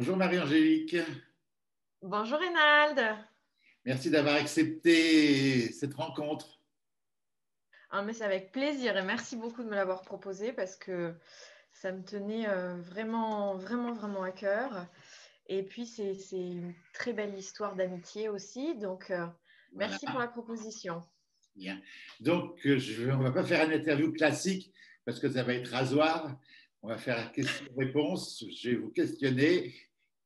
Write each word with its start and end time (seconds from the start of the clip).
Bonjour 0.00 0.16
Marie-Angélique. 0.16 0.96
Bonjour 2.00 2.38
Reynald. 2.38 3.18
Merci 3.84 4.08
d'avoir 4.08 4.36
accepté 4.36 5.70
cette 5.72 5.92
rencontre. 5.92 6.58
Ah, 7.90 8.00
mais 8.00 8.14
c'est 8.14 8.24
avec 8.24 8.50
plaisir 8.50 8.96
et 8.96 9.02
merci 9.02 9.36
beaucoup 9.36 9.62
de 9.62 9.68
me 9.68 9.74
l'avoir 9.74 10.00
proposé 10.00 10.54
parce 10.54 10.74
que 10.74 11.14
ça 11.70 11.92
me 11.92 12.02
tenait 12.02 12.48
euh, 12.48 12.76
vraiment, 12.80 13.58
vraiment, 13.58 13.92
vraiment 13.92 14.22
à 14.22 14.30
cœur. 14.30 14.86
Et 15.48 15.62
puis, 15.62 15.84
c'est 15.84 16.16
une 16.32 16.72
très 16.94 17.12
belle 17.12 17.36
histoire 17.36 17.76
d'amitié 17.76 18.30
aussi. 18.30 18.74
Donc, 18.76 19.10
euh, 19.10 19.26
merci 19.74 20.06
pour 20.06 20.18
la 20.18 20.28
proposition. 20.28 21.02
Bien. 21.56 21.78
Donc, 22.20 22.58
euh, 22.64 22.78
je, 22.78 23.10
on 23.10 23.18
ne 23.18 23.24
va 23.24 23.32
pas 23.32 23.44
faire 23.44 23.66
une 23.66 23.78
interview 23.78 24.10
classique 24.12 24.72
parce 25.04 25.20
que 25.20 25.28
ça 25.28 25.42
va 25.42 25.52
être 25.52 25.70
rasoir. 25.70 26.40
On 26.80 26.88
va 26.88 26.96
faire 26.96 27.30
question-réponse. 27.32 28.46
Je 28.48 28.70
vais 28.70 28.76
vous 28.76 28.88
questionner 28.88 29.74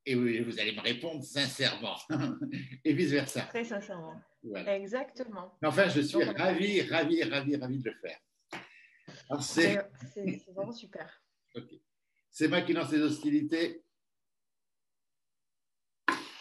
et 0.07 0.15
vous, 0.15 0.61
allez 0.61 0.75
me 0.75 0.81
répondre 0.81 1.25
sincèrement 1.25 1.97
et 2.85 2.93
vice-versa. 2.93 3.43
Très 3.43 3.65
sincèrement. 3.65 4.21
Exactement. 4.67 5.57
Enfin, 5.63 5.89
je 5.89 6.03
suis 6.03 6.23
ravi, 6.23 6.83
ravi, 6.83 7.23
ravi, 7.23 7.57
ravi 7.57 7.79
de 7.79 7.91
le 7.91 7.97
faire. 7.97 8.19
C'est 9.41 9.81
vraiment 10.53 10.73
super. 10.73 11.23
C'est 12.31 12.49
moi 12.49 12.61
qui 12.63 12.73
lance 12.73 12.93
les 12.93 13.01
hostilités. 13.01 13.83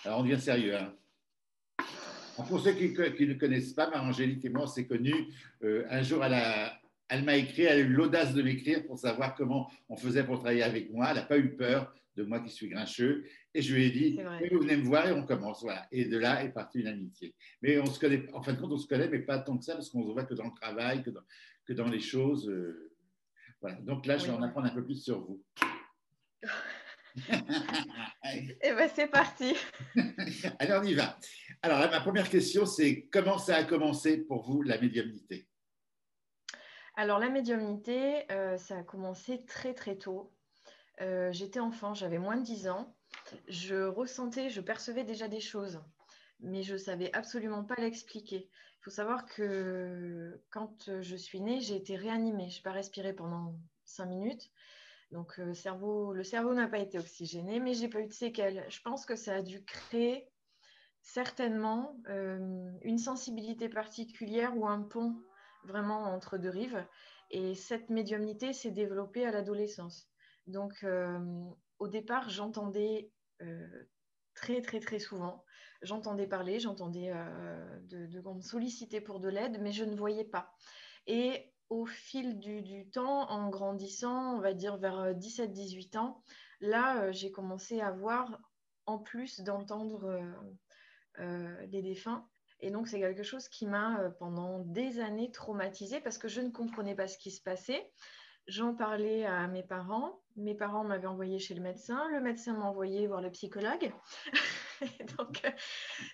Alors, 0.04 0.20
on 0.20 0.24
devient 0.24 0.42
sérieux. 0.42 0.76
Hein. 0.76 0.94
Pour 2.50 2.60
ceux 2.60 2.74
qui, 2.74 2.90
ne 2.90 3.34
connaissent 3.36 3.74
pas, 3.74 3.90
Marie-Angélique 3.90 4.44
et 4.44 4.50
moi, 4.50 4.64
on 4.64 4.68
s'est 4.68 4.88
connus 4.88 5.34
euh, 5.64 5.86
un 5.90 6.02
jour 6.02 6.24
à 6.24 6.30
la, 6.30 6.82
elle 7.08 7.24
m'a 7.24 7.36
écrit, 7.36 7.64
elle 7.64 7.78
a 7.78 7.82
eu 7.82 7.88
l'audace 7.88 8.34
de 8.34 8.42
m'écrire 8.42 8.86
pour 8.86 8.98
savoir 8.98 9.36
comment 9.36 9.70
on 9.88 9.96
faisait 9.96 10.24
pour 10.24 10.40
travailler 10.40 10.64
avec 10.64 10.92
moi. 10.92 11.08
Elle 11.10 11.18
n'a 11.18 11.22
pas 11.22 11.38
eu 11.38 11.56
peur 11.56 11.94
de 12.16 12.24
moi 12.24 12.40
qui 12.40 12.50
suis 12.50 12.70
grincheux. 12.70 13.26
Et 13.54 13.62
je 13.62 13.74
lui 13.74 13.86
ai 13.86 13.92
dit, 13.92 14.20
vous 14.52 14.60
venez 14.60 14.78
me 14.78 14.84
voir 14.84 15.08
et 15.08 15.12
on 15.12 15.26
commence. 15.26 15.62
Voilà. 15.64 15.88
Et 15.92 16.06
de 16.06 16.18
là 16.18 16.44
est 16.44 16.52
partie 16.52 16.80
une 16.80 16.88
amitié. 16.88 17.36
Mais 17.62 17.80
on 17.80 17.86
se 17.86 18.00
connaît, 18.00 18.26
en 18.34 18.42
fin 18.42 18.54
de 18.54 18.60
compte, 18.60 18.72
on 18.72 18.78
se 18.78 18.88
connaît, 18.88 19.08
mais 19.08 19.20
pas 19.20 19.40
tant 19.40 19.58
que 19.58 19.64
ça, 19.64 19.74
parce 19.74 19.90
qu'on 19.90 20.04
se 20.04 20.12
voit 20.12 20.24
que 20.24 20.34
dans 20.34 20.46
le 20.46 20.54
travail, 20.60 21.04
que 21.04 21.10
dans, 21.10 21.24
que 21.66 21.74
dans 21.74 21.88
les 21.88 22.00
choses. 22.00 22.50
Euh, 22.50 22.92
voilà. 23.62 23.78
Donc 23.82 24.06
là, 24.06 24.18
je 24.18 24.26
vais 24.26 24.32
en 24.32 24.42
apprendre 24.42 24.68
un 24.68 24.74
peu 24.74 24.84
plus 24.84 25.04
sur 25.04 25.22
vous. 25.22 25.44
et 26.42 26.48
eh 28.62 28.74
bien, 28.74 28.88
c'est 28.88 29.08
parti. 29.08 29.56
Alors, 30.60 30.82
on 30.84 30.86
y 30.86 30.94
va. 30.94 31.18
Alors, 31.62 31.80
ma 31.80 32.02
première 32.02 32.30
question, 32.30 32.66
c'est 32.66 33.08
comment 33.12 33.38
ça 33.38 33.58
a 33.58 33.64
commencé 33.64 34.18
pour 34.18 34.44
vous, 34.44 34.64
la 34.64 34.80
médiumnité? 34.80 35.48
Alors 36.96 37.18
la 37.18 37.30
médiumnité, 37.30 38.32
euh, 38.32 38.58
ça 38.58 38.78
a 38.78 38.84
commencé 38.84 39.44
très 39.46 39.74
très 39.74 39.96
tôt. 39.96 40.32
Euh, 41.02 41.32
j'étais 41.32 41.60
enfant, 41.60 41.94
j'avais 41.94 42.20
moins 42.20 42.38
de 42.38 42.44
10 42.44 42.68
ans. 42.68 42.96
Je 43.48 43.86
ressentais, 43.86 44.50
je 44.50 44.62
percevais 44.62 45.04
déjà 45.04 45.28
des 45.28 45.40
choses, 45.40 45.82
mais 46.40 46.64
je 46.64 46.74
ne 46.74 46.78
savais 46.78 47.12
absolument 47.14 47.64
pas 47.64 47.76
l'expliquer. 47.76 48.50
Il 48.50 48.84
faut 48.84 48.92
savoir 48.92 49.26
que 49.26 50.42
quand 50.50 51.02
je 51.02 51.16
suis 51.16 51.42
née, 51.42 51.62
j'ai 51.62 51.76
été 51.76 51.96
réanimée. 51.96 52.50
Je 52.50 52.58
n'ai 52.58 52.64
pas 52.64 52.72
respiré 52.72 53.14
pendant 53.14 53.56
5 53.86 54.06
minutes. 54.06 54.52
Donc 55.12 55.40
euh, 55.40 55.54
cerveau, 55.54 56.14
le 56.14 56.24
cerveau 56.24 56.54
n'a 56.54 56.68
pas 56.68 56.80
été 56.80 57.00
oxygéné, 57.00 57.60
mais 57.60 57.74
j'ai 57.74 57.88
pas 57.88 58.02
eu 58.02 58.08
de 58.08 58.14
séquelles. 58.14 58.66
Je 58.70 58.82
pense 58.82 59.06
que 59.06 59.16
ça 59.16 59.36
a 59.36 59.42
dû 59.42 59.64
créer 59.64 60.28
certainement 61.02 61.98
une 62.08 62.98
sensibilité 62.98 63.68
particulière 63.68 64.56
ou 64.56 64.66
un 64.68 64.82
pont 64.82 65.14
vraiment 65.66 66.04
entre 66.04 66.38
deux 66.38 66.50
rives. 66.50 66.86
Et 67.30 67.56
cette 67.56 67.90
médiumnité 67.90 68.54
s'est 68.54 68.72
développée 68.72 69.26
à 69.26 69.32
l'adolescence. 69.32 70.13
Donc, 70.48 70.84
euh, 70.84 71.20
au 71.80 71.88
départ, 71.88 72.30
j'entendais 72.30 73.12
euh, 73.42 73.88
très, 74.36 74.62
très, 74.62 74.80
très 74.80 75.00
souvent. 75.00 75.44
J'entendais 75.82 76.28
parler, 76.28 76.60
j'entendais 76.60 77.12
euh, 77.12 77.80
de, 77.82 78.08
de, 78.08 79.00
pour 79.00 79.20
de 79.20 79.30
l'aide, 79.30 79.60
mais 79.62 79.72
je 79.72 79.84
ne 79.84 79.96
voyais 79.96 80.26
pas. 80.26 80.54
Et 81.08 81.52
au 81.70 81.86
fil 81.86 82.40
du, 82.40 82.90
temps, 82.90 83.30
en 83.30 83.50
grandissant, 83.50 84.38
on 84.38 84.40
va 84.40 84.54
dire 84.54 84.78
vers 84.78 85.14
17-18 85.14 85.98
ans, 85.98 86.24
là, 86.60 87.12
j'ai 87.12 87.32
commencé 87.32 87.82
à 87.82 87.92
voir, 87.92 88.40
en 88.86 89.00
plus 89.00 89.42
d'entendre 89.42 90.22
les 91.18 91.82
défunts, 91.82 92.28
et 92.64 92.72
donc, 92.72 92.88
c'est 92.88 93.02
quelque 93.02 93.24
chose 93.24 93.50
qui 93.50 93.68
m'a, 93.68 94.00
euh, 94.00 94.10
pendant 94.10 94.60
des 94.60 95.02
années, 95.02 95.32
traumatisée 95.32 96.00
parce 96.00 96.18
que 96.18 96.30
je 96.30 96.40
ne 96.40 96.50
comprenais 96.50 96.96
pas 96.96 97.10
ce 97.10 97.18
qui 97.18 97.30
se 97.30 97.42
passait. 97.42 97.92
J'en 98.48 98.76
parlais 98.76 99.26
à 99.26 99.48
mes 99.48 99.64
parents. 99.64 100.22
Mes 100.36 100.56
parents 100.56 100.84
m'avaient 100.84 101.08
envoyé 101.08 101.40
chez 101.40 101.54
le 101.54 101.62
médecin. 101.62 102.10
Le 102.10 102.20
médecin 102.20 102.54
m'a 102.54 102.66
envoyé 102.66 103.08
voir 103.08 103.22
le 103.22 103.32
psychologue. 103.32 103.94
donc, 105.18 105.42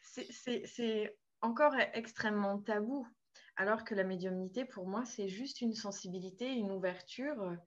c'est 0.04 1.18
encore 1.42 1.74
extrêmement 1.94 2.60
tabou. 2.60 3.08
Alors 3.56 3.84
que 3.84 3.96
la 3.96 4.04
médiumnité, 4.04 4.64
pour 4.64 4.88
moi, 4.88 5.06
c'est 5.06 5.28
juste 5.28 5.62
une 5.62 5.74
sensibilité, 5.74 6.54
une 6.54 6.72
ouverture, 6.72 7.58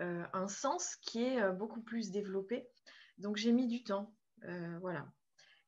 euh, 0.00 0.24
un 0.32 0.48
sens 0.48 0.96
qui 0.96 1.24
est 1.24 1.40
euh, 1.40 1.52
beaucoup 1.52 1.80
plus 1.80 2.10
développé. 2.10 2.68
Donc, 3.18 3.36
j'ai 3.36 3.52
mis 3.52 3.66
du 3.68 3.84
temps. 3.84 4.14
voilà. 4.80 5.06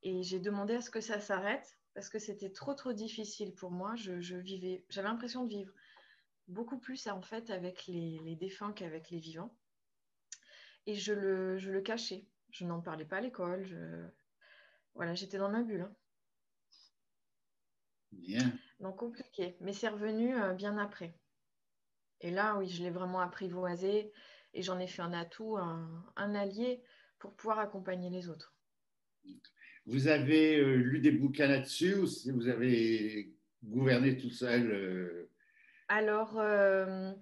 Et 0.03 0.23
j'ai 0.23 0.41
demandé 0.41 0.75
à 0.75 0.81
ce 0.81 0.91
que 0.91 1.01
ça 1.01 1.21
s'arrête 1.21 1.79
parce 1.95 2.09
que 2.09 2.19
c'était 2.19 2.51
trop 2.51 2.75
trop 2.75 2.93
difficile 2.93 3.55
pour 3.55 3.71
moi. 3.71 3.95
Je, 3.97 4.35
vivais, 4.37 4.85
j'avais 4.89 5.09
l'impression 5.09 5.45
de 5.45 5.49
vivre 5.49 5.73
beaucoup 6.51 6.79
plus 6.79 7.07
en 7.07 7.23
fait 7.23 7.51
avec 7.51 7.87
les, 7.87 8.37
défunts 8.37 8.73
qu'avec 8.73 9.11
les 9.11 9.19
vivants. 9.19 9.57
Et 10.87 10.95
je 10.95 11.13
le, 11.13 11.59
je 11.59 11.71
le 11.71 11.81
cachais. 11.81 12.27
Je 12.51 12.65
n'en 12.65 12.81
parlais 12.81 13.05
pas 13.05 13.19
à 13.19 13.21
l'école. 13.21 13.65
Je... 13.65 14.07
Voilà, 14.95 15.15
j'étais 15.15 15.39
dans 15.39 15.51
ma 15.51 15.63
bulle. 15.63 15.83
Hein. 15.83 15.95
Bien. 18.13 18.53
Donc 18.81 18.97
compliqué. 18.97 19.57
Mais 19.61 19.73
c'est 19.73 19.89
revenu 19.89 20.37
euh, 20.37 20.53
bien 20.53 20.79
après. 20.79 21.15
Et 22.21 22.31
là, 22.31 22.57
oui, 22.59 22.69
je 22.69 22.83
l'ai 22.83 22.91
vraiment 22.91 23.21
apprivoisé 23.21 24.13
et 24.53 24.63
j'en 24.63 24.79
ai 24.79 24.87
fait 24.87 25.03
un 25.03 25.13
atout, 25.13 25.57
un, 25.57 26.05
un 26.17 26.35
allié 26.35 26.83
pour 27.19 27.35
pouvoir 27.35 27.61
accompagner 27.61 28.11
les 28.11 28.29
autres. 28.29 28.55
Vous 29.87 30.09
avez 30.09 30.59
euh, 30.59 30.77
lu 30.77 31.01
des 31.01 31.13
bouquins 31.13 31.47
là-dessus 31.47 31.95
ou 31.95 32.07
vous 32.35 32.49
avez 32.49 33.33
gouverné 33.63 34.17
tout 34.17 34.31
seul 34.31 34.71
euh? 34.71 35.30
Alors, 35.91 36.39
euh, 36.39 37.13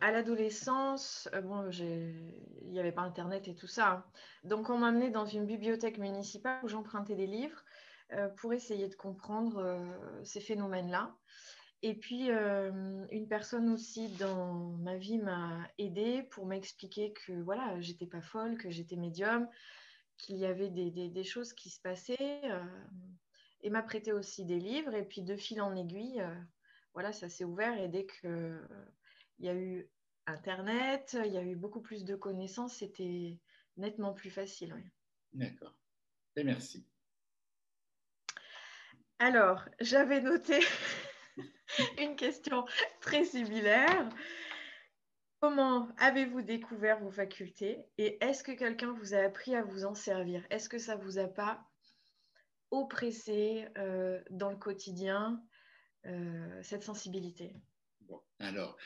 à 0.00 0.10
l'adolescence, 0.10 1.28
bon, 1.44 1.70
il 1.70 2.70
n'y 2.70 2.80
avait 2.80 2.90
pas 2.90 3.02
Internet 3.02 3.46
et 3.48 3.54
tout 3.54 3.66
ça. 3.66 3.90
Hein. 3.92 4.04
Donc, 4.44 4.70
on 4.70 4.78
m'a 4.78 4.88
amené 4.88 5.10
dans 5.10 5.26
une 5.26 5.46
bibliothèque 5.46 5.98
municipale 5.98 6.58
où 6.64 6.68
j'empruntais 6.68 7.16
des 7.16 7.26
livres 7.26 7.62
pour 8.36 8.52
essayer 8.52 8.88
de 8.88 8.94
comprendre 8.94 9.80
ces 10.22 10.40
phénomènes-là. 10.40 11.16
Et 11.82 11.94
puis, 11.94 12.28
une 12.28 13.26
personne 13.28 13.68
aussi 13.70 14.08
dans 14.16 14.54
ma 14.78 14.96
vie 14.96 15.18
m'a 15.18 15.68
aidée 15.78 16.22
pour 16.30 16.46
m'expliquer 16.46 17.12
que 17.12 17.32
voilà, 17.42 17.80
j'étais 17.80 18.06
pas 18.06 18.22
folle, 18.22 18.56
que 18.56 18.70
j'étais 18.70 18.96
médium, 18.96 19.48
qu'il 20.18 20.36
y 20.36 20.46
avait 20.46 20.70
des, 20.70 21.24
choses 21.24 21.52
qui 21.52 21.70
se 21.70 21.80
passaient 21.80 22.40
euh, 22.44 22.64
et 23.62 23.70
m'a 23.70 23.82
prêté 23.82 24.12
aussi 24.12 24.44
des 24.44 24.58
livres. 24.58 24.94
Et 24.94 25.04
puis 25.04 25.22
de 25.22 25.36
fil 25.36 25.60
en 25.60 25.74
aiguille, 25.76 26.20
euh, 26.20 26.34
voilà, 26.94 27.12
ça 27.12 27.28
s'est 27.28 27.44
ouvert. 27.44 27.78
Et 27.78 27.88
dès 27.88 28.06
qu'il 28.06 28.30
euh, 28.30 28.66
y 29.40 29.48
a 29.48 29.54
eu 29.54 29.88
Internet, 30.26 31.16
il 31.24 31.32
y 31.32 31.36
a 31.36 31.42
eu 31.42 31.56
beaucoup 31.56 31.82
plus 31.82 32.04
de 32.04 32.16
connaissances, 32.16 32.76
c'était 32.76 33.38
nettement 33.76 34.14
plus 34.14 34.30
facile. 34.30 34.74
D'accord. 35.32 35.74
Et 36.36 36.44
merci. 36.44 36.86
Alors, 39.18 39.68
j'avais 39.80 40.20
noté 40.20 40.60
une 41.98 42.16
question 42.16 42.64
très 43.00 43.24
similaire. 43.24 44.08
Comment 45.40 45.88
avez-vous 45.98 46.40
découvert 46.40 47.00
vos 47.00 47.10
facultés 47.10 47.84
et 47.98 48.16
est-ce 48.24 48.42
que 48.42 48.52
quelqu'un 48.52 48.92
vous 48.92 49.12
a 49.12 49.18
appris 49.18 49.54
à 49.54 49.62
vous 49.62 49.84
en 49.84 49.94
servir? 49.94 50.42
Est-ce 50.48 50.70
que 50.70 50.78
ça 50.78 50.96
ne 50.96 51.02
vous 51.02 51.18
a 51.18 51.28
pas 51.28 51.62
oppressé 52.70 53.68
euh, 53.76 54.22
dans 54.30 54.50
le 54.50 54.56
quotidien? 54.56 55.44
Euh, 56.06 56.62
cette 56.62 56.82
sensibilité 56.82 57.52
bon, 58.02 58.20
Alors, 58.38 58.76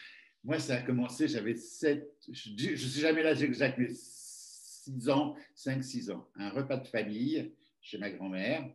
moi, 0.44 0.58
ça 0.58 0.76
a 0.76 0.82
commencé, 0.82 1.28
j'avais 1.28 1.54
7, 1.54 2.08
je 2.30 2.70
ne 2.70 2.76
sais 2.76 3.00
jamais 3.00 3.22
l'âge 3.22 3.42
exact, 3.42 3.78
mais 3.78 3.88
6 3.92 5.08
ans, 5.10 5.36
5-6 5.56 6.12
ans. 6.12 6.28
Un 6.36 6.50
repas 6.50 6.76
de 6.76 6.86
famille 6.86 7.52
chez 7.80 7.98
ma 7.98 8.10
grand-mère. 8.10 8.68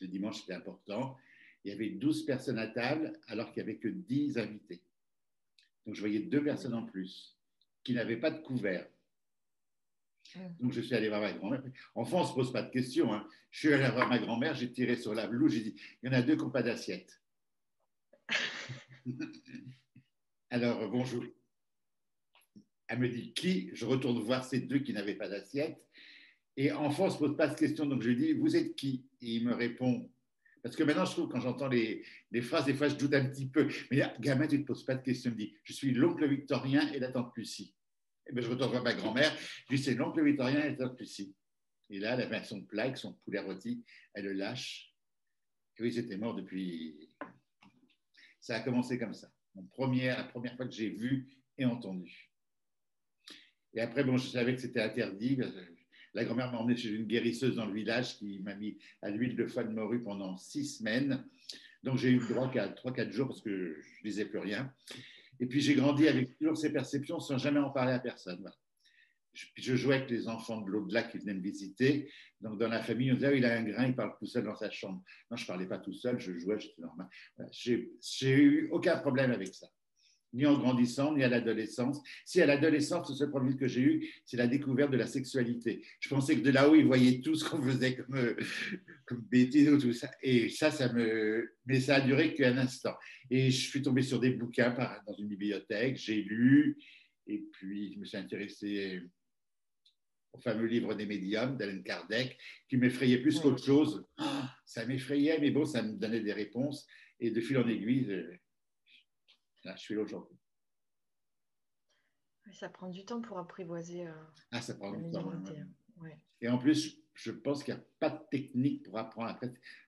Le 0.00 0.06
dimanche, 0.06 0.40
c'était 0.40 0.54
important. 0.54 1.16
Il 1.64 1.70
y 1.70 1.74
avait 1.74 1.90
12 1.90 2.24
personnes 2.24 2.58
à 2.58 2.66
table 2.66 3.18
alors 3.26 3.52
qu'il 3.52 3.62
n'y 3.62 3.70
avait 3.70 3.78
que 3.78 3.88
10 3.88 4.38
invités. 4.38 4.82
Donc, 5.84 5.94
je 5.94 6.00
voyais 6.00 6.20
deux 6.20 6.42
personnes 6.42 6.74
en 6.74 6.84
plus 6.84 7.36
qui 7.82 7.92
n'avaient 7.94 8.16
pas 8.16 8.30
de 8.30 8.40
couvert. 8.40 8.86
Donc, 10.60 10.72
je 10.72 10.80
suis 10.80 10.94
allé 10.94 11.08
voir 11.08 11.20
ma 11.20 11.32
grand-mère. 11.32 11.62
Enfant, 11.94 12.18
on 12.18 12.22
ne 12.22 12.28
se 12.28 12.34
pose 12.34 12.52
pas 12.52 12.62
de 12.62 12.70
questions. 12.70 13.12
Hein. 13.12 13.26
Je 13.50 13.58
suis 13.58 13.74
allé 13.74 13.88
voir 13.90 14.08
ma 14.08 14.18
grand-mère, 14.18 14.54
j'ai 14.54 14.70
tiré 14.70 14.96
sur 14.96 15.14
la 15.14 15.26
blouse, 15.26 15.52
j'ai 15.52 15.60
dit 15.60 15.76
il 16.02 16.06
y 16.06 16.08
en 16.08 16.16
a 16.16 16.22
deux 16.22 16.36
qui 16.36 16.42
n'ont 16.42 16.50
pas 16.50 16.62
d'assiette. 16.62 17.19
Alors, 20.50 20.88
bonjour. 20.90 21.24
Elle 22.88 22.98
me 22.98 23.08
dit 23.08 23.32
qui 23.32 23.70
Je 23.72 23.86
retourne 23.86 24.18
voir 24.20 24.44
ces 24.44 24.60
deux 24.60 24.80
qui 24.80 24.92
n'avaient 24.92 25.14
pas 25.14 25.28
d'assiette. 25.28 25.80
Et 26.56 26.72
enfant, 26.72 27.06
on 27.06 27.10
se 27.10 27.18
pose 27.18 27.36
pas 27.36 27.46
de 27.46 27.54
question. 27.54 27.86
Donc, 27.86 28.02
je 28.02 28.08
lui 28.08 28.16
dis, 28.16 28.32
vous 28.32 28.56
êtes 28.56 28.74
qui? 28.74 29.06
Et 29.20 29.36
il 29.36 29.44
me 29.44 29.54
répond, 29.54 30.10
parce 30.62 30.76
que 30.76 30.82
maintenant, 30.82 31.04
je 31.04 31.12
trouve, 31.12 31.28
quand 31.28 31.40
j'entends 31.40 31.68
les, 31.68 32.02
phrases, 32.42 32.66
des 32.66 32.74
fois, 32.74 32.88
je 32.88 32.96
doute 32.96 33.14
un 33.14 33.24
petit 33.24 33.48
peu. 33.48 33.68
Mais 33.90 33.98
là, 33.98 34.14
gamin, 34.20 34.46
tu 34.46 34.58
ne 34.58 34.62
te 34.62 34.66
poses 34.66 34.84
pas 34.84 34.94
de 34.94 35.02
questions. 35.02 35.30
Il 35.30 35.34
me 35.34 35.38
dit, 35.38 35.56
je 35.64 35.72
suis 35.72 35.92
l'oncle 35.92 36.26
Victorien 36.28 36.92
et 36.92 36.98
la 36.98 37.10
tante 37.10 37.32
Lucie. 37.36 37.74
Et 38.26 38.32
bien, 38.32 38.42
je 38.42 38.50
retourne 38.50 38.70
voir 38.70 38.82
ma 38.82 38.94
grand-mère. 38.94 39.34
Je 39.70 39.76
dis, 39.76 39.82
c'est 39.82 39.94
l'oncle 39.94 40.22
Victorien 40.22 40.64
et 40.64 40.70
la 40.70 40.76
tante 40.76 41.00
Lucie. 41.00 41.34
Et 41.88 41.98
là, 41.98 42.14
elle 42.14 42.22
avait 42.22 42.44
son 42.44 42.62
plat 42.62 42.84
avec 42.84 42.98
son 42.98 43.14
poulet 43.24 43.40
rôti. 43.40 43.84
Elle 44.14 44.26
le 44.26 44.32
lâche. 44.34 44.94
Et 45.78 45.82
oui, 45.82 45.92
j'étais 45.92 46.16
mort 46.18 46.34
depuis. 46.34 47.09
Ça 48.40 48.56
a 48.56 48.60
commencé 48.60 48.98
comme 48.98 49.14
ça. 49.14 49.30
La 49.54 49.62
première 49.62 50.56
fois 50.56 50.66
que 50.66 50.72
j'ai 50.72 50.90
vu 50.90 51.28
et 51.58 51.64
entendu. 51.64 52.30
Et 53.74 53.80
après, 53.80 54.02
bon, 54.02 54.16
je 54.16 54.28
savais 54.28 54.54
que 54.54 54.60
c'était 54.60 54.82
interdit. 54.82 55.38
La 56.14 56.24
grand-mère 56.24 56.50
m'a 56.50 56.58
emmené 56.58 56.76
chez 56.76 56.90
une 56.90 57.06
guérisseuse 57.06 57.56
dans 57.56 57.66
le 57.66 57.74
village 57.74 58.16
qui 58.16 58.40
m'a 58.40 58.54
mis 58.54 58.78
à 59.02 59.10
l'huile 59.10 59.36
de 59.36 59.46
foie 59.46 59.64
de 59.64 59.72
morue 59.72 60.02
pendant 60.02 60.36
six 60.36 60.78
semaines. 60.78 61.24
Donc 61.82 61.98
j'ai 61.98 62.10
eu 62.10 62.18
le 62.18 62.26
droit 62.26 62.50
qu'à 62.50 62.68
3-4 62.68 63.10
jours 63.10 63.28
parce 63.28 63.42
que 63.42 63.80
je 63.80 63.98
ne 64.04 64.10
disais 64.10 64.24
plus 64.24 64.38
rien. 64.38 64.72
Et 65.38 65.46
puis 65.46 65.60
j'ai 65.60 65.74
grandi 65.74 66.08
avec 66.08 66.36
toujours 66.38 66.56
ces 66.56 66.72
perceptions 66.72 67.20
sans 67.20 67.38
jamais 67.38 67.60
en 67.60 67.70
parler 67.70 67.92
à 67.92 68.00
personne. 68.00 68.50
Je, 69.32 69.76
jouais 69.76 69.96
avec 69.96 70.10
les 70.10 70.28
enfants 70.28 70.60
de 70.60 70.70
l'au-delà 70.70 71.04
qui 71.04 71.18
venaient 71.18 71.34
me 71.34 71.42
visiter. 71.42 72.10
Donc 72.40 72.58
dans 72.58 72.68
la 72.68 72.82
famille, 72.82 73.12
on 73.12 73.14
disait, 73.14 73.30
oh, 73.32 73.36
il 73.36 73.44
a 73.44 73.56
un 73.56 73.62
grain, 73.62 73.86
il 73.86 73.94
parle 73.94 74.14
tout 74.18 74.26
seul 74.26 74.44
dans 74.44 74.56
sa 74.56 74.70
chambre. 74.70 75.02
Non, 75.30 75.36
je 75.36 75.44
ne 75.44 75.46
parlais 75.46 75.66
pas 75.66 75.78
tout 75.78 75.92
seul, 75.92 76.18
je 76.18 76.38
jouais, 76.38 76.58
j'étais 76.58 76.82
normal. 76.82 77.08
J'ai 77.52 77.90
eu 78.32 78.68
aucun 78.72 78.96
problème 78.98 79.30
avec 79.30 79.54
ça 79.54 79.68
ni 80.32 80.46
en 80.46 80.58
grandissant, 80.58 81.14
ni 81.14 81.24
à 81.24 81.28
l'adolescence. 81.28 82.00
Si 82.24 82.40
à 82.40 82.46
l'adolescence, 82.46 83.08
le 83.10 83.14
seul 83.14 83.30
problème 83.30 83.56
que 83.56 83.66
j'ai 83.66 83.80
eu, 83.80 84.08
c'est 84.24 84.36
la 84.36 84.46
découverte 84.46 84.90
de 84.90 84.96
la 84.96 85.06
sexualité. 85.06 85.84
Je 86.00 86.08
pensais 86.08 86.36
que 86.36 86.42
de 86.42 86.50
là-haut, 86.50 86.74
ils 86.74 86.86
voyaient 86.86 87.20
tout 87.20 87.34
ce 87.34 87.48
qu'on 87.48 87.62
faisait 87.62 87.96
comme, 87.96 88.16
euh, 88.16 88.36
bêtises 89.30 89.68
ou 89.68 89.78
tout 89.78 89.92
ça. 89.92 90.10
Et 90.22 90.48
ça, 90.48 90.70
ça 90.70 90.92
me. 90.92 91.52
Mais 91.66 91.80
ça 91.80 91.96
a 91.96 92.00
duré 92.00 92.34
qu'un 92.34 92.58
instant. 92.58 92.94
Et 93.30 93.50
je 93.50 93.68
suis 93.68 93.82
tombé 93.82 94.02
sur 94.02 94.20
des 94.20 94.30
bouquins 94.30 94.74
dans 95.06 95.14
une 95.14 95.28
bibliothèque, 95.28 95.96
j'ai 95.96 96.22
lu, 96.22 96.78
et 97.26 97.44
puis 97.52 97.92
je 97.94 97.98
me 97.98 98.04
suis 98.04 98.16
intéressé 98.16 99.02
au 100.32 100.40
fameux 100.40 100.66
livre 100.66 100.94
des 100.94 101.06
médiums 101.06 101.56
d'Alain 101.56 101.82
Kardec, 101.82 102.38
qui 102.68 102.76
m'effrayait 102.76 103.18
plus 103.18 103.40
qu'autre 103.40 103.64
chose. 103.64 104.06
Ah, 104.16 104.54
ça 104.64 104.86
m'effrayait, 104.86 105.38
mais 105.40 105.50
bon, 105.50 105.64
ça 105.64 105.82
me 105.82 105.94
donnait 105.96 106.20
des 106.20 106.32
réponses. 106.32 106.86
Et 107.18 107.30
de 107.30 107.40
fil 107.40 107.58
en 107.58 107.68
aiguille, 107.68 108.38
Là, 109.64 109.76
je 109.76 109.82
suis 109.82 109.94
là 109.94 110.02
aujourd'hui. 110.02 110.36
Ça 112.52 112.68
prend 112.68 112.88
du 112.88 113.04
temps 113.04 113.20
pour 113.20 113.38
apprivoiser. 113.38 114.06
Euh, 114.06 114.12
ah, 114.50 114.60
ça 114.60 114.74
prend 114.74 114.92
du 114.92 115.10
temps. 115.10 115.30
Et 116.40 116.48
en 116.48 116.58
plus, 116.58 116.98
je 117.14 117.30
pense 117.30 117.62
qu'il 117.62 117.74
n'y 117.74 117.80
a 117.80 117.84
pas 118.00 118.10
de 118.10 118.22
technique 118.30 118.82
pour 118.84 118.98
apprendre. 118.98 119.38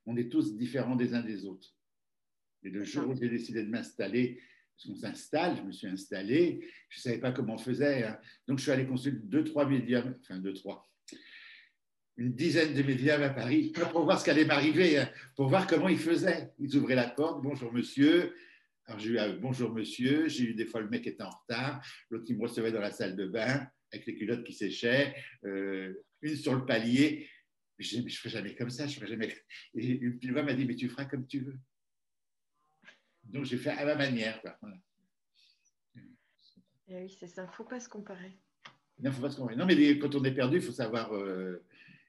on 0.06 0.16
est 0.16 0.30
tous 0.30 0.56
différents 0.56 0.96
des 0.96 1.14
uns 1.14 1.22
des 1.22 1.44
autres. 1.44 1.74
Et 2.62 2.70
le 2.70 2.84
jour 2.84 3.08
où 3.08 3.14
j'ai 3.14 3.28
décidé 3.28 3.64
de 3.64 3.70
m'installer, 3.70 4.40
parce 4.82 5.00
qu'on 5.00 5.06
s'installe, 5.06 5.56
je 5.56 5.62
me 5.62 5.72
suis 5.72 5.86
installé, 5.86 6.60
je 6.88 6.98
ne 6.98 7.02
savais 7.02 7.18
pas 7.18 7.32
comment 7.32 7.54
on 7.54 7.58
faisait. 7.58 8.04
Hein. 8.04 8.18
Donc, 8.46 8.58
je 8.58 8.64
suis 8.64 8.72
allé 8.72 8.86
consulter 8.86 9.20
deux, 9.24 9.44
trois 9.44 9.68
médiums, 9.68 10.16
enfin 10.20 10.38
deux, 10.38 10.54
trois, 10.54 10.90
une 12.16 12.34
dizaine 12.34 12.74
de 12.74 12.82
médiums 12.82 13.22
à 13.22 13.30
Paris 13.30 13.72
pour 13.90 14.04
voir 14.04 14.18
ce 14.18 14.24
qui 14.24 14.30
allait 14.30 14.44
m'arriver, 14.44 14.98
hein, 14.98 15.08
pour 15.36 15.48
voir 15.48 15.66
comment 15.66 15.88
ils 15.88 15.98
faisaient. 15.98 16.52
Ils 16.58 16.76
ouvraient 16.76 16.94
la 16.94 17.08
porte, 17.08 17.42
bonjour 17.42 17.72
monsieur, 17.72 18.34
alors 18.86 19.00
j'ai 19.00 19.10
eu 19.10 19.18
un 19.18 19.34
bonjour 19.34 19.72
monsieur, 19.72 20.28
j'ai 20.28 20.44
eu 20.44 20.54
des 20.54 20.66
fois 20.66 20.80
le 20.80 20.88
mec 20.88 21.06
était 21.06 21.22
en 21.22 21.30
retard, 21.30 21.84
l'autre 22.10 22.24
qui 22.24 22.34
me 22.34 22.42
recevait 22.42 22.72
dans 22.72 22.80
la 22.80 22.90
salle 22.90 23.16
de 23.16 23.26
bain 23.26 23.66
avec 23.92 24.06
les 24.06 24.14
culottes 24.14 24.44
qui 24.44 24.52
séchaient, 24.52 25.14
euh, 25.44 25.94
une 26.22 26.36
sur 26.36 26.54
le 26.54 26.64
palier. 26.64 27.28
Je 27.78 27.98
ne 27.98 28.08
ferai 28.08 28.30
jamais 28.30 28.54
comme 28.54 28.70
ça, 28.70 28.86
je 28.86 28.94
ferai 28.94 29.08
jamais. 29.08 29.34
Et 29.74 29.86
une 29.86 30.16
petite 30.16 30.30
voix 30.30 30.42
m'a 30.42 30.54
dit, 30.54 30.64
mais 30.64 30.76
tu 30.76 30.88
feras 30.88 31.04
comme 31.04 31.26
tu 31.26 31.40
veux. 31.40 31.58
Donc 33.24 33.44
j'ai 33.44 33.56
fait 33.56 33.70
à 33.70 33.84
ma 33.84 33.94
manière. 33.94 34.40
Quoi. 34.40 34.58
Et 36.88 36.96
oui, 36.96 37.16
c'est 37.18 37.26
ça, 37.26 37.42
il 37.42 37.46
ne 37.46 37.52
faut 37.52 37.64
pas 37.64 37.80
se 37.80 37.88
comparer. 37.88 38.38
Non, 38.98 39.12
faut 39.12 39.22
pas 39.22 39.30
se 39.30 39.36
comparer. 39.36 39.56
Non, 39.56 39.66
mais 39.66 39.98
quand 39.98 40.14
on 40.14 40.24
est 40.24 40.34
perdu, 40.34 40.58
il 40.58 40.62
faut 40.62 40.72
savoir 40.72 41.14
euh, 41.14 41.64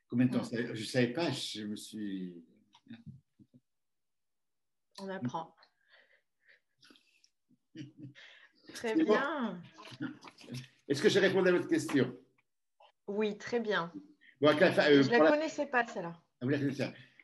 combien 0.07 0.25
de 0.25 0.31
temps. 0.31 0.43
Je 0.43 0.71
ne 0.71 0.75
savais 0.85 1.13
pas, 1.13 1.31
je 1.31 1.63
me 1.63 1.75
suis. 1.75 2.43
On 4.99 5.07
apprend. 5.09 5.55
Très 8.73 8.95
bien. 8.95 9.61
Est-ce 10.87 11.01
que 11.01 11.09
j'ai 11.09 11.19
répondu 11.19 11.49
à 11.49 11.51
votre 11.53 11.67
question? 11.67 12.15
Oui, 13.07 13.37
très 13.37 13.59
bien. 13.59 13.91
Euh, 14.43 15.03
je 15.03 15.09
ne 15.09 15.11
la 15.11 15.31
connaissais 15.31 15.67
pas, 15.67 15.85
celle-là. 15.87 16.19
Ah, 16.41 16.45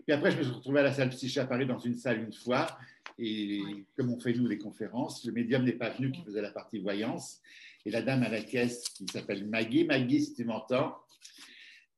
Puis 0.10 0.16
après, 0.16 0.32
je 0.32 0.38
me 0.38 0.42
suis 0.42 0.54
retrouvé 0.54 0.80
à 0.80 0.84
la 0.84 0.92
salle 0.92 1.12
psyché 1.12 1.40
à 1.40 1.46
Paris 1.46 1.68
dans 1.68 1.78
une 1.78 1.94
salle 1.94 2.24
une 2.24 2.34
fois. 2.34 2.80
Et 3.20 3.62
comme 3.96 4.12
on 4.12 4.20
fait 4.20 4.34
nous 4.34 4.48
des 4.48 4.58
conférences, 4.58 5.24
le 5.24 5.32
médium 5.32 5.64
n'est 5.64 5.74
pas 5.74 5.92
venu 5.92 6.12
qui 6.12 6.24
faisait 6.24 6.42
la 6.42 6.50
partie 6.50 6.80
voyance. 6.80 7.44
Et 7.86 7.92
la 7.92 8.02
dame 8.02 8.24
à 8.24 8.30
la 8.30 8.42
caisse 8.42 8.90
qui 8.90 9.06
s'appelle 9.06 9.48
Maggie, 9.48 9.84
Maggie, 9.84 10.24
si 10.24 10.34
tu 10.34 10.46
m'entends, 10.46 10.98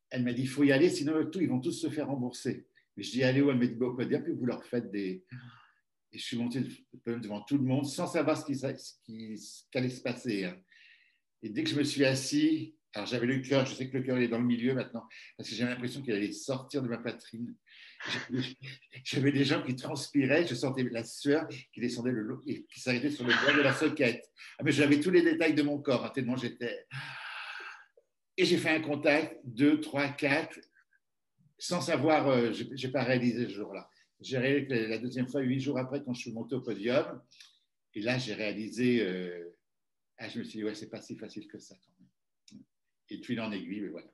elle 0.09 0.23
m'a 0.23 0.33
dit 0.33 0.41
il 0.41 0.49
faut 0.49 0.65
y 0.65 0.73
aller, 0.73 0.89
sinon 0.89 1.25
tout, 1.27 1.39
ils 1.39 1.47
vont 1.47 1.61
tous 1.61 1.71
se 1.71 1.89
faire 1.89 2.07
rembourser. 2.07 2.65
Mais 2.97 3.03
je 3.03 3.11
dis 3.11 3.23
allez 3.23 3.41
où 3.41 3.49
Elle 3.49 3.59
m'a 3.59 3.65
dit 3.65 3.75
bon, 3.75 3.95
dire 4.03 4.21
puis 4.21 4.33
vous 4.33 4.45
leur 4.45 4.65
faites 4.65 4.91
des, 4.91 5.23
et 6.11 6.17
je 6.17 6.21
suis 6.21 6.37
monté 6.37 6.65
devant 7.05 7.39
tout 7.39 7.57
le 7.57 7.63
monde 7.63 7.85
sans 7.85 8.07
savoir 8.07 8.37
ce 8.37 8.43
qui, 8.43 9.39
allait 9.73 9.89
se 9.89 10.01
passer. 10.01 10.43
Hein. 10.43 10.57
Et 11.43 11.49
dès 11.49 11.63
que 11.63 11.69
je 11.69 11.77
me 11.77 11.83
suis 11.85 12.03
assis, 12.03 12.75
alors 12.93 13.07
j'avais 13.07 13.25
le 13.25 13.39
cœur, 13.39 13.65
je 13.65 13.73
sais 13.73 13.89
que 13.89 13.97
le 13.97 14.03
cœur 14.03 14.17
est 14.17 14.27
dans 14.27 14.39
le 14.39 14.45
milieu 14.45 14.73
maintenant, 14.73 15.07
parce 15.37 15.47
que 15.47 15.55
j'avais 15.55 15.71
l'impression 15.71 16.01
qu'il 16.01 16.13
allait 16.13 16.33
sortir 16.33 16.83
de 16.83 16.89
ma 16.89 16.97
poitrine. 16.97 17.55
J'avais 19.03 19.31
des 19.31 19.43
gens 19.43 19.61
qui 19.61 19.75
transpiraient, 19.75 20.45
je 20.45 20.55
sentais 20.55 20.83
la 20.83 21.03
sueur 21.03 21.47
qui 21.73 21.79
descendait 21.79 22.11
le 22.11 22.39
et 22.47 22.65
qui 22.65 22.79
s'arrêtait 22.79 23.11
sur 23.11 23.25
le 23.25 23.33
bois 23.33 23.53
de 23.53 23.61
la 23.61 23.73
soquette. 23.73 24.31
Ah, 24.57 24.63
mais 24.63 24.71
j'avais 24.71 24.99
tous 24.99 25.11
les 25.11 25.21
détails 25.21 25.53
de 25.53 25.61
mon 25.61 25.79
corps, 25.79 26.05
hein, 26.05 26.11
tellement 26.13 26.35
j'étais. 26.35 26.87
Et 28.37 28.45
j'ai 28.45 28.57
fait 28.57 28.71
un 28.71 28.81
contact, 28.81 29.39
deux, 29.43 29.79
trois, 29.81 30.07
quatre, 30.09 30.59
sans 31.57 31.81
savoir, 31.81 32.27
euh, 32.27 32.51
je 32.53 32.63
n'ai 32.63 32.91
pas 32.91 33.03
réalisé 33.03 33.45
ce 33.45 33.53
jour-là. 33.53 33.89
J'ai 34.19 34.37
réalisé 34.37 34.87
la 34.87 34.97
deuxième 34.97 35.27
fois 35.27 35.41
huit 35.41 35.59
jours 35.59 35.77
après 35.77 36.03
quand 36.03 36.13
je 36.13 36.21
suis 36.21 36.31
monté 36.31 36.55
au 36.55 36.61
podium. 36.61 37.21
Et 37.93 38.01
là, 38.01 38.17
j'ai 38.17 38.33
réalisé, 38.33 39.01
euh, 39.01 39.55
ah, 40.17 40.29
je 40.29 40.39
me 40.39 40.43
suis 40.43 40.59
dit, 40.59 40.63
ouais, 40.63 40.75
c'est 40.75 40.89
pas 40.89 41.01
si 41.01 41.15
facile 41.15 41.47
que 41.47 41.59
ça 41.59 41.75
quand 41.75 41.91
même. 41.99 42.63
Et 43.09 43.19
tu 43.19 43.37
en 43.39 43.51
aiguille, 43.51 43.81
mais 43.81 43.89
voilà. 43.89 44.07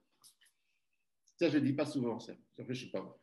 Ça, 1.38 1.50
je 1.50 1.58
ne 1.60 1.66
dis 1.66 1.74
pas 1.74 1.86
souvent, 1.86 2.20
ça. 2.20 2.34
Je 2.58 2.74
sais 2.74 2.90
pas. 2.90 3.18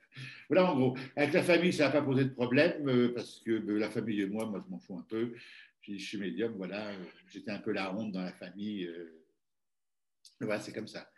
Voilà, 0.49 0.71
en 0.71 0.77
gros. 0.77 0.97
Avec 1.17 1.33
la 1.33 1.43
famille, 1.43 1.73
ça 1.73 1.87
n'a 1.87 1.91
pas 1.91 2.03
posé 2.03 2.25
de 2.25 2.31
problème, 2.31 2.89
euh, 2.89 3.13
parce 3.15 3.41
que 3.41 3.51
euh, 3.51 3.79
la 3.79 3.91
famille 3.91 4.21
et 4.21 4.27
moi, 4.27 4.47
moi, 4.47 4.63
je 4.65 4.71
m'en 4.71 4.79
fous 4.79 4.99
un 4.99 5.07
peu. 5.09 5.35
Je 5.83 5.97
suis 5.97 6.19
médium, 6.19 6.55
voilà. 6.57 6.93
J'étais 7.29 7.51
un 7.51 7.59
peu 7.59 7.73
la 7.73 7.95
honte 7.95 8.13
dans 8.13 8.23
la 8.23 8.33
famille. 8.33 8.91
voilà, 10.41 10.61
c'est 10.61 10.73
comme 10.73 10.89
ça. 10.89 11.11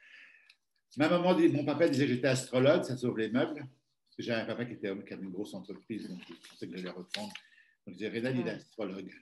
Ma 0.97 1.09
maman, 1.09 1.39
mon 1.39 1.65
papa 1.65 1.89
disait 1.89 2.07
que 2.07 2.15
j'étais 2.15 2.29
astrologue, 2.29 2.83
ça 2.83 2.97
sauve 2.97 3.19
les 3.19 3.29
meubles. 3.29 3.67
J'ai 4.19 4.33
un 4.33 4.47
papa 4.47 4.65
qui, 4.65 4.73
était, 4.73 4.91
qui 5.05 5.13
avait 5.13 5.23
une 5.23 5.31
grosse 5.31 5.53
entreprise, 5.55 6.09
donc 6.09 6.21
je 6.27 6.49
pensais 6.49 6.67
que 6.69 6.77
j'allais 6.77 6.91
reprendre. 6.91 7.33
Donc 7.87 7.89
je 7.89 7.93
disais, 7.93 8.09
Rénal, 8.09 8.37
il 8.39 8.49
est 8.49 8.53
astrologue. 8.53 9.13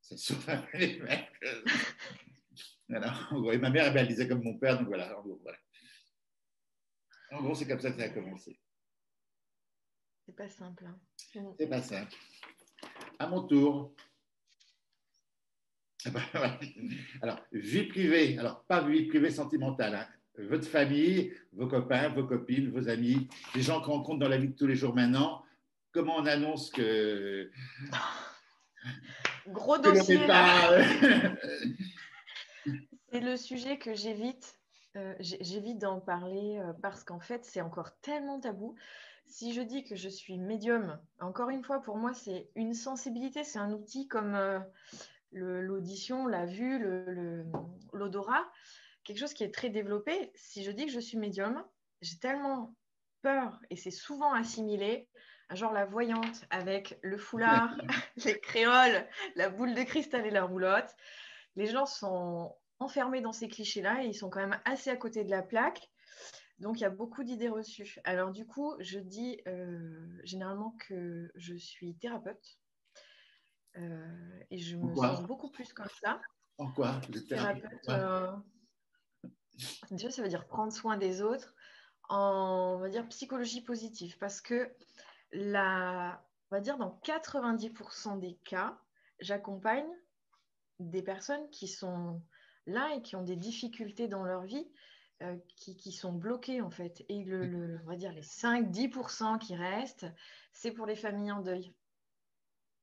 Ça 0.00 0.16
sauve 0.16 0.48
un 0.48 0.58
peu 0.58 0.78
les 0.78 1.00
mecs. 1.00 1.30
Et 2.90 3.58
ma 3.58 3.70
mère, 3.70 3.96
elle 3.96 4.08
disait 4.08 4.28
comme 4.28 4.42
mon 4.42 4.58
père, 4.58 4.78
donc 4.78 4.88
voilà. 4.88 5.18
En 5.18 5.22
gros, 5.22 5.40
voilà. 5.42 5.58
En 7.32 7.42
gros 7.42 7.54
c'est 7.54 7.66
comme 7.66 7.80
ça 7.80 7.90
que 7.90 7.98
ça 7.98 8.04
a 8.04 8.08
commencé. 8.10 8.56
C'est 10.26 10.36
pas 10.36 10.48
simple. 10.48 10.86
Hein. 10.86 10.98
C'est 11.58 11.66
pas 11.68 11.82
simple. 11.82 12.12
À 13.18 13.26
mon 13.26 13.42
tour. 13.42 13.94
Alors, 17.22 17.40
vie 17.52 17.84
privée, 17.84 18.38
alors 18.38 18.62
pas 18.64 18.86
vie 18.86 19.06
privée 19.06 19.30
sentimentale, 19.30 19.94
hein 19.94 20.06
votre 20.38 20.66
famille, 20.66 21.32
vos 21.52 21.68
copains, 21.68 22.08
vos 22.08 22.24
copines, 22.24 22.70
vos 22.70 22.88
amis, 22.88 23.28
les 23.54 23.62
gens 23.62 23.80
qu'on 23.80 23.92
rencontre 23.92 24.18
dans 24.18 24.28
la 24.28 24.36
vie 24.38 24.48
de 24.48 24.56
tous 24.56 24.66
les 24.66 24.74
jours 24.74 24.94
maintenant, 24.94 25.44
comment 25.92 26.16
on 26.16 26.26
annonce 26.26 26.70
que... 26.70 27.50
Gros 29.48 29.78
dossier. 29.78 30.18
c'est 33.12 33.20
le 33.20 33.36
sujet 33.36 33.78
que 33.78 33.94
j'évite. 33.94 34.58
Euh, 34.96 35.14
j'évite 35.20 35.78
d'en 35.78 36.00
parler 36.00 36.58
euh, 36.58 36.72
parce 36.82 37.04
qu'en 37.04 37.20
fait, 37.20 37.44
c'est 37.44 37.60
encore 37.60 37.98
tellement 38.00 38.40
tabou. 38.40 38.74
Si 39.26 39.52
je 39.52 39.62
dis 39.62 39.84
que 39.84 39.96
je 39.96 40.08
suis 40.08 40.38
médium, 40.38 41.00
encore 41.20 41.50
une 41.50 41.64
fois, 41.64 41.80
pour 41.80 41.96
moi, 41.96 42.12
c'est 42.14 42.50
une 42.54 42.74
sensibilité, 42.74 43.42
c'est 43.42 43.58
un 43.58 43.72
outil 43.72 44.06
comme 44.06 44.34
euh, 44.34 44.60
l'audition, 45.32 46.26
la 46.26 46.46
vue, 46.46 46.78
l'odorat. 47.92 48.40
Le, 48.40 48.44
quelque 49.04 49.18
chose 49.18 49.34
qui 49.34 49.44
est 49.44 49.54
très 49.54 49.70
développé. 49.70 50.32
Si 50.34 50.64
je 50.64 50.70
dis 50.70 50.86
que 50.86 50.92
je 50.92 51.00
suis 51.00 51.18
médium, 51.18 51.64
j'ai 52.00 52.18
tellement 52.18 52.74
peur 53.22 53.58
et 53.70 53.76
c'est 53.76 53.90
souvent 53.90 54.32
assimilé 54.32 55.08
genre 55.50 55.72
la 55.72 55.84
voyante 55.84 56.44
avec 56.50 56.98
le 57.02 57.16
foulard, 57.16 57.76
les 58.24 58.40
créoles, 58.40 59.06
la 59.36 59.48
boule 59.48 59.74
de 59.74 59.82
cristal 59.82 60.26
et 60.26 60.30
la 60.30 60.44
roulotte. 60.44 60.94
Les 61.56 61.66
gens 61.66 61.86
sont 61.86 62.54
enfermés 62.78 63.20
dans 63.20 63.32
ces 63.32 63.48
clichés-là 63.48 64.02
et 64.02 64.06
ils 64.06 64.14
sont 64.14 64.30
quand 64.30 64.40
même 64.40 64.60
assez 64.64 64.90
à 64.90 64.96
côté 64.96 65.24
de 65.24 65.30
la 65.30 65.42
plaque. 65.42 65.90
Donc, 66.58 66.78
il 66.78 66.82
y 66.82 66.86
a 66.86 66.90
beaucoup 66.90 67.24
d'idées 67.24 67.48
reçues. 67.48 67.98
Alors, 68.04 68.30
du 68.30 68.46
coup, 68.46 68.74
je 68.78 68.98
dis 68.98 69.40
euh, 69.48 70.18
généralement 70.22 70.76
que 70.88 71.30
je 71.34 71.54
suis 71.54 71.96
thérapeute. 71.96 72.58
Euh, 73.76 74.40
et 74.50 74.58
je 74.58 74.76
me 74.76 74.94
sens 74.94 75.22
beaucoup 75.22 75.50
plus 75.50 75.72
comme 75.72 75.88
ça. 76.02 76.20
En 76.58 76.70
quoi 76.70 77.00
Thérapeute. 77.28 77.88
Euh, 77.88 78.32
ça 79.58 80.22
veut 80.22 80.28
dire 80.28 80.46
prendre 80.46 80.72
soin 80.72 80.96
des 80.96 81.22
autres 81.22 81.54
en 82.08 82.74
on 82.76 82.78
va 82.78 82.88
dire, 82.88 83.08
psychologie 83.08 83.62
positive. 83.62 84.16
Parce 84.18 84.40
que 84.40 84.72
la, 85.32 86.24
on 86.50 86.56
va 86.56 86.60
dire 86.60 86.78
dans 86.78 87.00
90% 87.04 88.20
des 88.20 88.36
cas, 88.44 88.78
j'accompagne 89.18 89.88
des 90.78 91.02
personnes 91.02 91.48
qui 91.50 91.66
sont 91.66 92.22
là 92.66 92.94
et 92.94 93.02
qui 93.02 93.16
ont 93.16 93.22
des 93.22 93.36
difficultés 93.36 94.08
dans 94.08 94.24
leur 94.24 94.42
vie 94.42 94.70
euh, 95.22 95.36
qui, 95.56 95.92
sont 95.92 96.12
bloqués 96.12 96.60
en 96.60 96.70
fait. 96.70 97.04
Et 97.08 97.22
le, 97.24 97.78
on 97.84 97.88
va 97.88 97.96
dire 97.96 98.12
les 98.12 98.22
5-10% 98.22 99.38
qui 99.38 99.54
restent, 99.54 100.06
c'est 100.52 100.72
pour 100.72 100.86
les 100.86 100.96
familles 100.96 101.32
en 101.32 101.40
deuil. 101.40 101.72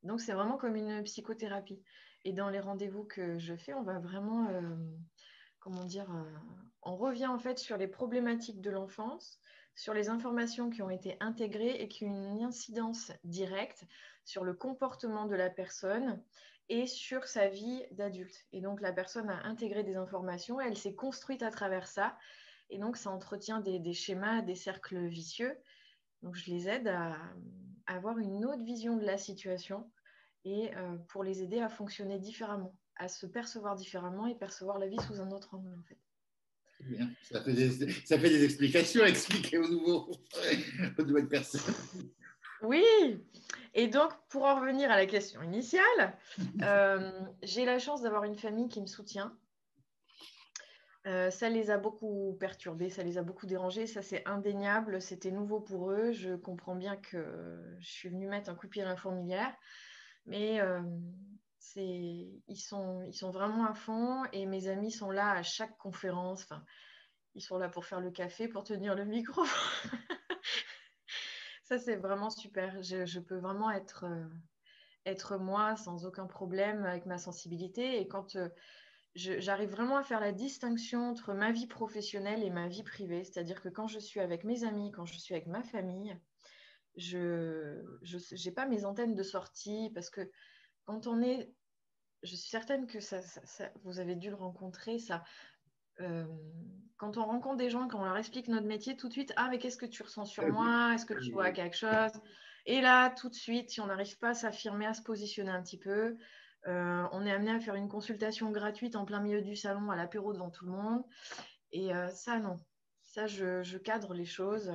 Donc 0.04 0.22
c'est 0.22 0.34
vraiment 0.34 0.58
comme 0.58 0.76
une 0.76 1.04
psychothérapie. 1.04 1.84
Et 2.24 2.34
dans 2.34 2.50
les 2.50 2.60
rendez-vous 2.60 3.04
que 3.04 3.38
je 3.38 3.56
fais, 3.56 3.74
on 3.74 3.84
va 3.84 4.00
vraiment, 4.00 4.48
euh, 4.50 4.76
comment 5.60 5.84
dire, 5.84 6.10
euh, 6.12 6.24
on 6.84 6.96
revient 6.96 7.28
en 7.28 7.40
fait 7.40 7.60
sur 7.60 7.78
les 7.78 7.88
problématiques 7.88 8.62
de 8.62 8.70
l'enfance, 8.70 9.40
sur 9.76 9.94
les 9.94 10.10
informations 10.10 10.70
qui 10.70 10.82
ont 10.82 10.90
été 10.90 11.18
intégrées 11.20 11.82
et 11.82 11.88
qui 11.88 12.06
ont 12.06 12.36
une 12.36 12.44
incidence 12.44 13.12
directe 13.24 13.86
sur 14.24 14.44
le 14.44 14.54
comportement 14.54 15.26
de 15.26 15.36
la 15.36 15.50
personne 15.50 16.22
et 16.72 16.88
sur 16.88 17.28
sa 17.28 17.50
vie 17.50 17.84
d'adulte. 17.92 18.46
Et 18.54 18.62
donc, 18.62 18.80
la 18.80 18.94
personne 18.94 19.30
a 19.30 19.46
intégré 19.46 19.84
des 19.84 19.98
informations, 19.98 20.62
elle 20.62 20.78
s'est 20.78 20.96
construite 20.96 21.44
à 21.44 21.52
travers 21.52 21.86
ça. 21.86 22.18
Et 22.70 22.78
donc, 22.78 22.96
ça 22.96 23.12
entretient 23.12 23.60
des, 23.60 23.94
schémas, 23.94 24.42
des 24.42 24.56
cercles 24.56 25.06
vicieux. 25.06 25.54
Donc, 26.22 26.38
je 26.38 26.50
les 26.50 26.70
aide 26.70 26.88
à, 26.88 27.18
avoir 27.88 28.20
une 28.20 28.46
autre 28.46 28.64
vision 28.64 28.96
de 28.96 29.04
la 29.04 29.18
situation 29.18 29.92
et 30.46 30.74
euh, 30.78 30.96
pour 31.10 31.26
les 31.26 31.44
aider 31.44 31.60
à 31.60 31.68
fonctionner 31.68 32.20
différemment, 32.20 32.74
à 32.96 33.10
se 33.10 33.26
percevoir 33.26 33.76
différemment 33.76 34.26
et 34.28 34.36
percevoir 34.36 34.80
la 34.80 34.88
vie 34.88 35.02
sous 35.02 35.20
un 35.20 35.30
autre 35.32 35.54
angle, 35.54 35.78
en 35.78 35.84
fait. 35.84 36.00
Bien. 36.86 37.12
Ça, 37.24 37.44
fait 37.44 37.54
des, 37.54 37.92
ça 38.06 38.18
fait 38.18 38.30
des 38.30 38.46
explications 38.46 39.04
expliquer 39.06 39.58
aux 39.58 39.68
nouveaux, 39.68 40.10
aux 40.98 41.04
nouvelles 41.04 41.28
personnes. 41.28 41.74
Oui, 42.64 42.84
et 43.74 43.88
donc 43.88 44.12
pour 44.30 44.44
en 44.44 44.60
revenir 44.60 44.92
à 44.92 44.96
la 44.96 45.06
question 45.06 45.42
initiale, 45.42 46.18
euh, 46.62 47.12
j'ai 47.42 47.66
la 47.66 47.80
chance 47.80 48.02
d'avoir 48.02 48.24
une 48.24 48.38
famille 48.38 48.68
qui 48.70 48.82
me 48.82 48.88
soutient. 48.88 49.36
Euh, 51.08 51.32
ça 51.32 51.50
les 51.50 51.72
a 51.72 51.80
beaucoup 51.80 52.38
perturbés, 52.40 52.90
ça 52.90 53.02
les 53.02 53.18
a 53.18 53.24
beaucoup 53.24 53.48
dérangés, 53.48 53.88
ça 53.88 54.04
c'est 54.04 54.28
indéniable, 54.28 55.02
c'était 55.02 55.32
nouveau 55.32 55.60
pour 55.60 55.92
eux. 55.92 56.12
Je 56.12 56.36
comprends 56.36 56.76
bien 56.76 56.96
que 56.98 57.76
je 57.80 57.90
suis 57.90 58.10
venue 58.10 58.28
mettre 58.28 58.52
un 58.52 58.56
coup 58.56 58.68
de 58.68 58.72
pied 58.72 58.84
à 58.84 58.86
la 58.86 58.96
fourmilière, 58.96 59.56
mais 60.28 60.62
euh, 60.62 60.82
ils, 61.76 62.60
sont, 62.60 63.02
ils 63.08 63.16
sont 63.16 63.32
vraiment 63.32 63.66
à 63.66 63.74
fond 63.74 64.24
et 64.32 64.46
mes 64.46 64.68
amis 64.68 64.92
sont 64.92 65.10
là 65.10 65.32
à 65.32 65.42
chaque 65.42 65.76
conférence. 65.78 66.44
Enfin, 66.44 66.64
ils 67.34 67.42
sont 67.42 67.58
là 67.58 67.70
pour 67.70 67.86
faire 67.86 68.02
le 68.02 68.12
café, 68.12 68.48
pour 68.48 68.64
tenir 68.64 68.94
le 68.94 69.06
micro. 69.06 69.42
Ça, 71.72 71.80
c'est 71.80 71.96
vraiment 71.96 72.30
super. 72.30 72.84
Je, 72.84 73.20
peux 73.22 73.38
vraiment 73.38 73.72
être, 73.72 74.04
euh, 74.04 74.28
être 75.06 75.38
moi 75.38 75.78
sans 75.78 76.06
aucun 76.06 76.28
problème 76.28 76.84
avec 76.84 77.06
ma 77.06 77.18
sensibilité. 77.18 78.02
Et 78.02 78.10
quand 78.10 78.36
euh, 78.36 78.50
j'arrive 79.16 79.70
vraiment 79.70 79.96
à 79.96 80.04
faire 80.04 80.20
la 80.20 80.34
distinction 80.34 81.12
entre 81.12 81.34
ma 81.34 81.54
vie 81.54 81.68
professionnelle 81.68 82.44
et 82.44 82.50
ma 82.50 82.68
vie 82.68 82.84
privée, 82.84 83.24
c'est-à-dire 83.24 83.62
que 83.62 83.70
quand 83.70 83.88
je 83.88 84.00
suis 84.00 84.20
avec 84.20 84.44
mes 84.44 84.66
amis, 84.66 84.92
quand 84.92 85.06
je 85.06 85.18
suis 85.18 85.34
avec 85.34 85.48
ma 85.48 85.64
famille, 85.64 86.14
je 86.98 87.82
n'ai 88.46 88.52
pas 88.52 88.66
mes 88.66 88.84
antennes 88.84 89.16
de 89.16 89.24
sortie 89.24 89.92
parce 89.94 90.10
que 90.10 90.30
quand 90.84 91.08
on 91.08 91.22
est, 91.22 91.54
je 92.22 92.36
suis 92.36 92.50
certaine 92.50 92.86
que 92.86 93.00
ça, 93.00 93.22
vous 93.86 94.00
avez 94.00 94.18
dû 94.18 94.30
le 94.30 94.36
rencontrer, 94.36 95.00
ça, 95.00 95.24
euh, 96.02 96.26
quand 96.98 97.18
on 97.18 97.26
rencontre 97.26 97.58
des 97.58 97.70
gens, 97.70 97.88
quand 97.88 98.02
on 98.02 98.06
leur 98.06 98.18
explique 98.18 98.48
notre 98.48 98.68
métier, 98.68 98.96
tout 98.96 99.08
de 99.08 99.14
suite, 99.14 99.34
ah, 99.36 99.48
mais 99.50 99.58
qu'est-ce 99.58 99.78
que 99.78 99.86
tu 99.86 100.04
ressens 100.04 100.26
sur 100.26 100.48
moi? 100.52 100.94
Est-ce 100.94 101.06
que 101.06 101.20
tu 101.20 101.32
vois 101.32 101.52
quelque 101.52 101.76
chose? 101.76 102.12
Et 102.66 102.82
là, 102.82 103.10
tout 103.10 103.30
de 103.30 103.34
suite, 103.34 103.72
si 103.72 103.82
on 103.82 103.88
n'arrive 103.88 104.18
pas 104.20 104.30
à 104.30 104.34
s'affirmer, 104.34 104.86
à 104.86 104.94
se 104.94 105.02
positionner 105.02 105.50
un 105.50 105.64
petit 105.64 105.80
peu, 105.80 106.18
euh, 106.68 107.04
on 107.12 107.26
est 107.26 107.32
amené 107.32 107.52
à 107.52 107.60
faire 107.60 107.76
une 107.76 107.90
consultation 107.90 108.52
gratuite 108.52 108.96
en 108.96 109.06
plein 109.06 109.20
milieu 109.20 109.42
du 109.42 109.56
salon, 109.56 109.90
à 109.90 109.96
l'apéro 109.96 110.32
devant 110.34 110.52
tout 110.52 110.66
le 110.66 110.72
monde. 110.72 111.04
Et 111.72 111.94
euh, 111.94 112.10
ça, 112.10 112.40
non. 112.40 112.60
Ça, 113.02 113.28
je, 113.28 113.78
cadre 113.78 114.14
les 114.14 114.26
choses. 114.26 114.72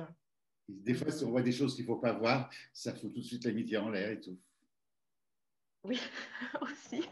Des 0.67 0.93
fois, 0.93 1.11
si 1.11 1.23
on 1.23 1.31
voit 1.31 1.41
des 1.41 1.51
choses 1.51 1.75
qu'il 1.75 1.85
ne 1.85 1.87
faut 1.87 1.99
pas 1.99 2.13
voir, 2.13 2.49
ça 2.73 2.93
fout 2.93 3.13
tout 3.13 3.21
de 3.21 3.25
suite 3.25 3.45
l'amitié 3.45 3.77
en 3.77 3.89
l'air 3.89 4.11
et 4.11 4.19
tout. 4.19 4.37
Oui, 5.87 6.01
aussi. 6.61 7.07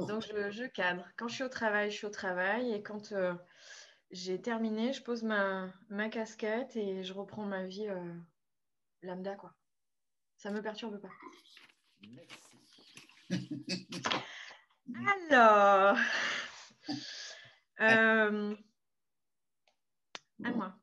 Donc, 0.00 0.22
je, 0.50 0.66
cadre. 0.66 1.06
Quand 1.16 1.28
je 1.28 1.34
suis 1.34 1.44
au 1.44 1.48
travail, 1.48 1.90
je 1.90 1.96
suis 1.96 2.06
au 2.06 2.10
travail. 2.10 2.72
Et 2.72 2.82
quand 2.82 3.12
euh, 3.12 3.34
j'ai 4.10 4.40
terminé, 4.40 4.92
je 4.92 5.02
pose 5.02 5.22
ma, 5.22 5.72
ma, 5.90 6.08
casquette 6.08 6.74
et 6.76 7.04
je 7.04 7.12
reprends 7.12 7.44
ma 7.44 7.64
vie 7.64 7.86
euh, 7.88 8.14
lambda. 9.02 9.36
Quoi. 9.36 9.54
Ça 10.36 10.50
ne 10.50 10.56
me 10.56 10.62
perturbe 10.62 11.00
pas. 11.00 11.10
Merci. 12.10 12.58
Alors, 15.30 15.96
euh, 17.80 18.56
à 20.42 20.50
moi. 20.50 20.76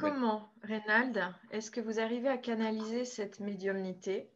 Comment, 0.00 0.52
Reynald, 0.62 1.20
est-ce 1.50 1.72
que 1.72 1.80
vous 1.80 1.98
arrivez 1.98 2.28
à 2.28 2.38
canaliser 2.38 3.04
cette 3.04 3.40
médiumnité? 3.40 4.30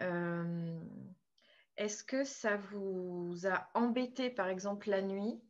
Euh, 0.00 0.80
Est-ce 1.76 2.02
que 2.02 2.24
ça 2.24 2.56
vous 2.56 3.46
a 3.46 3.70
embêté, 3.74 4.28
par 4.28 4.48
exemple, 4.48 4.90
la 4.90 5.02
nuit? 5.02 5.40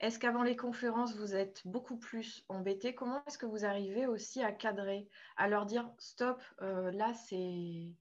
Est-ce 0.00 0.18
qu'avant 0.18 0.42
les 0.42 0.56
conférences, 0.56 1.16
vous 1.16 1.36
êtes 1.36 1.64
beaucoup 1.64 1.96
plus 1.96 2.44
embêté? 2.48 2.94
Comment 2.94 3.22
est-ce 3.26 3.38
que 3.38 3.46
vous 3.46 3.64
arrivez 3.64 4.06
aussi 4.06 4.42
à 4.42 4.50
cadrer, 4.50 5.08
à 5.36 5.48
leur 5.48 5.66
dire 5.66 5.88
stop, 5.98 6.42
euh, 6.60 6.90
là 6.90 7.14
c'est 7.14 7.94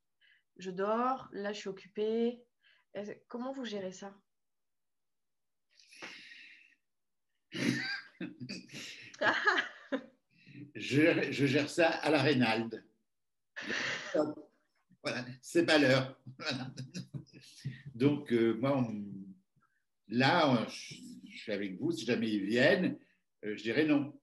je 0.57 0.71
dors, 0.71 1.29
là 1.31 1.53
je 1.53 1.59
suis 1.59 1.69
occupée? 1.69 2.43
Comment 3.27 3.51
vous 3.51 3.65
gérez 3.65 3.91
ça? 3.91 4.15
je, 10.79 11.45
gère 11.45 11.69
ça 11.69 11.89
à 11.89 12.09
la 12.09 12.21
Reynald. 12.21 12.83
Voilà, 15.03 15.25
c'est 15.41 15.65
pas 15.65 15.77
l'heure. 15.77 16.19
Donc, 17.95 18.31
euh, 18.31 18.53
moi, 18.59 18.85
là, 20.07 20.65
je, 20.69 20.95
suis 21.37 21.51
avec 21.51 21.79
vous. 21.79 21.91
Si 21.91 22.05
jamais 22.05 22.29
ils 22.29 22.45
viennent, 22.45 22.97
euh, 23.45 23.55
je 23.55 23.63
dirais 23.63 23.85
non. 23.85 24.13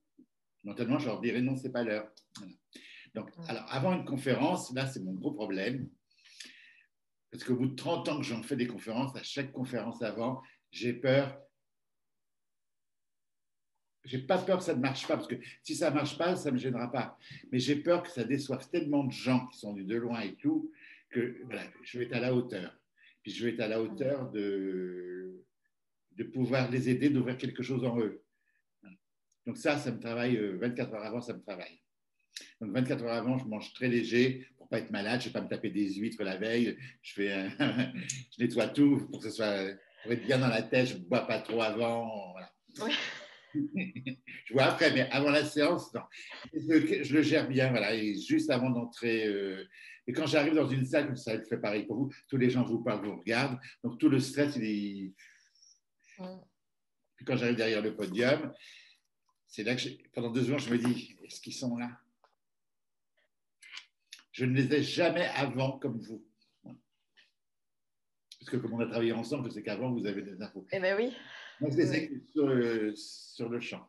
Mentalement, 0.65 0.99
je 0.99 1.07
leur 1.07 1.21
dirais 1.21 1.43
non, 1.43 1.57
c'est 1.57 1.73
pas 1.73 1.83
l'heure. 1.83 2.11
Donc, 3.15 3.31
alors, 3.49 3.65
avant 3.73 3.95
une 3.95 4.05
conférence, 4.05 4.73
là, 4.75 4.87
c'est 4.87 5.01
mon 5.01 5.13
gros 5.13 5.33
problème. 5.33 5.89
Parce 7.31 7.45
qu'au 7.45 7.57
bout 7.57 7.69
de 7.69 7.75
30 7.75 8.09
ans 8.09 8.19
que 8.19 8.25
j'en 8.25 8.43
fais 8.43 8.57
des 8.57 8.67
conférences, 8.67 9.15
à 9.17 9.23
chaque 9.23 9.53
conférence 9.53 10.03
avant, 10.03 10.43
j'ai 10.71 10.93
peur 10.93 11.39
j'ai 14.07 14.19
pas 14.19 14.39
peur 14.39 14.59
que 14.59 14.65
ça 14.65 14.75
ne 14.75 14.81
marche 14.81 15.07
pas, 15.07 15.17
parce 15.17 15.27
que 15.27 15.35
si 15.63 15.75
ça 15.75 15.91
ne 15.91 15.97
marche 15.97 16.17
pas, 16.17 16.37
ça 16.37 16.51
ne 16.51 16.55
me 16.55 16.61
gênera 16.61 16.91
pas. 16.91 17.19
Mais 17.51 17.59
j'ai 17.59 17.77
peur 17.77 18.03
que 18.03 18.11
ça 18.11 18.25
déçoive 18.25 18.69
tellement 18.71 19.05
de 19.05 19.13
gens 19.13 19.47
qui 19.49 19.59
sont 19.59 19.73
venus 19.73 19.87
de 19.87 19.97
loin 19.97 20.21
et 20.21 20.35
tout, 20.35 20.71
que 21.11 21.43
voilà, 21.45 21.63
je 21.83 21.99
vais 21.99 22.05
être 22.05 22.15
à 22.15 22.21
la 22.21 22.35
hauteur. 22.35 22.79
Puis 23.23 23.33
je 23.33 23.45
vais 23.45 23.53
être 23.53 23.61
à 23.61 23.69
la 23.69 23.83
hauteur 23.83 24.31
de, 24.31 25.45
de 26.13 26.25
pouvoir 26.25 26.71
les 26.71 26.89
aider, 26.89 27.11
d'ouvrir 27.11 27.37
quelque 27.37 27.63
chose 27.63 27.85
en 27.85 27.99
eux. 27.99 28.23
Donc 29.47 29.57
ça, 29.57 29.79
ça 29.79 29.93
me 29.93 30.01
travaille 30.01 30.37
24 30.37 30.93
euh, 30.93 30.97
heures 30.97 31.05
avant, 31.05 31.21
ça 31.21 31.33
me 31.33 31.41
travaille. 31.41 31.81
Donc 32.61 32.73
24 32.73 33.05
heures 33.05 33.13
avant, 33.13 33.39
je 33.39 33.45
mange 33.45 33.73
très 33.75 33.89
léger 33.89 34.47
pour 34.57 34.69
pas 34.69 34.79
être 34.79 34.91
malade, 34.91 35.21
je 35.21 35.29
ne 35.29 35.33
vais 35.33 35.39
pas 35.39 35.45
me 35.45 35.49
taper 35.49 35.71
des 35.71 35.95
huîtres 35.95 36.23
la 36.23 36.37
veille, 36.37 36.77
je, 37.03 37.13
fais, 37.13 37.49
je 37.59 38.43
nettoie 38.43 38.69
tout 38.69 39.07
pour 39.11 39.21
que 39.21 39.31
ce 39.31 39.37
soit 39.37 39.75
pour 40.03 40.13
être 40.13 40.25
bien 40.25 40.39
dans 40.39 40.49
la 40.49 40.63
tête, 40.63 40.89
je 40.89 40.95
ne 40.95 41.01
bois 41.01 41.27
pas 41.27 41.41
trop 41.41 41.63
avant. 41.63 42.35
Oui 42.83 42.93
je 44.45 44.53
vois 44.53 44.65
après, 44.65 44.93
mais 44.93 45.09
avant 45.11 45.31
la 45.31 45.45
séance, 45.45 45.93
Je, 46.53 47.13
le 47.13 47.23
gère 47.23 47.49
bien, 47.49 47.71
voilà, 47.71 47.95
et 47.95 48.15
juste 48.15 48.51
avant 48.51 48.71
d'entrer. 48.71 49.27
Euh, 49.27 49.65
et 50.07 50.13
quand 50.13 50.27
j'arrive 50.27 50.55
dans 50.55 50.69
une 50.69 50.85
salle, 50.85 51.17
ça 51.17 51.43
fait 51.43 51.59
pareil 51.59 51.85
pour 51.85 51.97
vous, 51.97 52.13
tous 52.29 52.37
les 52.37 52.51
gens 52.51 52.65
vous 52.65 52.83
parlent, 52.83 53.05
vous 53.05 53.17
regardent, 53.17 53.59
donc 53.83 53.99
tout 53.99 54.09
le 54.09 54.21
stress, 54.21 54.57
il 54.57 54.65
est. 54.65 55.13
Puis 57.17 57.25
quand 57.25 57.37
j'arrive 57.37 57.57
derrière 57.57 57.83
le 57.83 57.97
podium, 57.97 58.53
c'est 59.47 59.65
là 59.65 59.75
que 59.75 59.89
pendant 60.13 60.31
deux 60.31 60.45
jours, 60.45 60.59
je 60.59 60.71
me 60.71 60.79
dis, 60.79 61.17
est-ce 61.25 61.41
qu'ils 61.41 61.55
sont 61.55 61.77
là? 61.77 61.91
Je 64.33 64.45
ne 64.45 64.55
les 64.55 64.75
ai 64.75 64.83
jamais 64.83 65.27
avant 65.35 65.79
comme 65.79 65.99
vous. 65.99 66.25
Parce 68.39 68.51
que 68.51 68.57
comme 68.59 68.75
on 68.75 68.81
a 68.81 68.87
travaillé 68.87 69.13
ensemble, 69.13 69.49
je 69.49 69.55
sais 69.55 69.63
qu'avant, 69.63 69.91
vous 69.91 70.07
avez 70.07 70.23
des 70.23 70.41
infos. 70.43 70.67
Eh 70.71 70.79
bien 70.79 70.97
oui. 70.97 71.13
Moi, 71.61 71.71
je 71.71 71.77
les 71.77 71.95
ai 71.95 72.23
sur, 72.33 72.47
le, 72.47 72.95
sur 72.95 73.49
le 73.49 73.61
champ. 73.61 73.89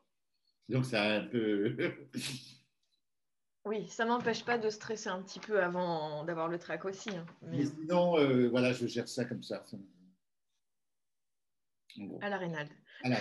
Donc, 0.69 0.85
ça 0.85 1.01
a 1.01 1.19
un 1.19 1.27
peu... 1.27 1.75
oui, 3.65 3.87
ça 3.87 4.05
m'empêche 4.05 4.45
pas 4.45 4.57
de 4.57 4.69
stresser 4.69 5.09
un 5.09 5.21
petit 5.21 5.39
peu 5.39 5.61
avant 5.61 6.23
d'avoir 6.23 6.47
le 6.47 6.59
trac 6.59 6.85
aussi. 6.85 7.09
Hein, 7.09 7.25
mais... 7.41 7.65
sinon, 7.65 8.17
euh, 8.17 8.49
voilà, 8.49 8.73
je 8.73 8.87
gère 8.87 9.07
ça 9.07 9.25
comme 9.25 9.43
ça. 9.43 9.65
À 12.21 12.29
la 12.29 12.37
rénale. 12.37 12.69
À 13.03 13.09
la. 13.09 13.17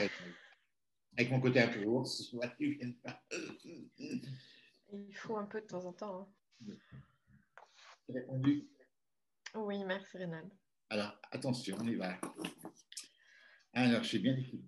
Avec 1.18 1.30
mon 1.30 1.40
côté 1.40 1.60
un 1.60 1.68
peu 1.68 1.82
ours, 1.84 2.30
Il 4.92 5.16
faut 5.16 5.36
un 5.36 5.46
peu 5.46 5.60
de 5.60 5.66
temps 5.66 5.84
en 5.84 5.92
temps. 5.92 6.20
Hein. 6.20 6.74
Répondu 8.08 8.68
Oui, 9.54 9.82
merci 9.84 10.18
Rénal. 10.18 10.48
Alors, 10.90 11.18
attention, 11.32 11.76
on 11.80 11.86
y 11.86 11.96
va. 11.96 12.16
Alors, 13.78 14.02
je 14.02 14.08
suis 14.08 14.18
bien 14.20 14.34
écrit. 14.34 14.58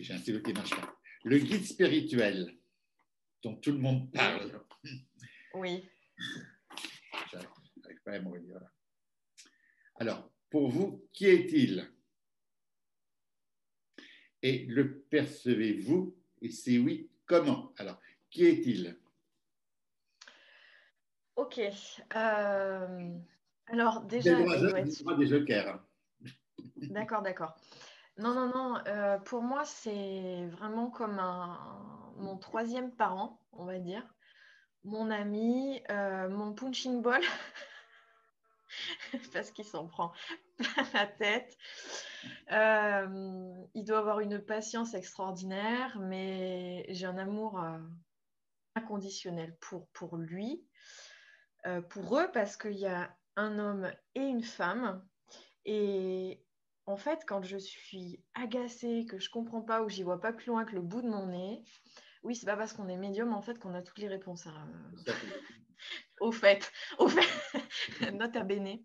J'ai 0.00 0.12
un 0.12 0.18
stylo 0.18 0.40
qui 0.40 0.52
marche 0.52 0.70
pas. 0.70 0.98
Le 1.22 1.38
guide 1.38 1.64
spirituel 1.64 2.58
dont 3.44 3.54
tout 3.54 3.70
le 3.70 3.78
monde 3.78 4.10
parle. 4.10 4.60
Oui. 5.54 5.88
J'arrive 7.30 8.02
pas 8.04 8.14
à 8.14 8.18
me 8.18 8.28
redire 8.28 8.60
Alors, 10.00 10.28
pour 10.50 10.68
vous, 10.68 11.08
qui 11.12 11.26
est-il? 11.26 11.88
Et 14.42 14.66
le 14.66 15.02
percevez-vous? 15.02 16.18
Et 16.42 16.50
si 16.50 16.80
oui, 16.80 17.08
comment? 17.24 17.72
Alors, 17.78 18.00
qui 18.30 18.46
est-il? 18.46 18.98
Ok. 21.36 21.60
Euh, 22.16 23.18
alors, 23.66 24.02
déjà. 24.06 24.36
des 25.16 25.26
jokers. 25.28 25.80
D'accord, 26.88 27.22
d'accord. 27.22 27.54
Non, 28.16 28.34
non, 28.34 28.48
non. 28.48 28.82
Euh, 28.86 29.18
pour 29.18 29.42
moi, 29.42 29.64
c'est 29.64 30.46
vraiment 30.46 30.90
comme 30.90 31.20
mon 32.16 32.36
troisième 32.38 32.94
parent, 32.94 33.40
on 33.52 33.64
va 33.64 33.78
dire. 33.78 34.02
Mon 34.84 35.10
ami, 35.10 35.82
euh, 35.90 36.28
mon 36.28 36.52
punching 36.54 37.02
ball. 37.02 37.22
parce 39.32 39.50
qu'il 39.50 39.64
s'en 39.64 39.86
prend 39.86 40.12
plein 40.58 40.84
la 40.94 41.06
tête. 41.06 41.56
Euh, 42.52 43.54
il 43.74 43.84
doit 43.84 43.98
avoir 43.98 44.20
une 44.20 44.38
patience 44.38 44.94
extraordinaire, 44.94 45.98
mais 46.00 46.86
j'ai 46.88 47.06
un 47.06 47.18
amour 47.18 47.62
inconditionnel 48.74 49.56
pour, 49.60 49.88
pour 49.88 50.16
lui, 50.16 50.64
pour 51.88 52.18
eux, 52.18 52.30
parce 52.32 52.56
qu'il 52.56 52.78
y 52.78 52.86
a 52.86 53.14
un 53.36 53.58
homme 53.58 53.90
et 54.14 54.22
une 54.22 54.42
femme. 54.42 55.04
Et 55.64 56.42
en 56.86 56.96
fait, 56.96 57.24
quand 57.26 57.42
je 57.42 57.56
suis 57.58 58.22
agacée, 58.34 59.06
que 59.08 59.18
je 59.18 59.30
comprends 59.30 59.62
pas 59.62 59.82
ou 59.82 59.88
j'y 59.88 60.02
vois 60.02 60.20
pas 60.20 60.32
plus 60.32 60.46
loin 60.46 60.64
que 60.64 60.74
le 60.74 60.82
bout 60.82 61.02
de 61.02 61.08
mon 61.08 61.26
nez, 61.26 61.62
oui, 62.22 62.34
c'est 62.34 62.46
pas 62.46 62.56
parce 62.56 62.72
qu'on 62.72 62.88
est 62.88 62.96
médium 62.96 63.32
en 63.32 63.42
fait 63.42 63.58
qu'on 63.58 63.74
a 63.74 63.82
toutes 63.82 63.98
les 63.98 64.08
réponses. 64.08 64.46
Hein. 64.46 64.68
au 66.20 66.32
fait, 66.32 66.70
au 66.98 67.08
fait, 67.08 67.22
nota 68.12 68.44
bene. 68.44 68.78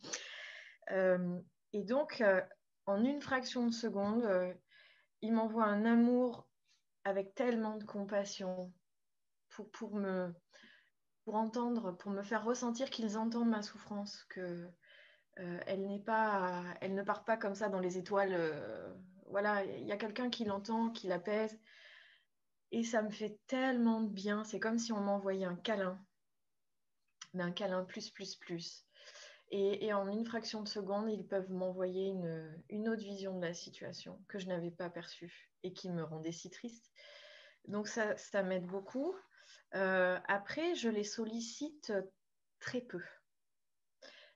Euh, 0.92 1.40
et 1.74 1.84
donc, 1.84 2.22
euh, 2.22 2.42
en 2.86 3.04
une 3.04 3.22
fraction 3.22 3.66
de 3.68 3.74
seconde, 3.74 4.24
euh, 4.24 4.54
il 5.22 5.34
m'envoie 5.34 5.66
un 5.66 5.86
amour 5.86 6.48
avec 7.04 7.36
tellement 7.36 7.78
de 7.78 7.84
compassion 7.84 8.72
pour, 9.50 9.70
pour, 9.72 9.96
me 9.96 10.34
pour 11.26 11.36
entendre, 11.36 11.92
pour 11.98 12.12
me 12.12 12.24
faire 12.24 12.44
ressentir 12.44 12.90
qu'ils 12.90 13.18
entendent 13.18 13.50
ma 13.50 13.62
souffrance, 13.62 14.24
que 14.30 14.70
elle 15.38 15.86
n'est 15.88 16.00
pas, 16.00 16.64
elle 16.82 16.94
ne 16.94 17.04
part 17.04 17.26
pas 17.26 17.38
comme 17.38 17.56
ça 17.56 17.70
dans 17.70 17.80
les 17.80 17.98
étoiles. 17.98 18.34
Euh, 18.34 18.94
voilà, 19.28 19.64
il 19.66 19.86
y 19.86 19.92
a 19.92 19.98
quelqu'un 19.98 20.30
qui 20.30 20.46
l'entend, 20.46 20.92
qui 20.92 21.08
l'apaise. 21.08 21.60
Et 22.72 22.84
ça 22.84 23.02
me 23.02 23.10
fait 23.10 23.40
tellement 23.48 24.02
de 24.02 24.10
bien. 24.10 24.44
C'est 24.44 24.60
comme 24.60 24.80
si 24.80 24.92
on 24.94 25.02
m'envoyait 25.02 25.46
un 25.46 25.56
câlin. 25.56 26.00
Mais 27.34 27.44
un 27.44 27.52
câlin 27.52 27.84
plus, 27.84 28.10
plus, 28.10 28.36
plus. 28.36 28.86
Et, 29.52 29.94
en 29.94 30.10
une 30.10 30.26
fraction 30.26 30.64
de 30.64 30.68
seconde, 30.68 31.10
ils 31.10 31.26
peuvent 31.26 31.52
m'envoyer 31.52 32.08
une, 32.08 32.90
autre 32.90 33.04
vision 33.04 33.38
de 33.38 33.46
la 33.46 33.54
situation 33.54 34.20
que 34.28 34.40
je 34.40 34.48
n'avais 34.48 34.72
pas 34.72 34.90
perçue 34.90 35.52
et 35.64 35.72
qui 35.72 35.90
me 35.90 36.04
rendait 36.04 36.32
si 36.32 36.50
triste. 36.50 36.92
Donc 37.68 37.88
ça, 37.88 38.18
ça 38.18 38.42
m'aide 38.42 38.66
beaucoup. 38.66 39.16
Euh, 39.76 40.20
après, 40.28 40.76
je 40.76 40.90
les 40.90 41.04
sollicite 41.04 41.94
très 42.60 42.82
peu 42.82 43.02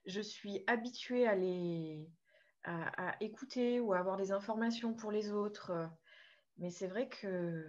je 0.10 0.22
suis 0.22 0.64
habituée 0.68 1.28
à 1.28 1.36
les 1.36 2.10
écouter 3.22 3.80
ou 3.80 3.94
à 3.94 4.00
avoir 4.00 4.18
des 4.18 4.32
informations 4.32 4.94
pour 4.94 5.12
les 5.12 5.32
autres. 5.32 5.90
Mais 6.58 6.72
c'est 6.72 6.88
vrai 6.88 7.08
que 7.08 7.66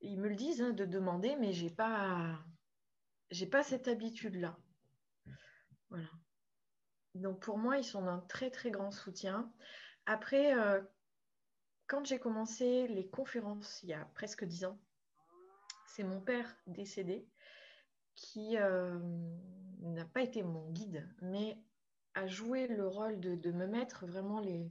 ils 0.00 0.20
me 0.20 0.28
le 0.28 0.34
disent 0.34 0.60
hein, 0.60 0.72
de 0.72 0.84
demander, 0.84 1.36
mais 1.36 1.52
j'ai 1.52 1.70
pas 1.70 2.38
pas 3.50 3.62
cette 3.62 3.88
habitude-là. 3.88 4.56
Voilà. 5.88 6.08
Donc 7.14 7.40
pour 7.40 7.58
moi, 7.58 7.78
ils 7.78 7.84
sont 7.84 8.02
d'un 8.02 8.20
très 8.20 8.50
très 8.50 8.70
grand 8.70 8.90
soutien. 8.90 9.52
Après, 10.06 10.56
euh, 10.58 10.82
quand 11.86 12.04
j'ai 12.04 12.18
commencé 12.18 12.86
les 12.88 13.08
conférences 13.08 13.82
il 13.82 13.90
y 13.90 13.94
a 13.94 14.04
presque 14.14 14.44
dix 14.44 14.64
ans, 14.64 14.78
c'est 15.86 16.04
mon 16.04 16.20
père 16.20 16.54
décédé 16.66 17.26
qui 18.14 18.56
euh, 18.58 18.98
n'a 19.80 20.04
pas 20.04 20.22
été 20.22 20.42
mon 20.42 20.70
guide, 20.70 21.08
mais 21.22 21.58
a 22.14 22.26
joué 22.26 22.66
le 22.68 22.86
rôle 22.86 23.20
de, 23.20 23.50
me 23.50 23.66
mettre 23.66 24.06
vraiment 24.06 24.40
les, 24.40 24.70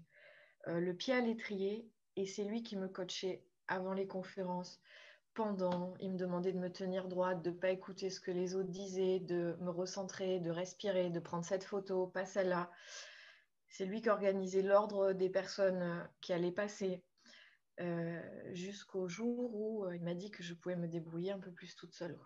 euh, 0.67 0.79
le 0.79 0.93
pied 0.95 1.13
à 1.13 1.21
l'étrier. 1.21 1.89
Et 2.15 2.25
c'est 2.25 2.43
lui 2.43 2.63
qui 2.63 2.77
me 2.77 2.87
coachait 2.87 3.43
avant 3.67 3.93
les 3.93 4.07
conférences, 4.07 4.81
pendant. 5.33 5.95
Il 5.99 6.13
me 6.13 6.17
demandait 6.17 6.53
de 6.53 6.59
me 6.59 6.71
tenir 6.71 7.07
droite, 7.07 7.41
de 7.41 7.49
ne 7.49 7.55
pas 7.55 7.71
écouter 7.71 8.09
ce 8.09 8.21
que 8.21 8.31
les 8.31 8.55
autres 8.55 8.69
disaient, 8.69 9.19
de 9.19 9.57
me 9.61 9.71
recentrer, 9.71 10.39
de 10.39 10.51
respirer, 10.51 11.09
de 11.09 11.19
prendre 11.19 11.45
cette 11.45 11.63
photo, 11.63 12.07
pas 12.07 12.25
celle-là. 12.25 12.69
C'est 13.67 13.85
lui 13.85 14.01
qui 14.01 14.09
organisait 14.09 14.61
l'ordre 14.61 15.13
des 15.13 15.29
personnes 15.29 16.07
qui 16.21 16.33
allaient 16.33 16.51
passer. 16.51 17.03
Euh, 17.79 18.21
jusqu'au 18.53 19.07
jour 19.07 19.55
où 19.55 19.91
il 19.91 20.01
m'a 20.03 20.13
dit 20.13 20.29
que 20.29 20.43
je 20.43 20.53
pouvais 20.53 20.75
me 20.75 20.87
débrouiller 20.87 21.31
un 21.31 21.39
peu 21.39 21.51
plus 21.51 21.75
toute 21.75 21.93
seule. 21.93 22.19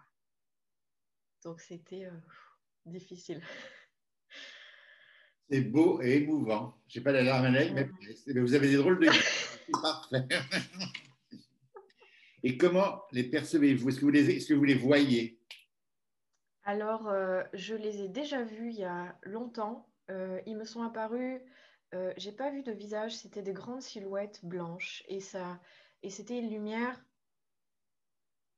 Donc 1.48 1.62
c'était 1.62 2.04
euh, 2.04 2.12
difficile. 2.86 3.42
C'est 5.50 5.62
beau 5.62 6.02
et 6.02 6.18
émouvant. 6.18 6.76
Je 6.90 7.00
n'ai 7.00 7.04
pas 7.06 7.14
la 7.14 7.24
larme 7.24 7.46
à 7.46 7.50
l'œil, 7.50 7.72
mais, 7.72 7.88
vous 8.38 8.54
avez 8.54 8.68
des 8.68 8.76
drôles 8.76 9.00
de 9.00 9.10
C'est 9.10 9.82
parfait. 9.82 10.28
Et 12.44 12.58
comment 12.58 13.02
les 13.14 13.24
percevez-vous? 13.24 13.88
Est-ce 13.88 14.02
que, 14.02 14.06
vous 14.06 14.12
les, 14.12 14.30
est 14.30 14.46
que 14.46 14.54
vous 14.56 14.66
les 14.66 14.76
voyez? 14.76 15.40
Alors, 16.64 17.08
euh, 17.08 17.44
je 17.54 17.76
les 17.76 18.02
ai 18.02 18.10
déjà 18.10 18.44
vus 18.44 18.72
il 18.72 18.80
y 18.80 18.84
a 18.84 19.18
longtemps. 19.24 19.88
Euh, 20.12 20.42
ils 20.46 20.58
me 20.58 20.66
sont 20.66 20.84
apparus. 20.84 21.40
Euh, 21.94 22.12
j'ai 22.18 22.34
pas 22.34 22.52
vu 22.52 22.62
de 22.62 22.74
visage, 22.74 23.16
c'était 23.16 23.42
des 23.42 23.54
grandes 23.54 23.82
silhouettes 23.82 24.44
blanches 24.44 25.02
et 25.08 25.22
ça, 25.22 25.62
et 26.04 26.10
c'était 26.10 26.40
une 26.40 26.50
lumière 26.50 27.02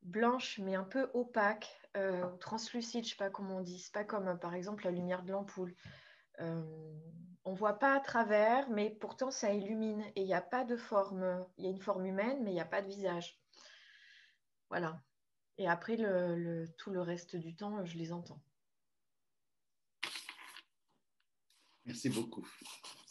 blanche 0.02 0.58
mais 0.58 0.73
un 0.73 0.84
peu 0.84 1.12
opaque, 1.13 1.79
euh, 1.97 2.30
translucide, 2.38 3.04
je 3.04 3.12
sais 3.12 3.15
pas 3.15 3.30
comment 3.30 3.58
on 3.58 3.62
dit. 3.62 3.80
C'est 3.80 3.93
pas 3.93 4.04
comme 4.04 4.28
euh, 4.28 4.36
par 4.36 4.54
exemple 4.54 4.86
la 4.86 4.91
lumière 4.91 5.23
de 5.23 5.32
l'ampoule. 5.32 5.75
Euh, 6.39 6.62
on 7.45 7.54
voit 7.54 7.80
pas 7.80 7.95
à 7.95 7.99
travers, 7.99 8.69
mais 8.69 8.89
pourtant 8.89 9.32
ça 9.32 9.54
illumine 9.54 10.04
et 10.15 10.21
il 10.21 10.25
n'y 10.25 10.34
a 10.34 10.41
pas 10.41 10.63
de 10.63 10.78
forme. 10.78 11.45
Il 11.58 11.65
y 11.65 11.67
a 11.67 11.71
une 11.71 11.82
forme 11.82 12.06
humaine, 12.06 12.43
mais 12.43 12.52
il 12.52 12.56
n'y 12.56 12.62
a 12.62 12.65
pas 12.65 12.82
de 12.82 12.88
visage. 12.88 13.39
Voilà. 14.69 15.02
Et 15.58 15.67
après 15.67 15.97
le, 15.97 16.65
tout 16.78 16.91
le 16.91 17.02
reste 17.02 17.36
du 17.36 17.56
temps, 17.56 17.84
je 17.86 17.97
les 17.97 18.13
entends. 18.13 18.41
Merci 21.86 22.10
beaucoup. 22.10 22.47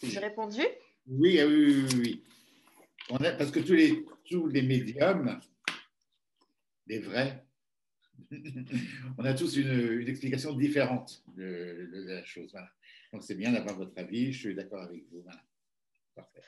J'ai 0.02 0.20
répondu? 0.20 0.62
Oui, 1.08 1.42
oui, 1.42 1.44
oui, 1.44 1.88
oui. 1.96 2.24
On 3.10 3.16
a, 3.16 3.32
parce 3.32 3.50
que 3.50 3.60
tous 3.60 3.72
les, 3.72 4.06
tous 4.30 4.46
les 4.46 4.62
médiums 4.62 5.40
les 6.86 7.00
vrais, 7.00 7.47
on 9.18 9.24
a 9.24 9.34
tous 9.34 9.56
une, 9.56 10.08
explication 10.08 10.52
différente 10.54 11.22
de, 11.36 11.88
la 12.06 12.24
chose. 12.24 12.54
Donc 13.12 13.22
c'est 13.22 13.34
bien 13.34 13.52
d'avoir 13.52 13.76
votre 13.76 13.98
avis, 13.98 14.32
je 14.32 14.38
suis 14.38 14.54
d'accord 14.54 14.82
avec 14.82 15.04
vous. 15.10 15.24
Parfait. 16.14 16.42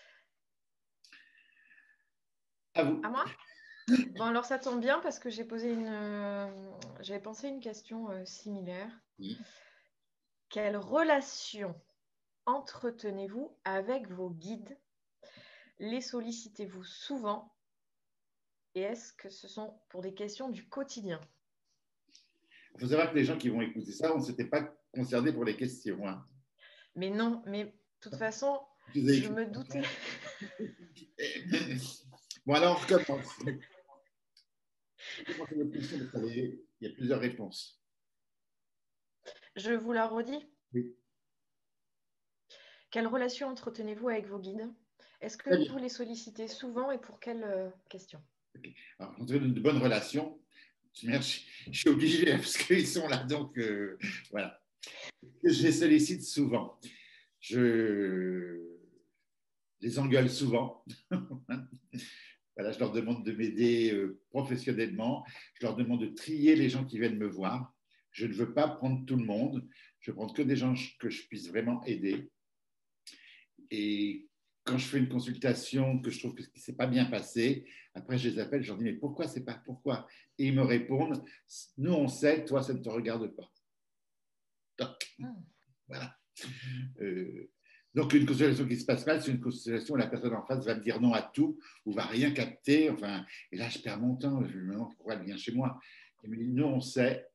À 2.75 2.85
vous. 2.85 3.01
À 3.05 3.09
moi? 3.09 3.25
Bon, 4.17 4.25
alors 4.25 4.45
ça 4.45 4.59
tombe 4.59 4.81
bien 4.81 5.01
parce 5.01 5.19
que 5.19 5.31
j'ai 5.31 5.45
posé 5.45 5.73
une. 5.73 6.53
J'avais 7.01 7.21
pensé 7.21 7.49
une 7.49 7.61
question 7.61 8.11
euh, 8.11 8.25
similaire. 8.25 8.91
Quelle 10.49 10.77
relation 10.77 11.75
entretenez-vous 12.47 13.57
avec 13.65 14.09
vos 14.09 14.31
guides? 14.31 14.79
Les 15.79 16.01
sollicitez-vous 16.01 16.85
souvent? 16.85 17.53
Et 18.75 18.83
est-ce 18.83 19.13
que 19.13 19.29
ce 19.29 19.49
sont 19.49 19.81
pour 19.89 20.03
des 20.03 20.15
questions 20.15 20.49
du 20.49 20.69
quotidien? 20.69 21.21
Il 22.75 22.81
faut 22.81 22.89
savoir 22.89 23.11
que 23.11 23.17
les 23.17 23.25
gens 23.25 23.37
qui 23.37 23.49
vont 23.49 23.61
écouter 23.61 23.93
ça, 23.93 24.15
on 24.15 24.19
ne 24.19 24.25
s'était 24.25 24.45
pas 24.45 24.63
concerné 24.93 25.33
pour 25.33 25.45
les 25.45 25.57
questions. 25.57 26.07
Hein. 26.07 26.25
Mais 26.95 27.11
non, 27.11 27.43
mais 27.47 27.65
de 27.65 27.73
toute 28.01 28.17
façon, 28.17 28.61
je 28.95 29.29
me 29.29 29.47
doutais. 29.47 29.83
bon, 32.47 32.55
alors, 32.55 32.77
on 32.77 32.95
recommence. 32.95 33.27
Il 35.27 36.59
y 36.81 36.87
a 36.87 36.91
plusieurs 36.91 37.21
réponses. 37.21 37.81
Je 39.57 39.73
vous 39.73 39.93
la 39.93 40.07
redis? 40.07 40.47
Oui. 40.73 40.95
Quelle 42.91 43.07
relation 43.07 43.49
entretenez-vous 43.49 44.09
avec 44.09 44.27
vos 44.27 44.39
guides? 44.39 44.69
Est-ce 45.21 45.37
que 45.37 45.71
vous 45.71 45.79
les 45.79 45.89
sollicitez 45.89 46.49
souvent 46.49 46.91
et 46.91 46.99
pour 46.99 47.21
quelles 47.21 47.45
euh, 47.45 47.71
questions? 47.89 48.23
Alors, 48.99 49.15
on 49.19 49.25
de 49.25 49.61
bonnes 49.61 49.79
Je, 50.95 51.41
suis 51.73 51.89
obligé 51.89 52.33
parce 52.33 52.57
qu'ils 52.57 52.87
sont 52.87 53.09
là, 53.09 53.25
donc 53.25 53.57
euh, 53.59 53.99
voilà. 54.31 54.61
Je 55.45 55.63
les 55.63 55.73
sollicite 55.73 56.23
souvent. 56.23 56.79
Je 57.41 58.61
les 59.81 59.99
engueule 59.99 60.31
souvent. 60.31 60.85
je 61.11 62.79
leur 62.79 62.93
demande 62.93 63.25
de 63.25 63.33
m'aider 63.33 63.93
euh, 63.93 64.21
professionnellement. 64.31 65.25
Je 65.55 65.67
leur 65.67 65.77
demande 65.77 66.03
de 66.03 66.15
trier 66.15 66.57
les 66.57 66.69
gens 66.69 66.85
qui 66.85 66.99
viennent 66.99 67.19
me 67.19 67.29
voir. 67.29 67.73
Je 68.11 68.27
ne 68.27 68.33
veux 68.33 68.53
pas 68.53 68.69
prendre 68.69 69.05
tout 69.07 69.17
le 69.17 69.25
monde. 69.25 69.69
Je 70.01 70.13
prendre 70.13 70.35
que 70.35 70.43
des 70.43 70.57
gens 70.57 70.75
que 70.99 71.11
je 71.11 71.27
puisse 71.29 71.49
vraiment 71.49 71.85
aider. 71.85 72.31
Et 73.71 74.30
quand 74.71 74.79
je 74.79 74.87
fais 74.87 74.99
une 74.99 75.09
consultation 75.09 75.99
que 76.01 76.11
je 76.11 76.21
trouve 76.21 76.35
que 76.35 76.45
ce 76.45 76.51
ne 76.55 76.61
s'est 76.61 76.77
pas 76.77 76.87
bien 76.87 77.05
passé, 77.07 77.67
après 77.95 78.19
je 78.19 78.29
les 78.29 78.39
appelle, 78.39 78.63
je 78.63 78.69
leur 78.69 78.79
dis 78.79 78.85
mais 78.85 78.93
pourquoi 78.93 79.27
c'est 79.27 79.45
pas 79.45 79.61
pourquoi? 79.65 80.07
Et 80.39 80.47
ils 80.47 80.55
me 80.55 80.63
répondent 80.63 81.25
nous 81.77 81.93
on 81.93 82.07
sait, 82.07 82.45
toi 82.45 82.63
ça 82.63 82.73
ne 82.73 82.79
te 82.79 82.89
regarde 82.89 83.35
pas. 83.35 83.51
Donc, 84.79 84.97
ah. 85.25 85.35
voilà. 85.89 86.17
Euh, 87.01 87.51
donc 87.95 88.15
une 88.15 88.25
consultation 88.25 88.67
qui 88.69 88.77
se 88.77 88.85
passe 88.85 89.05
mal, 89.05 89.21
c'est 89.21 89.33
une 89.33 89.41
consultation 89.41 89.95
où 89.95 89.97
la 89.97 90.07
personne 90.07 90.35
en 90.35 90.47
face 90.47 90.65
va 90.65 90.77
me 90.77 90.81
dire 90.81 91.01
non 91.01 91.13
à 91.13 91.23
tout 91.23 91.59
ou 91.85 91.93
va 91.93 92.05
rien 92.05 92.31
capter. 92.31 92.89
Enfin, 92.91 93.27
et 93.51 93.57
là 93.57 93.69
je 93.69 93.81
perds 93.81 93.99
mon 93.99 94.15
temps. 94.15 94.45
Je 94.47 94.57
me 94.57 94.73
demande 94.73 94.95
pourquoi 94.95 95.15
elle 95.15 95.25
vient 95.25 95.37
chez 95.37 95.53
moi. 95.53 95.81
Il 96.23 96.31
me 96.31 96.37
dit 96.37 96.49
nous 96.49 96.65
on 96.65 96.81
sait, 96.81 97.29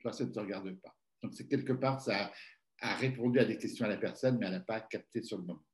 toi 0.00 0.12
ça 0.12 0.24
ne 0.26 0.30
te 0.30 0.38
regarde 0.38 0.70
pas. 0.82 0.94
Donc 1.22 1.32
c'est 1.32 1.48
quelque 1.48 1.72
part 1.72 2.00
ça 2.00 2.30
a 2.80 2.96
répondu 2.96 3.38
à 3.38 3.46
des 3.46 3.56
questions 3.56 3.86
à 3.86 3.88
la 3.88 3.96
personne, 3.96 4.36
mais 4.38 4.46
elle 4.46 4.52
n'a 4.52 4.60
pas 4.60 4.80
capté 4.80 5.22
sur 5.22 5.38
le 5.38 5.44
moment. 5.44 5.64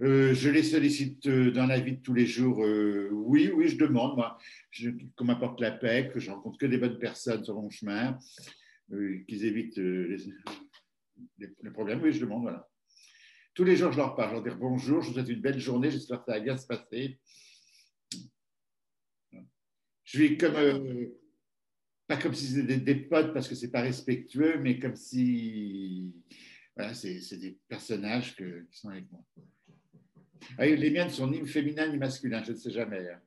Euh, 0.00 0.32
je 0.32 0.48
les 0.48 0.62
sollicite 0.62 1.26
euh, 1.26 1.50
dans 1.50 1.66
la 1.66 1.80
vie 1.80 1.96
de 1.96 2.02
tous 2.02 2.14
les 2.14 2.26
jours. 2.26 2.64
Euh, 2.64 3.08
oui, 3.12 3.50
oui, 3.52 3.68
je 3.68 3.76
demande, 3.76 4.14
moi, 4.16 4.38
qu'on 5.16 5.24
m'apporte 5.24 5.60
la 5.60 5.72
paix, 5.72 6.10
que 6.12 6.20
je 6.20 6.30
rencontre 6.30 6.58
que 6.58 6.66
des 6.66 6.78
bonnes 6.78 6.98
personnes 6.98 7.44
sur 7.44 7.60
mon 7.60 7.68
chemin, 7.68 8.16
qu'ils 8.90 9.44
évitent 9.44 9.78
les, 9.78 11.70
problèmes. 11.72 12.00
Oui, 12.00 12.12
je 12.12 12.20
demande, 12.20 12.42
voilà. 12.42 12.68
Tous 13.54 13.64
les 13.64 13.74
jours, 13.76 13.90
je 13.90 13.96
leur 13.96 14.14
parle. 14.14 14.30
Je 14.30 14.34
leur 14.34 14.44
dis 14.44 14.60
bonjour, 14.60 15.02
je 15.02 15.08
vous 15.08 15.14
souhaite 15.14 15.28
une 15.28 15.40
belle 15.40 15.58
journée, 15.58 15.90
j'espère 15.90 16.20
que 16.20 16.26
ça 16.26 16.38
va 16.38 16.40
bien 16.40 16.56
se 16.56 16.66
passer. 16.66 17.18
Je 20.04 20.18
vis 20.18 20.38
comme 20.38 20.54
pas 22.06 22.16
comme 22.16 22.32
si 22.32 22.46
c'était 22.46 22.78
des, 22.78 22.94
potes 22.94 23.34
parce 23.34 23.48
que 23.48 23.54
c'est 23.54 23.70
pas 23.70 23.82
respectueux, 23.82 24.58
mais 24.58 24.78
comme 24.78 24.96
si 24.96 26.14
voilà, 26.74 26.94
c'est 26.94 27.36
des 27.36 27.58
personnages 27.68 28.34
qui 28.34 28.44
sont 28.70 28.88
avec 28.88 29.10
moi. 29.10 29.22
Ah, 30.56 30.66
les 30.66 30.90
miennes 30.90 31.10
sont 31.10 31.28
ni 31.28 31.46
féminins 31.46 31.88
ni 31.88 31.98
masculins, 31.98 32.42
je 32.42 32.52
ne 32.52 32.56
sais 32.56 32.70
jamais. 32.70 33.08
Hein. 33.10 33.20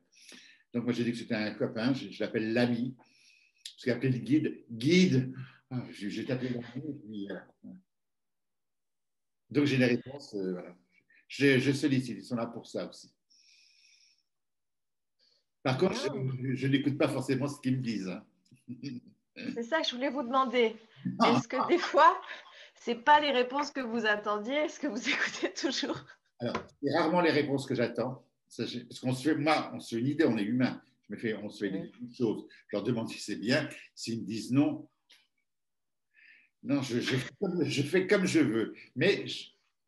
Donc 0.72 0.84
moi 0.84 0.92
j'ai 0.92 1.04
dit 1.04 1.12
que 1.12 1.18
c'était 1.18 1.34
un 1.34 1.54
copain, 1.54 1.92
je, 1.92 2.18
l'appelle 2.20 2.52
l'ami, 2.52 2.94
parce 2.96 3.82
qu'il 3.82 3.92
appelé 3.92 4.10
le 4.10 4.18
guide. 4.18 4.64
Guide, 4.70 5.34
ah, 5.70 5.84
j'ai 5.90 6.24
tapé 6.24 6.48
l'ami. 6.48 7.28
Donc 9.50 9.66
j'ai 9.66 9.76
les 9.76 9.86
réponses, 9.86 10.34
euh, 10.34 10.52
voilà. 10.52 10.74
je, 11.28 11.58
je 11.58 11.72
sollicite, 11.72 12.18
ils 12.18 12.24
sont 12.24 12.36
là 12.36 12.46
pour 12.46 12.66
ça 12.66 12.88
aussi. 12.88 13.12
Par 15.62 15.78
contre, 15.78 15.94
je, 16.54 16.66
n'écoute 16.66 16.98
pas 16.98 17.08
forcément 17.08 17.46
ce 17.46 17.60
qu'ils 17.60 17.76
me 17.76 17.82
disent. 17.82 18.08
Hein. 18.08 18.24
C'est 19.54 19.62
ça 19.62 19.80
que 19.80 19.86
je 19.86 19.94
voulais 19.94 20.10
vous 20.10 20.22
demander. 20.22 20.76
Ah. 21.18 21.30
Est-ce 21.30 21.48
que 21.48 21.68
des 21.68 21.78
fois, 21.78 22.20
ce 22.74 22.90
n'est 22.90 22.96
pas 22.96 23.20
les 23.20 23.30
réponses 23.30 23.70
que 23.70 23.80
vous 23.80 24.04
attendiez 24.04 24.54
Est-ce 24.54 24.80
que 24.80 24.86
vous 24.88 25.08
écoutez 25.08 25.52
toujours? 25.52 26.04
Alors, 26.42 26.66
c'est 26.82 26.92
rarement 26.92 27.20
les 27.20 27.30
réponses 27.30 27.66
que 27.66 27.74
j'attends. 27.74 28.26
Parce 28.56 29.00
qu'on 29.00 29.14
se 29.14 29.28
fait, 29.28 29.34
moi, 29.36 29.70
on 29.74 29.80
se 29.80 29.94
fait 29.94 30.00
une 30.00 30.08
idée, 30.08 30.24
on 30.24 30.36
est 30.36 30.42
humain. 30.42 30.82
Je 31.08 31.14
me 31.14 31.18
fais, 31.18 31.34
on 31.34 31.48
se 31.48 31.64
fait 31.64 31.70
une 31.70 32.12
chose. 32.12 32.46
Je 32.68 32.76
leur 32.76 32.82
demande 32.82 33.08
si 33.08 33.18
c'est 33.18 33.36
bien. 33.36 33.68
S'ils 33.94 34.20
me 34.20 34.26
disent 34.26 34.52
non, 34.52 34.88
non, 36.62 36.82
je, 36.82 37.00
je, 37.00 37.82
fais 37.82 38.06
comme 38.06 38.26
je 38.26 38.40
veux. 38.40 38.74
Mais 38.94 39.24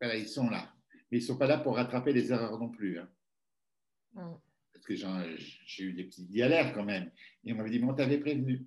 ils 0.01 0.27
sont 0.27 0.49
là. 0.49 0.73
Mais 1.11 1.19
ils 1.19 1.21
ne 1.21 1.27
sont 1.27 1.37
pas 1.37 1.47
là 1.47 1.57
pour 1.57 1.75
rattraper 1.75 2.11
les 2.11 2.31
erreurs 2.31 2.59
non 2.59 2.69
plus. 2.69 2.99
Hein. 2.99 3.09
Mm 4.13 4.35
parce 4.75 4.85
que 4.85 4.95
j'ai 5.65 5.83
eu 5.83 5.93
des 5.93 6.03
petites 6.03 6.31
galères 6.31 6.73
quand 6.73 6.83
même. 6.83 7.09
Et 7.43 7.53
on 7.53 7.55
m'avait 7.55 7.69
dit, 7.69 7.79
mais 7.79 7.89
on 7.89 7.93
t'avait 7.93 8.19
prévenu. 8.19 8.65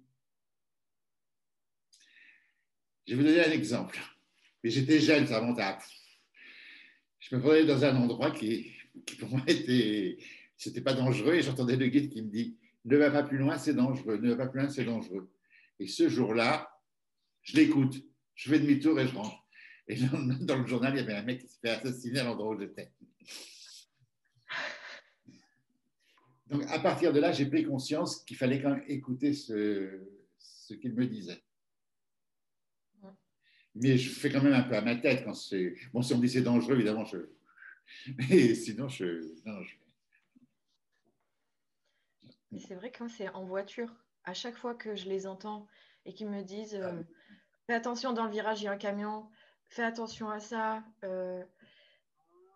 Je 3.07 3.15
vais 3.15 3.23
vous 3.23 3.29
donner 3.29 3.45
un 3.45 3.53
exemple. 3.53 3.99
Mais 4.63 4.71
j'étais 4.71 5.01
jeune, 5.01 5.27
ça 5.27 5.41
remonte 5.41 5.61
à. 5.61 5.79
Je 7.21 7.37
me 7.37 7.41
prenais 7.41 7.65
dans 7.65 7.85
un 7.85 7.97
endroit 7.97 8.31
qui, 8.31 8.73
pour 9.19 9.31
moi 9.31 9.43
était. 9.47 10.19
C'était 10.57 10.81
pas 10.81 10.95
dangereux 10.95 11.35
et 11.35 11.43
j'entendais 11.43 11.77
le 11.77 11.87
guide 11.87 12.11
qui 12.11 12.21
me 12.21 12.29
dit 12.29 12.57
Ne 12.85 12.97
va 12.97 13.13
pas 13.13 13.23
plus 13.23 13.39
loin, 13.39 13.59
c'est 13.59 13.75
dangereux. 13.75 14.19
Ne 14.19 14.31
va 14.31 14.45
pas 14.45 14.47
plus 14.49 14.61
loin, 14.61 14.69
c'est 14.69 14.85
dangereux. 14.85 15.31
Et 15.79 15.87
ce 15.87 16.09
jour-là, 16.09 16.69
je 17.43 17.57
l'écoute. 17.57 18.03
Je 18.35 18.51
fais 18.51 18.59
demi-tour 18.59 18.99
et 18.99 19.07
je 19.07 19.15
rentre. 19.15 19.47
Et 19.87 19.97
dans 20.41 20.59
le 20.59 20.67
journal, 20.67 20.95
il 20.95 20.99
y 20.99 21.01
avait 21.01 21.15
un 21.15 21.23
mec 21.23 21.41
qui 21.41 21.49
s'est 21.49 21.59
fait 21.63 21.71
assassiner 21.71 22.21
à 22.21 22.25
l'endroit 22.25 22.55
où 22.55 22.59
j'étais. 22.59 22.91
Donc, 26.49 26.65
à 26.69 26.79
partir 26.81 27.13
de 27.13 27.21
là, 27.21 27.31
j'ai 27.31 27.47
pris 27.47 27.65
conscience 27.65 28.25
qu'il 28.25 28.37
fallait 28.37 28.61
quand 28.61 28.71
même 28.71 28.85
écouter 28.89 29.33
ce 29.33 30.03
qu'il 30.81 30.95
me 30.95 31.07
disait. 31.07 31.41
Mais 33.81 33.97
je 33.97 34.11
fais 34.11 34.31
quand 34.31 34.43
même 34.43 34.55
un 34.55 34.63
peu 34.63 34.75
à 34.75 34.81
ma 34.81 34.97
tête 34.97 35.25
quand 35.25 35.35
c'est. 35.35 35.75
Bon, 35.93 36.03
si 36.03 36.13
on 36.13 36.17
me 36.19 36.23
dit 36.23 36.29
c'est 36.29 36.43
dangereux, 36.43 36.75
évidemment, 36.75 37.05
je. 37.05 37.19
Mais 38.17 38.55
sinon, 38.55 38.89
je. 38.89 39.35
Non, 39.47 39.63
je... 39.63 39.75
C'est 42.59 42.75
vrai 42.75 42.91
que 42.91 43.07
c'est 43.09 43.29
en 43.29 43.45
voiture, 43.45 43.95
à 44.25 44.33
chaque 44.33 44.57
fois 44.57 44.75
que 44.75 44.97
je 44.97 45.09
les 45.09 45.27
entends 45.27 45.67
et 46.07 46.15
qu'ils 46.15 46.31
me 46.31 46.43
disent 46.43 46.75
euh, 46.75 47.03
fais 47.67 47.75
attention 47.75 48.13
dans 48.13 48.25
le 48.25 48.31
virage, 48.31 48.63
il 48.63 48.65
y 48.65 48.69
a 48.69 48.73
un 48.73 48.79
camion, 48.79 49.29
fais 49.69 49.83
attention 49.83 50.31
à 50.31 50.41
ça. 50.41 50.83
Euh, 51.05 51.45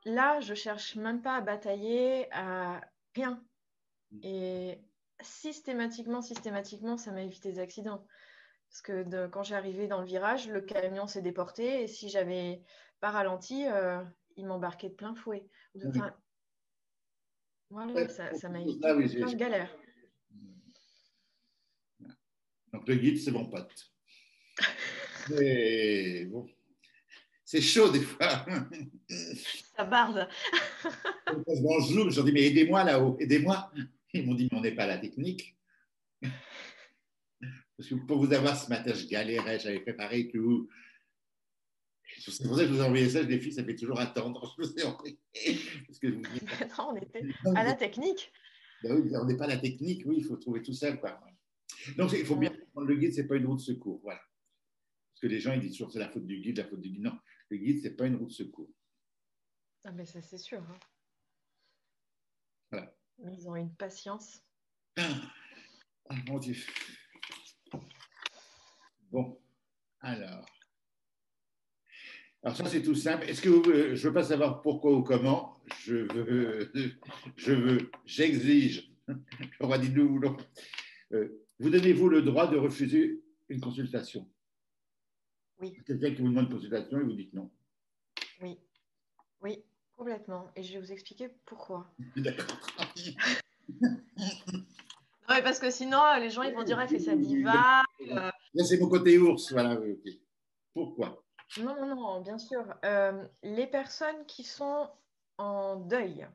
là, 0.07 0.41
je 0.41 0.55
cherche 0.55 0.97
même 0.97 1.21
pas 1.21 1.37
à 1.37 1.41
batailler, 1.43 2.27
à 2.33 2.81
rien. 3.15 3.45
Et 4.23 4.79
systématiquement, 5.21 6.23
systématiquement, 6.23 6.97
ça 6.97 7.13
m'a 7.13 7.23
évité 7.23 7.53
des 7.53 7.59
accidents. 7.59 8.07
Parce 8.73 8.81
que 8.81 9.27
quand 9.27 9.43
j'ai 9.43 9.55
arrivé 9.55 9.87
dans 9.87 10.01
le 10.01 10.07
virage, 10.07 10.49
le 10.49 10.63
camion 10.63 11.07
s'est 11.07 11.21
déporté 11.21 11.83
et 11.83 11.87
si 11.87 12.09
j'avais 12.09 12.63
pas 13.01 13.11
ralenti, 13.11 13.67
euh, 13.67 14.03
il 14.37 14.47
m'embarquait 14.47 14.89
de 14.89 14.95
plein 14.95 15.15
fouet. 15.15 15.45
voilà, 17.69 18.09
ça 18.09 18.49
m'a 18.49 18.63
évité 18.63 18.81
ah 18.83 18.95
plein 18.95 19.31
de 19.31 19.37
galères. 19.37 19.77
Donc 22.73 22.89
le 22.89 22.95
guide, 22.95 23.19
c'est 23.19 23.31
mon 23.31 23.45
pote. 23.45 23.93
Mais 25.29 26.25
bon, 26.25 26.49
c'est 27.45 27.61
chaud 27.61 27.91
des 27.91 28.01
fois. 28.01 28.47
Ça 29.77 29.85
barde. 29.85 30.27
Je 31.27 32.17
leur 32.17 32.25
dis, 32.25 32.33
mais 32.33 32.47
aidez-moi 32.47 32.85
là-haut, 32.85 33.19
aidez-moi. 33.21 33.71
Ils 34.15 34.27
m'ont 34.27 34.35
dit, 34.35 34.49
mais 34.51 34.59
on 34.59 34.63
n'est 34.63 34.75
pas 34.75 34.85
à 34.85 34.87
la 34.87 34.99
technique. 34.99 35.59
Parce 37.83 38.01
que 38.01 38.07
pour 38.07 38.25
vous 38.25 38.33
avoir 38.33 38.57
ce 38.57 38.69
matin, 38.69 38.95
je 38.95 39.09
galérais, 39.09 39.59
j'avais 39.59 39.81
préparé 39.81 40.29
tout. 40.29 40.69
C'est 42.17 42.47
pour 42.47 42.57
ça 42.57 42.63
que 42.63 42.69
je 42.69 42.75
vous 42.75 42.81
ai 42.81 42.85
envoyé 42.85 43.11
ça, 43.11 43.23
les 43.23 43.41
filles, 43.41 43.55
ça 43.55 43.65
fait 43.65 43.75
toujours 43.75 43.99
attendre. 43.99 44.55
Parce 44.57 45.99
que 45.99 46.07
non, 46.79 46.91
on 46.91 46.97
était 46.97 47.25
à 47.57 47.65
la 47.65 47.75
technique. 47.75 48.31
Ben 48.85 49.01
oui, 49.01 49.11
on 49.17 49.25
n'est 49.25 49.37
pas 49.37 49.47
à 49.47 49.49
la 49.49 49.57
technique, 49.57 50.05
oui, 50.07 50.19
il 50.19 50.25
faut 50.25 50.37
trouver 50.37 50.63
tout 50.63 50.73
seul. 50.73 51.01
Quoi. 51.01 51.21
Donc, 51.97 52.13
il 52.13 52.25
faut 52.25 52.37
bien 52.37 52.55
prendre 52.73 52.87
le 52.87 52.95
guide, 52.95 53.15
ce 53.15 53.23
n'est 53.23 53.27
pas 53.27 53.35
une 53.35 53.47
route 53.47 53.59
de 53.59 53.65
secours. 53.65 53.99
Voilà. 54.05 54.21
Parce 54.21 55.23
que 55.23 55.27
les 55.27 55.41
gens, 55.41 55.53
ils 55.53 55.61
disent 55.61 55.73
toujours 55.73 55.91
c'est 55.91 55.99
la 55.99 56.09
faute 56.09 56.27
du 56.27 56.39
guide, 56.39 56.59
la 56.59 56.65
faute 56.69 56.81
du 56.81 56.91
guide. 56.91 57.03
Non, 57.03 57.19
le 57.49 57.57
guide, 57.57 57.83
ce 57.83 57.89
n'est 57.89 57.95
pas 57.95 58.07
une 58.07 58.15
route 58.15 58.29
de 58.29 58.33
secours. 58.33 58.71
Ah, 59.83 59.91
mais 59.91 60.07
ça, 60.07 60.23
c'est 60.23 60.39
sûr. 60.39 60.61
Hein. 60.61 60.79
Voilà. 62.71 62.95
Ils 63.25 63.49
ont 63.49 63.57
une 63.57 63.75
patience. 63.75 64.41
Ah, 64.97 66.15
mon 66.29 66.39
Dieu. 66.39 66.55
Bon, 69.13 69.39
alors. 70.01 70.47
Alors 72.43 72.57
ça, 72.57 72.65
c'est 72.67 72.83
tout 72.83 72.95
simple. 72.95 73.29
Est-ce 73.29 73.43
que 73.43 73.51
vous, 73.51 73.63
je 73.63 73.91
ne 73.91 73.95
veux 73.95 74.13
pas 74.13 74.25
savoir 74.25 74.63
pourquoi 74.63 74.93
ou 74.97 75.03
comment. 75.03 75.61
Je 75.85 75.97
veux, 75.97 76.73
je 77.37 77.53
veux, 77.53 77.91
j'exige. 78.07 78.91
Le 79.07 79.67
roi 79.67 79.79
dit 79.79 79.91
nous 79.91 80.19
euh, 81.13 81.45
vous 81.59 81.69
donnez-vous 81.69 82.09
le 82.09 82.23
droit 82.23 82.47
de 82.51 82.57
refuser 82.57 83.23
une 83.51 83.61
consultation? 83.61 84.27
Oui. 85.61 85.75
Quelqu'un 85.87 86.15
qui 86.15 86.23
vous 86.23 86.29
demande 86.29 86.47
une 86.47 86.55
consultation 86.55 86.99
et 86.99 87.05
vous 87.05 87.13
dites 87.13 87.35
non. 87.35 87.51
Oui, 88.41 88.59
oui, 89.43 89.63
complètement. 89.95 90.51
Et 90.57 90.63
je 90.63 90.73
vais 90.73 90.81
vous 90.81 90.91
expliquer 90.91 91.29
pourquoi. 91.45 91.95
D'accord. 92.17 92.57
Mais 95.35 95.43
parce 95.43 95.59
que 95.59 95.71
sinon, 95.71 96.01
les 96.19 96.31
gens 96.31 96.43
ils 96.43 96.55
vont 96.55 96.63
dire, 96.63 96.81
elle 96.81 96.89
fait 96.89 96.99
sa 96.99 97.17
diva. 97.17 97.83
euh, 98.01 98.31
Là, 98.55 98.65
c'est 98.65 98.79
mon 98.79 98.89
côté 98.89 99.19
ours. 99.19 99.53
Voilà, 99.53 99.79
oui. 99.81 100.01
Pourquoi? 100.75 101.23
Non, 101.59 101.75
non, 101.81 101.95
non, 101.97 102.21
bien 102.21 102.39
sûr. 102.39 102.65
Euh, 102.85 103.25
les 103.43 103.67
personnes 103.67 104.25
qui 104.27 104.45
sont 104.45 104.89
en 105.39 105.77
deuil, 105.77 106.27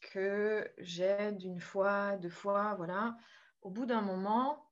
que 0.00 0.70
j'aide 0.78 1.42
une 1.42 1.60
fois, 1.60 2.16
deux 2.16 2.30
fois, 2.30 2.74
voilà, 2.74 3.16
au 3.62 3.70
bout 3.70 3.86
d'un 3.86 4.00
moment, 4.00 4.70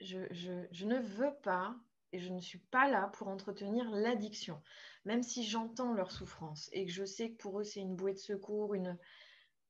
je, 0.00 0.18
je- 0.30 0.66
je 0.70 0.84
ne 0.86 0.98
veux 0.98 1.34
pas 1.42 1.74
et 2.12 2.18
je 2.18 2.32
ne 2.32 2.40
suis 2.40 2.58
pas 2.58 2.88
là 2.88 3.10
pour 3.14 3.28
entretenir 3.28 3.90
l'addiction, 3.90 4.62
même 5.04 5.22
si 5.22 5.44
j'entends 5.44 5.92
leur 5.92 6.10
souffrance 6.12 6.68
et 6.72 6.86
que 6.86 6.92
je 6.92 7.04
sais 7.04 7.30
que 7.30 7.36
pour 7.36 7.60
eux, 7.60 7.64
c'est 7.64 7.80
une 7.80 7.96
bouée 7.96 8.12
de 8.14 8.18
secours, 8.18 8.74
une... 8.74 8.96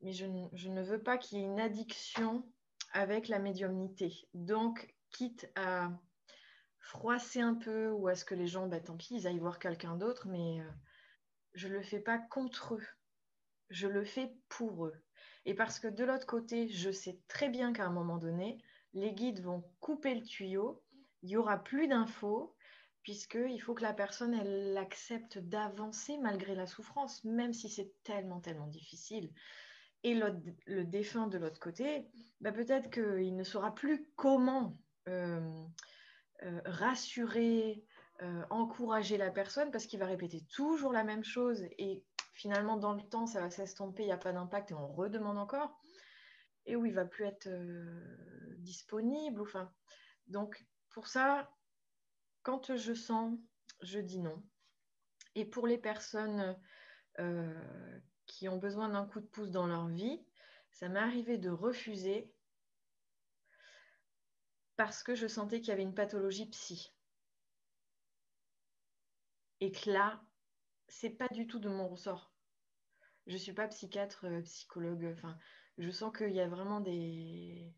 mais 0.02 0.12
je, 0.12 0.26
je 0.52 0.68
ne 0.68 0.82
veux 0.82 1.02
pas 1.02 1.18
qu'il 1.18 1.38
y 1.38 1.42
ait 1.42 1.46
une 1.46 1.60
addiction 1.60 2.44
avec 2.92 3.28
la 3.28 3.38
médiumnité. 3.38 4.28
Donc, 4.34 4.94
quitte 5.10 5.50
à 5.56 5.90
froisser 6.78 7.40
un 7.40 7.54
peu 7.54 7.90
ou 7.90 8.08
à 8.08 8.14
ce 8.14 8.24
que 8.24 8.34
les 8.34 8.46
gens, 8.46 8.66
bah, 8.66 8.80
tant 8.80 8.96
pis, 8.96 9.14
ils 9.14 9.26
aillent 9.26 9.38
voir 9.38 9.58
quelqu'un 9.58 9.96
d'autre, 9.96 10.28
mais 10.28 10.60
euh, 10.60 10.70
je 11.54 11.68
ne 11.68 11.74
le 11.74 11.82
fais 11.82 12.00
pas 12.00 12.18
contre 12.18 12.74
eux. 12.74 12.86
Je 13.68 13.86
le 13.86 14.04
fais 14.04 14.32
pour 14.48 14.86
eux. 14.86 15.02
Et 15.44 15.54
parce 15.54 15.78
que 15.78 15.88
de 15.88 16.04
l'autre 16.04 16.26
côté, 16.26 16.68
je 16.68 16.90
sais 16.90 17.20
très 17.28 17.48
bien 17.48 17.72
qu'à 17.72 17.86
un 17.86 17.90
moment 17.90 18.18
donné, 18.18 18.58
les 18.94 19.12
guides 19.12 19.42
vont 19.42 19.64
couper 19.80 20.14
le 20.14 20.22
tuyau, 20.22 20.82
il 21.22 21.28
n'y 21.28 21.36
aura 21.36 21.62
plus 21.62 21.88
d'infos, 21.88 22.54
puisqu'il 23.02 23.60
faut 23.60 23.74
que 23.74 23.82
la 23.82 23.94
personne, 23.94 24.34
elle 24.34 24.76
accepte 24.76 25.38
d'avancer 25.38 26.18
malgré 26.18 26.54
la 26.54 26.66
souffrance, 26.66 27.24
même 27.24 27.52
si 27.52 27.68
c'est 27.68 27.92
tellement, 28.02 28.40
tellement 28.40 28.66
difficile. 28.66 29.32
Et 30.04 30.14
le 30.14 30.84
défunt 30.84 31.26
de 31.26 31.38
l'autre 31.38 31.58
côté, 31.58 32.08
bah, 32.40 32.52
peut-être 32.52 32.90
qu'il 32.90 33.34
ne 33.34 33.42
saura 33.42 33.74
plus 33.74 34.06
comment 34.16 34.78
euh, 35.08 35.66
euh, 36.44 36.60
rassurer, 36.66 37.84
euh, 38.22 38.44
encourager 38.50 39.16
la 39.16 39.32
personne 39.32 39.72
parce 39.72 39.86
qu'il 39.86 39.98
va 39.98 40.06
répéter 40.06 40.44
toujours 40.52 40.92
la 40.92 41.02
même 41.02 41.24
chose 41.24 41.64
et 41.78 42.04
finalement 42.32 42.76
dans 42.76 42.92
le 42.92 43.02
temps 43.02 43.26
ça 43.26 43.40
va 43.40 43.50
s'estomper, 43.50 44.04
il 44.04 44.06
n'y 44.06 44.12
a 44.12 44.18
pas 44.18 44.32
d'impact 44.32 44.70
et 44.70 44.74
on 44.74 44.86
redemande 44.86 45.36
encore 45.36 45.76
et 46.66 46.76
où 46.76 46.86
il 46.86 46.94
va 46.94 47.06
plus 47.06 47.24
être 47.24 47.48
disponible. 48.58 49.40
Enfin, 49.40 49.72
donc 50.28 50.64
pour 50.90 51.08
ça, 51.08 51.50
quand 52.42 52.76
je 52.76 52.94
sens, 52.94 53.36
je 53.80 53.98
dis 53.98 54.20
non. 54.20 54.40
Et 55.34 55.44
pour 55.44 55.66
les 55.66 55.78
personnes 55.78 56.56
qui 58.28 58.48
ont 58.48 58.58
besoin 58.58 58.90
d'un 58.90 59.06
coup 59.06 59.20
de 59.20 59.26
pouce 59.26 59.50
dans 59.50 59.66
leur 59.66 59.88
vie, 59.88 60.20
ça 60.70 60.88
m'est 60.88 61.00
arrivé 61.00 61.38
de 61.38 61.50
refuser 61.50 62.32
parce 64.76 65.02
que 65.02 65.14
je 65.14 65.26
sentais 65.26 65.60
qu'il 65.60 65.68
y 65.68 65.72
avait 65.72 65.82
une 65.82 65.94
pathologie 65.94 66.46
psy. 66.46 66.94
Et 69.60 69.70
que 69.70 69.90
là, 69.90 70.20
c'est 70.88 71.10
pas 71.10 71.28
du 71.28 71.46
tout 71.46 71.60
de 71.60 71.68
mon 71.68 71.88
ressort. 71.88 72.32
Je 73.26 73.36
suis 73.36 73.52
pas 73.52 73.68
psychiatre, 73.68 74.26
euh, 74.26 74.42
psychologue. 74.42 75.12
Enfin, 75.12 75.38
je 75.78 75.90
sens 75.90 76.16
qu'il 76.16 76.32
y 76.32 76.40
a 76.40 76.48
vraiment 76.48 76.80
des, 76.80 77.72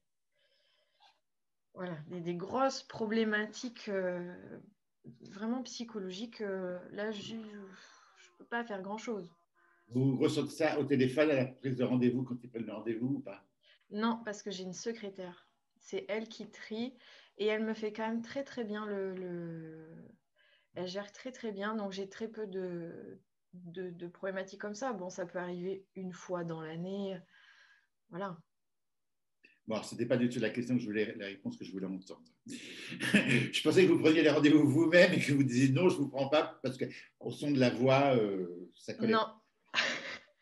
voilà, 1.75 1.97
des, 2.09 2.21
des 2.21 2.35
grosses 2.37 2.83
problématiques 2.85 3.89
euh, 3.89 4.61
vraiment 5.31 5.63
psychologiques. 5.63 6.41
euh, 6.43 6.79
là, 6.93 7.11
je 7.11 7.35
ne 7.37 7.67
peux 8.39 8.45
pas 8.47 8.65
faire 8.65 8.83
grand-chose. 8.83 9.35
Vous 9.91 10.17
ressentez 10.19 10.51
ça 10.55 10.79
au 10.79 10.85
téléphone 10.85 11.31
à 11.31 11.35
la 11.35 11.47
prise 11.47 11.77
de 11.77 11.85
rendez-vous 11.85 12.23
quand 12.23 12.37
ils 12.43 12.49
prennent 12.49 12.67
le 12.67 12.73
rendez-vous 12.73 13.07
ou 13.17 13.21
pas? 13.21 13.45
Non, 13.91 14.21
parce 14.25 14.43
que 14.43 14.51
j'ai 14.51 14.63
une 14.63 14.73
secrétaire. 14.73 15.49
C'est 15.79 16.05
elle 16.09 16.29
qui 16.29 16.49
trie 16.51 16.95
et 17.39 17.47
elle 17.47 17.65
me 17.65 17.75
fait 17.75 17.93
quand 17.93 18.07
même 18.07 18.23
très 18.23 18.45
très 18.45 18.65
bien 18.65 18.87
le. 18.87 19.15
le- 19.15 20.09
Elle 20.75 20.87
gère 20.87 21.11
très 21.11 21.33
très 21.33 21.51
bien, 21.51 21.75
donc 21.75 21.91
j'ai 21.93 22.09
très 22.09 22.29
peu 22.29 22.47
de, 22.47 23.19
de, 23.55 23.91
de 23.91 24.07
problématiques 24.07 24.61
comme 24.61 24.75
ça. 24.75 24.93
Bon, 24.93 25.11
ça 25.11 25.27
peut 25.27 25.39
arriver 25.41 25.85
une 25.97 26.13
fois 26.13 26.45
dans 26.45 26.61
l'année. 26.61 27.19
Voilà. 28.11 28.39
Bon, 29.67 29.83
ce 29.83 29.95
n'était 29.95 30.07
pas 30.07 30.17
du 30.17 30.29
tout 30.29 30.39
la 30.41 30.51
question 30.51 30.75
que 30.77 30.81
je 30.81 30.87
voulais, 30.87 31.15
la 31.17 31.27
réponse 31.27 31.57
que 31.57 31.65
je 31.65 31.73
voulais 31.73 31.87
entendre. 31.87 32.23
je 32.47 33.63
pensais 33.63 33.85
que 33.87 33.91
vous 33.93 33.99
preniez 34.01 34.23
les 34.23 34.31
rendez-vous 34.31 34.69
vous-même 34.69 35.13
et 35.13 35.21
que 35.21 35.33
vous 35.33 35.43
disiez 35.45 35.69
non, 35.73 35.89
je 35.89 35.97
ne 35.97 36.01
vous 36.03 36.09
prends 36.09 36.29
pas 36.29 36.59
parce 36.63 36.77
qu'au 36.79 37.31
son 37.31 37.51
de 37.51 37.59
la 37.59 37.71
voix, 37.71 38.17
euh, 38.17 38.69
ça 38.75 38.95
collait. 38.95 39.13
Non, 39.13 39.27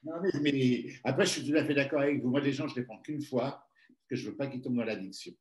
Non, 0.04 0.14
mais, 0.22 0.30
mais 0.40 0.86
après, 1.04 1.26
je 1.26 1.30
suis 1.40 1.50
tout 1.50 1.56
à 1.56 1.64
fait 1.64 1.74
d'accord 1.74 2.00
avec 2.00 2.22
vous. 2.22 2.30
Moi, 2.30 2.40
les 2.40 2.52
gens, 2.52 2.68
je 2.68 2.74
ne 2.74 2.80
les 2.80 2.84
prends 2.86 3.00
qu'une 3.00 3.22
fois 3.22 3.50
parce 3.88 4.06
que 4.10 4.16
je 4.16 4.26
ne 4.26 4.30
veux 4.30 4.36
pas 4.36 4.46
qu'ils 4.46 4.60
tombent 4.62 4.76
dans 4.76 4.84
l'addiction. 4.84 5.32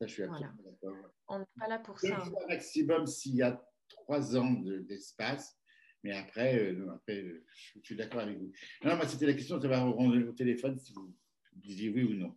Ça, 0.00 0.06
je 0.06 0.12
suis 0.12 0.22
absolument 0.22 0.54
d'accord. 0.64 0.96
on 1.28 1.38
n'est 1.38 1.44
pas 1.58 1.68
là 1.68 1.78
pour 1.78 1.94
Deux 2.02 2.08
ça. 2.08 2.16
hein. 2.16 2.24
fois 2.24 2.46
maximum 2.48 3.06
s'il 3.06 3.36
y 3.36 3.42
a 3.42 3.62
trois 3.88 4.36
ans 4.36 4.50
de- 4.52 4.78
d'espace. 4.78 5.56
Mais 6.02 6.12
après, 6.16 6.58
euh, 6.58 6.72
non, 6.72 6.92
après 6.92 7.22
euh, 7.22 7.44
je, 7.74 7.80
suis 7.82 7.96
d'accord 7.96 8.20
avec 8.20 8.38
vous. 8.38 8.50
Non, 8.84 8.96
moi, 8.96 9.06
c'était 9.06 9.26
la 9.26 9.34
question 9.34 9.58
de 9.58 9.62
savoir 9.62 9.86
au, 9.96 10.08
au 10.08 10.32
téléphone 10.32 10.78
si 10.78 10.92
vous 10.94 11.14
disiez 11.54 11.90
oui 11.90 12.04
ou 12.04 12.14
non. 12.14 12.34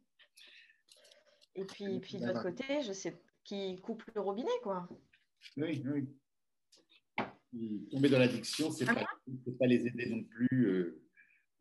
Et 1.55 1.63
puis, 1.65 1.99
puis 1.99 2.17
de 2.17 2.25
l'autre 2.25 2.43
côté, 2.43 2.81
je 2.81 2.91
sais 2.91 3.17
qui 3.43 3.79
coupe 3.81 4.03
le 4.15 4.21
robinet, 4.21 4.49
quoi. 4.61 4.87
Oui, 5.57 5.83
oui. 5.85 6.07
Tomber 7.91 8.09
dans 8.09 8.19
l'addiction, 8.19 8.71
ce 8.71 8.83
n'est 8.83 8.89
Ah 8.89 8.95
pas, 8.95 9.05
c'est 9.45 9.57
pas 9.57 9.67
les 9.67 9.85
aider 9.85 10.07
non 10.07 10.23
plus 10.23 10.65
euh, 10.65 11.02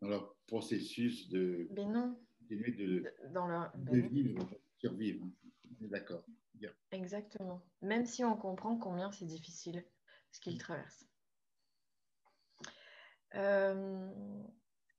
dans 0.03 0.09
leur 0.09 0.35
processus 0.47 1.29
de 1.29 1.67
Mais 1.71 1.85
non, 1.85 2.19
continuer 2.39 2.71
de, 2.71 3.13
dans 3.31 3.47
leur... 3.47 3.71
de 3.77 3.91
ben 3.91 4.01
non. 4.01 4.09
vivre, 4.09 4.49
survivre. 4.77 5.25
D'accord. 5.79 6.23
Exactement. 6.91 7.65
Même 7.81 8.05
si 8.05 8.23
on 8.23 8.37
comprend 8.37 8.77
combien 8.77 9.11
c'est 9.11 9.25
difficile 9.25 9.83
ce 10.31 10.39
qu'ils 10.39 10.57
traversent. 10.57 11.07
Euh, 13.35 14.11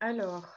alors, 0.01 0.55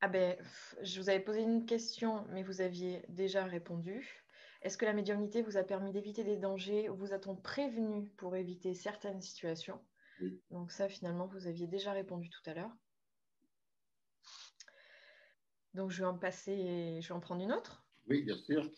ah 0.00 0.08
ben, 0.08 0.36
je 0.82 1.00
vous 1.00 1.10
avais 1.10 1.20
posé 1.20 1.42
une 1.42 1.66
question, 1.66 2.24
mais 2.30 2.42
vous 2.42 2.60
aviez 2.60 3.04
déjà 3.08 3.44
répondu. 3.44 4.24
Est-ce 4.62 4.78
que 4.78 4.86
la 4.86 4.94
médiumnité 4.94 5.42
vous 5.42 5.56
a 5.56 5.62
permis 5.62 5.92
d'éviter 5.92 6.24
des 6.24 6.36
dangers 6.36 6.88
ou 6.88 6.96
vous 6.96 7.12
a-t-on 7.12 7.36
prévenu 7.36 8.08
pour 8.16 8.34
éviter 8.36 8.74
certaines 8.74 9.20
situations? 9.20 9.80
Oui. 10.20 10.40
Donc 10.50 10.72
ça, 10.72 10.88
finalement, 10.88 11.26
vous 11.26 11.46
aviez 11.46 11.66
déjà 11.66 11.92
répondu 11.92 12.28
tout 12.30 12.42
à 12.46 12.54
l'heure. 12.54 12.74
Donc 15.74 15.90
je 15.90 16.00
vais 16.00 16.08
en 16.08 16.18
passer, 16.18 16.98
je 17.00 17.08
vais 17.08 17.14
en 17.14 17.20
prendre 17.20 17.42
une 17.42 17.52
autre. 17.52 17.84
Oui, 18.08 18.22
bien 18.22 18.36
sûr. 18.36 18.68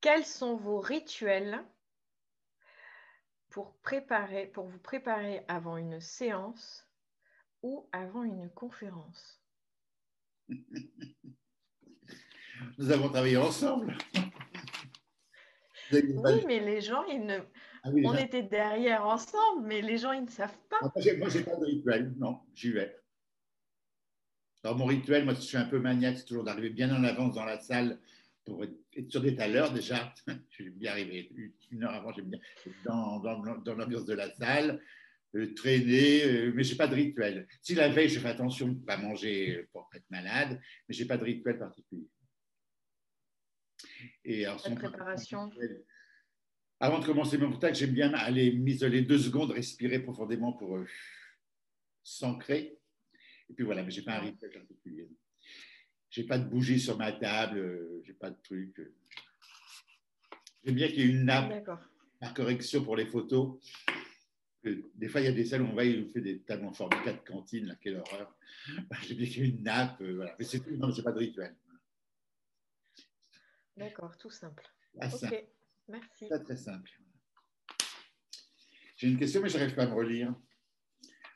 Quels 0.00 0.24
sont 0.24 0.56
vos 0.56 0.80
rituels 0.80 1.62
pour, 3.50 3.76
préparer, 3.78 4.46
pour 4.46 4.66
vous 4.66 4.78
préparer 4.78 5.44
avant 5.48 5.76
une 5.76 6.00
séance 6.00 6.88
ou 7.62 7.88
avant 7.92 8.24
une 8.24 8.50
conférence? 8.50 9.40
Nous 12.78 12.90
avons 12.90 13.08
travaillé 13.08 13.36
ensemble. 13.36 13.96
Oui, 15.92 16.44
mais 16.48 16.58
les 16.58 16.80
gens, 16.80 17.04
ils 17.04 17.24
ne... 17.24 17.38
Ah 17.86 17.90
oui, 17.92 18.02
on 18.04 18.14
était 18.14 18.42
derrière 18.42 19.06
ensemble, 19.06 19.64
mais 19.64 19.80
les 19.80 19.96
gens, 19.96 20.10
ils 20.10 20.24
ne 20.24 20.28
savent 20.30 20.58
pas. 20.68 20.80
Moi, 20.80 20.92
je 20.96 21.10
n'ai 21.38 21.44
pas 21.44 21.54
de 21.56 21.64
rituel. 21.64 22.12
Non, 22.18 22.40
j'y 22.52 22.72
vais. 22.72 22.96
Alors, 24.64 24.76
mon 24.76 24.86
rituel, 24.86 25.24
moi, 25.24 25.34
je 25.34 25.40
suis 25.40 25.56
un 25.56 25.66
peu 25.66 25.78
maniaque, 25.78 26.18
c'est 26.18 26.24
toujours 26.24 26.42
d'arriver 26.42 26.70
bien 26.70 26.92
en 26.92 27.04
avance 27.04 27.34
dans 27.36 27.44
la 27.44 27.60
salle 27.60 28.00
pour 28.44 28.64
être 28.64 29.10
sûr 29.10 29.20
d'être 29.20 29.38
à 29.38 29.46
l'heure 29.46 29.72
déjà. 29.72 30.12
Je 30.50 30.64
vais 30.64 30.70
bien 30.70 30.90
arriver 30.90 31.30
une- 31.70 31.84
heure 31.84 31.94
avant, 31.94 32.12
j'aime 32.12 32.30
bien 32.30 32.40
dans, 32.84 33.20
dans, 33.20 33.38
dans 33.58 33.74
l'ambiance 33.74 34.06
de 34.06 34.14
la 34.14 34.32
salle, 34.34 34.82
euh, 35.36 35.54
traîner, 35.54 36.24
euh, 36.24 36.52
mais 36.54 36.64
je 36.64 36.72
n'ai 36.72 36.76
pas 36.76 36.88
de 36.88 36.94
rituel. 36.96 37.46
Si 37.62 37.74
la 37.76 37.88
veille, 37.88 38.08
je 38.08 38.18
fais 38.18 38.28
attention 38.28 38.66
de 38.66 38.72
ne 38.74 38.84
pas 38.84 38.96
manger 38.96 39.68
pour 39.72 39.88
être 39.94 40.10
malade, 40.10 40.60
mais 40.88 40.94
je 40.94 41.02
n'ai 41.02 41.08
pas 41.08 41.18
de 41.18 41.24
rituel 41.24 41.58
particulier. 41.58 42.08
Et 44.24 44.46
alors, 44.46 44.58
sinon, 44.60 44.76
préparation. 44.76 45.50
Avant 46.78 46.98
de 46.98 47.06
commencer 47.06 47.38
mon 47.38 47.50
contact, 47.50 47.76
j'aime 47.76 47.92
bien 47.92 48.12
aller 48.12 48.52
m'isoler 48.52 49.02
deux 49.02 49.18
secondes, 49.18 49.50
respirer 49.50 49.98
profondément 49.98 50.52
pour 50.52 50.76
euh, 50.76 50.86
s'ancrer. 52.02 52.78
Et 53.48 53.54
puis 53.54 53.64
voilà, 53.64 53.82
mais 53.82 53.90
je 53.90 54.00
n'ai 54.00 54.04
pas 54.04 54.16
un 54.16 54.20
rituel 54.20 54.50
particulier. 54.50 55.08
Je 56.10 56.20
n'ai 56.20 56.26
pas 56.26 56.38
de 56.38 56.48
bougie 56.48 56.78
sur 56.78 56.98
ma 56.98 57.12
table, 57.12 57.58
euh, 57.58 58.02
je 58.04 58.08
n'ai 58.08 58.18
pas 58.18 58.30
de 58.30 58.40
truc. 58.42 58.80
J'aime 60.64 60.74
bien 60.74 60.88
qu'il 60.88 60.98
y 60.98 61.02
ait 61.02 61.10
une 61.10 61.24
nappe 61.24 61.48
D'accord. 61.48 61.80
par 62.20 62.34
correction 62.34 62.84
pour 62.84 62.96
les 62.96 63.06
photos. 63.06 63.58
Euh, 64.66 64.90
Des 64.94 65.08
fois, 65.08 65.20
il 65.20 65.24
y 65.24 65.28
a 65.28 65.32
des 65.32 65.44
salles 65.44 65.62
où 65.62 65.66
on 65.66 65.74
va, 65.74 65.84
ils 65.84 66.02
nous 66.02 66.10
fait 66.10 66.20
des 66.20 66.40
tables 66.40 66.66
en 66.66 66.72
format 66.72 67.12
de 67.12 67.18
cantine, 67.18 67.66
là, 67.66 67.76
quelle 67.80 67.96
horreur. 67.96 68.36
J'aime 69.02 69.16
bien 69.16 69.26
qu'il 69.26 69.44
y 69.44 69.46
ait 69.46 69.50
une 69.50 69.62
nappe, 69.62 70.00
euh, 70.02 70.16
voilà. 70.16 70.34
Mais 70.38 70.44
c'est 70.44 70.60
tout, 70.60 70.76
non, 70.76 70.90
je 70.90 70.98
n'ai 70.98 71.04
pas 71.04 71.12
de 71.12 71.18
rituel. 71.18 71.54
D'accord, 73.76 74.16
tout 74.18 74.30
simple. 74.30 74.68
Ah. 75.00 75.08
Merci. 75.88 76.28
Très, 76.28 76.42
très 76.42 76.56
simple. 76.56 76.90
J'ai 78.96 79.08
une 79.08 79.18
question, 79.18 79.42
mais 79.42 79.48
je 79.48 79.58
n'arrive 79.58 79.74
pas 79.74 79.84
à 79.84 79.86
me 79.88 79.94
relire. 79.94 80.34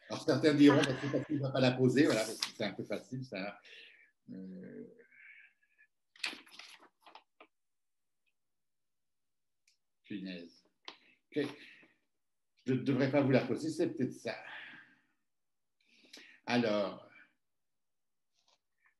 Alors, 0.08 0.24
certains 0.24 0.54
diront 0.54 0.80
que 0.80 1.12
parce 1.12 1.26
qu'il 1.26 1.36
ne 1.36 1.42
va 1.42 1.50
pas 1.50 1.60
la 1.60 1.72
poser, 1.72 2.04
voilà, 2.04 2.24
parce 2.24 2.38
que 2.38 2.46
c'est 2.56 2.64
un 2.64 2.72
peu 2.72 2.84
facile, 2.84 3.24
ça. 3.24 3.60
Euh... 4.32 4.84
Punaise. 10.04 10.64
Je 11.32 11.42
ne 12.72 12.82
devrais 12.82 13.10
pas 13.10 13.20
vous 13.20 13.30
la 13.30 13.44
poser, 13.44 13.70
c'est 13.70 13.90
peut-être 13.90 14.12
ça. 14.12 14.36
Alors, 16.46 17.08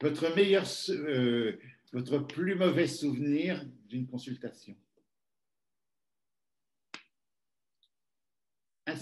votre 0.01 0.35
meilleur, 0.37 0.65
euh, 0.91 1.59
votre 1.93 2.19
plus 2.21 2.55
mauvais 2.55 2.87
souvenir 2.87 3.65
d'une 3.87 4.07
consultation 4.07 4.77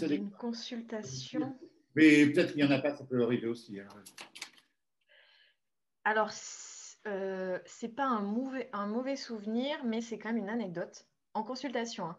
Une 0.03 0.31
consultation 0.31 1.59
Mais 1.95 2.27
peut-être 2.27 2.53
qu'il 2.53 2.65
n'y 2.65 2.69
en 2.69 2.71
a 2.71 2.81
pas, 2.81 2.97
ça 2.97 3.05
peut 3.05 3.23
arriver 3.23 3.47
aussi. 3.47 3.81
Hein. 3.81 3.89
Alors, 6.05 6.31
euh, 7.07 7.59
ce 7.67 7.87
n'est 7.87 7.93
pas 7.93 8.07
un 8.07 8.21
mauvais, 8.21 8.69
un 8.73 8.87
mauvais 8.87 9.17
souvenir, 9.17 9.83
mais 9.85 10.01
c'est 10.01 10.19
quand 10.19 10.31
même 10.31 10.39
une 10.39 10.49
anecdote 10.49 11.07
en 11.35 11.43
consultation. 11.43 12.07
Hein. 12.07 12.19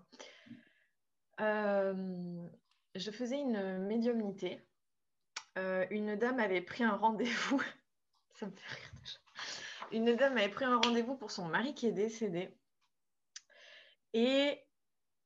Euh, 1.42 2.48
je 2.96 3.12
faisais 3.12 3.40
une 3.40 3.80
médiumnité. 3.88 4.62
Euh, 5.58 5.86
une 5.90 6.16
dame 6.16 6.40
avait 6.40 6.62
pris 6.62 6.84
un 6.84 6.96
rendez-vous. 6.96 7.62
Ça 8.36 8.46
me 8.46 8.52
fait 8.52 8.76
rire 8.76 8.92
déjà. 9.02 9.20
Une 9.92 10.16
dame 10.16 10.38
avait 10.38 10.50
pris 10.50 10.66
un 10.66 10.78
rendez-vous 10.78 11.16
pour 11.16 11.32
son 11.32 11.46
mari 11.48 11.74
qui 11.74 11.88
est 11.88 11.92
décédé. 11.92 12.56
Et 14.14 14.60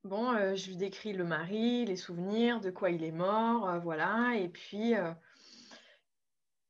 bon, 0.04 0.34
euh, 0.34 0.56
je 0.56 0.70
lui 0.70 0.78
décris 0.78 1.14
le 1.14 1.24
mari, 1.24 1.86
les 1.86 1.96
souvenirs, 1.96 2.60
de 2.60 2.70
quoi 2.70 2.90
il 2.90 3.04
est 3.04 3.12
mort, 3.12 3.80
voilà. 3.82 4.36
Et 4.36 4.50
puis, 4.50 4.94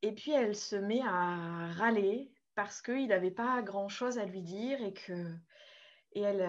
et 0.02 0.12
puis 0.12 0.32
elle 0.32 0.56
se 0.56 0.76
met 0.76 1.02
à 1.02 1.72
râler 1.74 2.32
parce 2.56 2.82
qu'il 2.82 3.08
n'avait 3.08 3.32
pas 3.32 3.62
grand-chose 3.62 4.18
à 4.18 4.26
lui 4.26 4.42
dire 4.42 4.82
et 4.82 4.94
que 4.94 5.34
et 6.16 6.22
elle, 6.22 6.42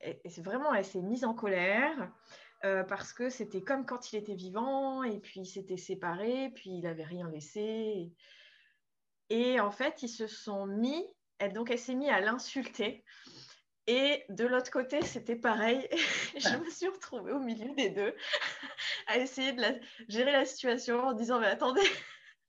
elle, 0.00 0.42
vraiment, 0.42 0.72
elle 0.72 0.84
s'est 0.84 1.02
mise 1.02 1.24
en 1.24 1.34
colère 1.34 2.10
euh, 2.64 2.84
parce 2.84 3.12
que 3.12 3.30
c'était 3.30 3.62
comme 3.62 3.86
quand 3.86 4.12
il 4.12 4.16
était 4.16 4.34
vivant 4.34 5.02
et 5.02 5.18
puis 5.18 5.40
il 5.40 5.46
s'était 5.46 5.78
séparé, 5.78 6.50
puis 6.54 6.70
il 6.70 6.82
n'avait 6.82 7.04
rien 7.04 7.30
laissé. 7.30 8.12
Et, 9.30 9.60
en 9.60 9.70
fait, 9.70 10.02
ils 10.02 10.08
se 10.08 10.26
sont 10.26 10.66
mis, 10.66 11.06
elle, 11.38 11.52
donc 11.52 11.70
elle 11.70 11.78
s'est 11.78 11.94
mise 11.94 12.10
à 12.10 12.20
l'insulter. 12.20 13.04
Et 13.92 14.24
de 14.28 14.46
l'autre 14.46 14.70
côté, 14.70 15.02
c'était 15.02 15.34
pareil. 15.34 15.88
je 16.36 16.56
me 16.58 16.70
suis 16.70 16.86
retrouvée 16.86 17.32
au 17.32 17.40
milieu 17.40 17.74
des 17.74 17.90
deux 17.90 18.14
à 19.08 19.18
essayer 19.18 19.52
de 19.52 19.64
gérer 20.06 20.30
la 20.30 20.44
situation 20.44 21.00
en 21.08 21.12
disant, 21.12 21.40
mais 21.40 21.48
attendez, 21.48 21.82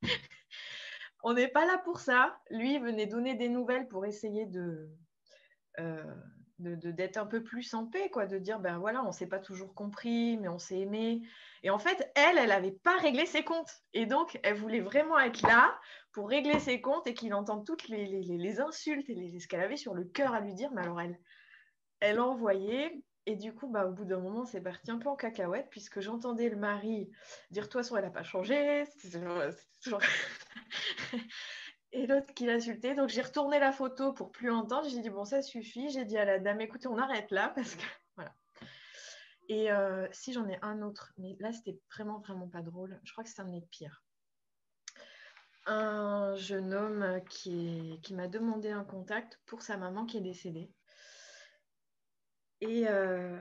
on 1.24 1.34
n'est 1.34 1.48
pas 1.48 1.66
là 1.66 1.80
pour 1.80 2.00
ça. 2.00 2.40
Lui 2.52 2.78
venait 2.78 3.08
donner 3.08 3.34
des 3.34 3.50
nouvelles 3.50 3.88
pour 3.88 4.06
essayer 4.06 4.46
de, 4.46 4.88
euh, 5.80 6.04
d'être 6.62 7.18
un 7.18 7.26
peu 7.26 7.44
plus 7.44 7.74
en 7.74 7.88
paix, 7.88 8.10
quoi, 8.10 8.28
de 8.28 8.38
dire 8.38 8.60
ben 8.60 8.78
voilà, 8.78 9.04
on 9.04 9.12
s'est 9.12 9.28
pas 9.28 9.40
toujours 9.40 9.74
compris, 9.74 10.38
mais 10.38 10.48
on 10.48 10.60
s'est 10.60 10.80
aimé. 10.80 11.24
Et 11.64 11.70
en 11.70 11.80
fait, 11.80 12.12
elle, 12.16 12.38
elle 12.38 12.50
n'avait 12.50 12.72
pas 12.72 12.98
réglé 12.98 13.26
ses 13.26 13.44
comptes. 13.44 13.82
Et 13.94 14.06
donc, 14.06 14.40
elle 14.44 14.56
voulait 14.56 14.82
vraiment 14.82 15.20
être 15.20 15.42
là 15.42 15.76
pour 16.12 16.30
régler 16.30 16.60
ses 16.60 16.82
comptes 16.82 17.08
et 17.08 17.14
qu'il 17.14 17.34
entende 17.34 17.66
toutes 17.66 17.88
les, 17.88 18.06
les, 18.06 18.60
insultes 18.60 19.10
et 19.10 19.16
les, 19.16 19.40
ce 19.40 19.48
qu'elle 19.48 19.62
avait 19.62 19.78
sur 19.78 19.94
le 19.94 20.04
cœur 20.04 20.34
à 20.34 20.40
lui 20.40 20.54
dire. 20.54 20.70
Mais 20.74 20.82
alors, 20.82 21.02
elle, 21.02 21.18
elle 22.02 22.20
envoyait. 22.20 23.02
Et 23.28 23.36
du 23.36 23.54
coup, 23.54 23.68
bah, 23.68 23.86
au 23.86 23.92
bout 23.92 24.04
d'un 24.04 24.20
moment, 24.20 24.46
c'est 24.46 24.62
parti 24.62 24.92
un 24.92 24.98
peu 24.98 25.08
en 25.08 25.16
cacahuète, 25.16 25.68
puisque 25.70 26.02
j'entendais 26.02 26.50
le 26.50 26.58
mari 26.58 27.10
dire, 27.52 27.64
toute 27.64 27.74
façon, 27.74 27.96
elle 27.96 28.04
n'a 28.04 28.10
pas 28.10 28.24
changé. 28.24 28.84
Toujours... 29.82 30.02
et 31.92 32.08
l'autre 32.08 32.34
qui 32.34 32.46
l'insultait. 32.46 32.96
Donc 32.96 33.10
j'ai 33.10 33.22
retourné 33.22 33.60
la 33.60 33.72
photo 33.72 34.14
pour 34.14 34.32
plus 34.32 34.52
entendre. 34.52 34.88
J'ai 34.90 35.02
dit 35.02 35.10
bon 35.10 35.26
ça 35.26 35.42
suffit. 35.42 35.90
J'ai 35.90 36.06
dit 36.06 36.18
à 36.18 36.26
la 36.26 36.40
dame 36.40 36.62
écoutez 36.62 36.88
on 36.88 36.98
arrête 36.98 37.32
là 37.32 37.50
parce 37.56 37.76
que 37.76 37.84
voilà. 38.16 38.34
Et 39.50 39.72
euh, 39.72 40.08
si 40.12 40.34
j'en 40.34 40.48
ai 40.48 40.58
un 40.62 40.82
autre, 40.82 41.14
mais 41.18 41.36
là 41.40 41.52
c'était 41.52 41.80
vraiment 41.94 42.20
vraiment 42.20 42.48
pas 42.48 42.62
drôle. 42.62 43.00
Je 43.04 43.12
crois 43.12 43.24
que 43.24 43.30
c'est 43.30 43.42
un 43.42 43.50
des 43.50 43.62
pires. 43.62 44.04
Un 45.68 46.36
jeune 46.36 46.74
homme 46.74 47.22
qui 47.30 48.00
m'a 48.12 48.28
demandé 48.28 48.72
un 48.72 48.84
contact 48.84 49.40
pour 49.46 49.62
sa 49.62 49.78
maman 49.78 50.06
qui 50.06 50.18
est 50.18 50.22
décédée. 50.22 50.72
Et 52.62 52.88
euh, 52.88 53.38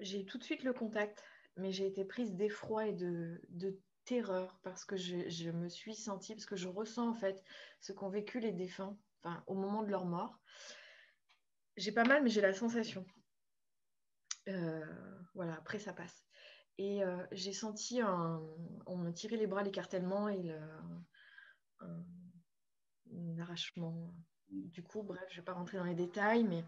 j'ai 0.00 0.20
eu 0.20 0.26
tout 0.26 0.38
de 0.38 0.44
suite 0.44 0.62
le 0.62 0.72
contact, 0.72 1.22
mais 1.56 1.72
j'ai 1.72 1.86
été 1.86 2.04
prise 2.04 2.34
d'effroi 2.34 2.86
et 2.86 2.92
de, 2.92 3.40
de 3.48 3.78
terreur 4.04 4.58
parce 4.62 4.84
que 4.84 4.96
je, 4.96 5.50
me 5.50 5.68
suis 5.68 5.94
sentie, 5.94 6.34
parce 6.34 6.46
que 6.46 6.56
je 6.56 6.68
ressens 6.68 7.08
en 7.08 7.14
fait 7.14 7.42
ce 7.80 7.92
qu'ont 7.92 8.08
vécu 8.08 8.40
les 8.40 8.52
défunts 8.52 8.96
enfin, 9.22 9.42
au 9.46 9.54
moment 9.54 9.82
de 9.82 9.90
leur 9.90 10.06
mort. 10.06 10.38
J'ai 11.76 11.92
pas 11.92 12.04
mal, 12.04 12.22
mais 12.22 12.30
j'ai 12.30 12.40
la 12.40 12.54
sensation. 12.54 13.04
Euh, 14.48 14.84
voilà, 15.34 15.54
après 15.54 15.78
ça 15.78 15.92
passe. 15.92 16.24
Et 16.78 17.04
euh, 17.04 17.26
j'ai 17.32 17.52
senti 17.52 18.00
un, 18.00 18.40
on 18.86 18.96
me 18.96 19.12
tirait 19.12 19.36
les 19.36 19.46
bras, 19.46 19.62
l'écartèlement 19.62 20.28
et 20.28 20.42
le, 20.42 20.58
un, 21.80 23.38
arrachement. 23.38 24.14
Du 24.48 24.82
coup, 24.82 25.02
bref, 25.02 25.22
je 25.30 25.36
vais 25.36 25.44
pas 25.44 25.52
rentrer 25.52 25.78
dans 25.78 25.84
les 25.84 25.94
détails, 25.94 26.44
mais 26.44 26.64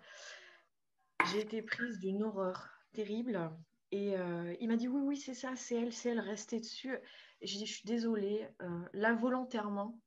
j'ai 1.27 1.41
été 1.41 1.63
prise 1.63 1.99
d'une 1.99 2.23
horreur 2.23 2.69
terrible. 2.93 3.51
Et 3.91 4.17
euh, 4.17 4.55
il 4.61 4.69
m'a 4.69 4.77
dit 4.77 4.89
oui, 4.89 5.01
oui, 5.03 5.17
c'est 5.17 5.35
ça, 5.35 5.55
c'est 5.57 5.77
elle, 5.77 5.93
c'est 5.93 6.11
elle, 6.11 6.21
restez 6.21 6.61
dessus. 6.61 6.97
J'ai 7.43 7.59
dit, 7.59 7.67
je 7.67 7.75
suis 7.75 7.87
désolée, 7.87 8.49
euh, 8.63 8.89
là, 8.93 9.15
volontairement, 9.15 10.01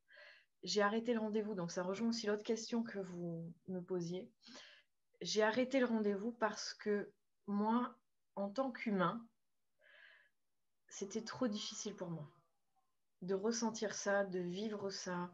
j'ai 0.64 0.82
arrêté 0.82 1.14
le 1.14 1.20
rendez-vous. 1.20 1.54
Donc, 1.54 1.72
ça 1.72 1.84
rejoint 1.84 2.10
aussi 2.10 2.28
l'autre 2.28 2.44
question 2.44 2.82
que 2.84 3.00
vous 3.00 3.54
me 3.68 3.82
posiez. 3.82 4.32
J'ai 5.22 5.44
arrêté 5.44 5.80
le 5.80 5.86
rendez-vous 5.86 6.32
parce 6.32 6.74
que 6.74 7.12
moi, 7.48 7.96
en 8.36 8.50
tant 8.50 8.72
qu'humain, 8.72 9.26
c'était 10.88 11.24
trop 11.24 11.48
difficile 11.48 11.96
pour 11.96 12.10
moi 12.10 12.32
de 13.22 13.34
ressentir 13.34 13.94
ça, 13.94 14.24
de 14.24 14.40
vivre 14.40 14.90
ça. 14.90 15.32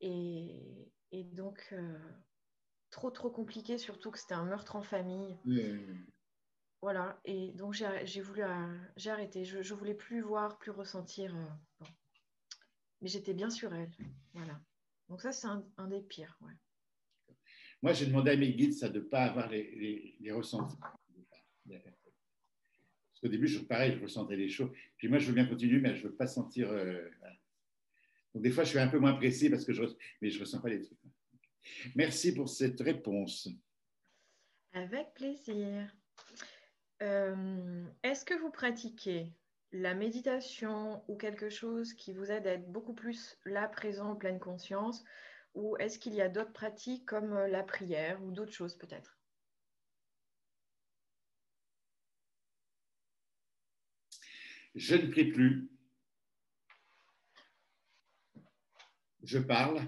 Et, 0.00 0.88
donc, 1.12 1.68
euh, 1.72 1.98
trop, 2.92 3.10
trop 3.10 3.30
compliqué, 3.30 3.78
surtout 3.78 4.12
que 4.12 4.18
c'était 4.18 4.34
un 4.34 4.44
meurtre 4.44 4.76
en 4.76 4.82
famille. 4.82 5.36
Voilà, 6.80 7.20
et 7.24 7.52
donc 7.52 7.74
j'ai 7.74 8.20
voulu, 8.20 8.42
euh, 8.42 8.78
j'ai 8.96 9.10
arrêté. 9.10 9.44
Je, 9.44 9.58
ne 9.58 9.78
voulais 9.78 9.94
plus 9.94 10.20
voir, 10.20 10.58
plus 10.58 10.70
ressentir. 10.70 11.34
Euh, 11.34 11.86
Mais 13.00 13.08
j'étais 13.08 13.34
bien 13.34 13.50
sur 13.50 13.74
elle. 13.74 13.90
Voilà. 14.34 14.60
Donc 15.08 15.20
ça, 15.20 15.32
c'est 15.32 15.46
un, 15.46 15.88
des 15.88 16.00
pires. 16.00 16.38
Moi, 17.82 17.92
j'ai 17.92 18.06
demandé 18.06 18.30
à 18.32 18.36
mes 18.36 18.52
guides 18.52 18.74
ça 18.74 18.88
de 18.88 19.00
ne 19.00 19.04
pas 19.04 19.24
avoir 19.24 19.48
les, 19.48 20.16
ressentis. 20.32 20.76
Parce 21.68 21.80
qu'au 23.20 23.28
début, 23.28 23.46
je, 23.46 23.60
pareil, 23.60 23.96
je 23.96 24.02
ressentais 24.02 24.36
les 24.36 24.48
choses. 24.48 24.70
Puis 24.96 25.08
moi, 25.08 25.18
je 25.18 25.28
veux 25.28 25.34
bien 25.34 25.46
continuer, 25.46 25.80
mais 25.80 25.94
je 25.94 26.04
ne 26.04 26.08
veux 26.08 26.16
pas 26.16 26.26
sentir. 26.26 26.68
Euh, 26.70 27.08
donc 28.34 28.42
des 28.42 28.50
fois, 28.50 28.64
je 28.64 28.70
suis 28.70 28.78
un 28.80 28.88
peu 28.88 28.98
moins 28.98 29.14
précis 29.14 29.50
parce 29.50 29.64
que 29.64 29.72
je, 29.72 29.84
mais 30.20 30.30
je 30.30 30.38
ne 30.38 30.40
ressens 30.40 30.60
pas 30.60 30.68
les 30.68 30.82
trucs. 30.82 30.98
Merci 31.94 32.34
pour 32.34 32.48
cette 32.48 32.80
réponse. 32.80 33.48
Avec 34.72 35.14
plaisir. 35.14 35.90
Euh, 37.02 37.84
est-ce 38.02 38.24
que 38.24 38.34
vous 38.34 38.50
pratiquez 38.50 39.32
la 39.72 39.94
méditation 39.94 41.02
ou 41.08 41.16
quelque 41.16 41.50
chose 41.50 41.94
qui 41.94 42.12
vous 42.12 42.30
aide 42.30 42.46
à 42.46 42.52
être 42.52 42.70
beaucoup 42.70 42.94
plus 42.94 43.38
là, 43.44 43.68
présent, 43.68 44.10
en 44.10 44.16
pleine 44.16 44.38
conscience? 44.38 45.04
Ou 45.54 45.76
est-ce 45.78 45.98
qu'il 45.98 46.14
y 46.14 46.20
a 46.20 46.28
d'autres 46.28 46.52
pratiques 46.52 47.04
comme 47.04 47.32
euh, 47.34 47.48
la 47.48 47.62
prière 47.62 48.22
ou 48.22 48.30
d'autres 48.30 48.52
choses 48.52 48.76
peut-être? 48.76 49.18
Je 54.74 54.94
ne 54.94 55.10
prie 55.10 55.30
plus. 55.30 55.68
Je 59.22 59.38
parle. 59.38 59.82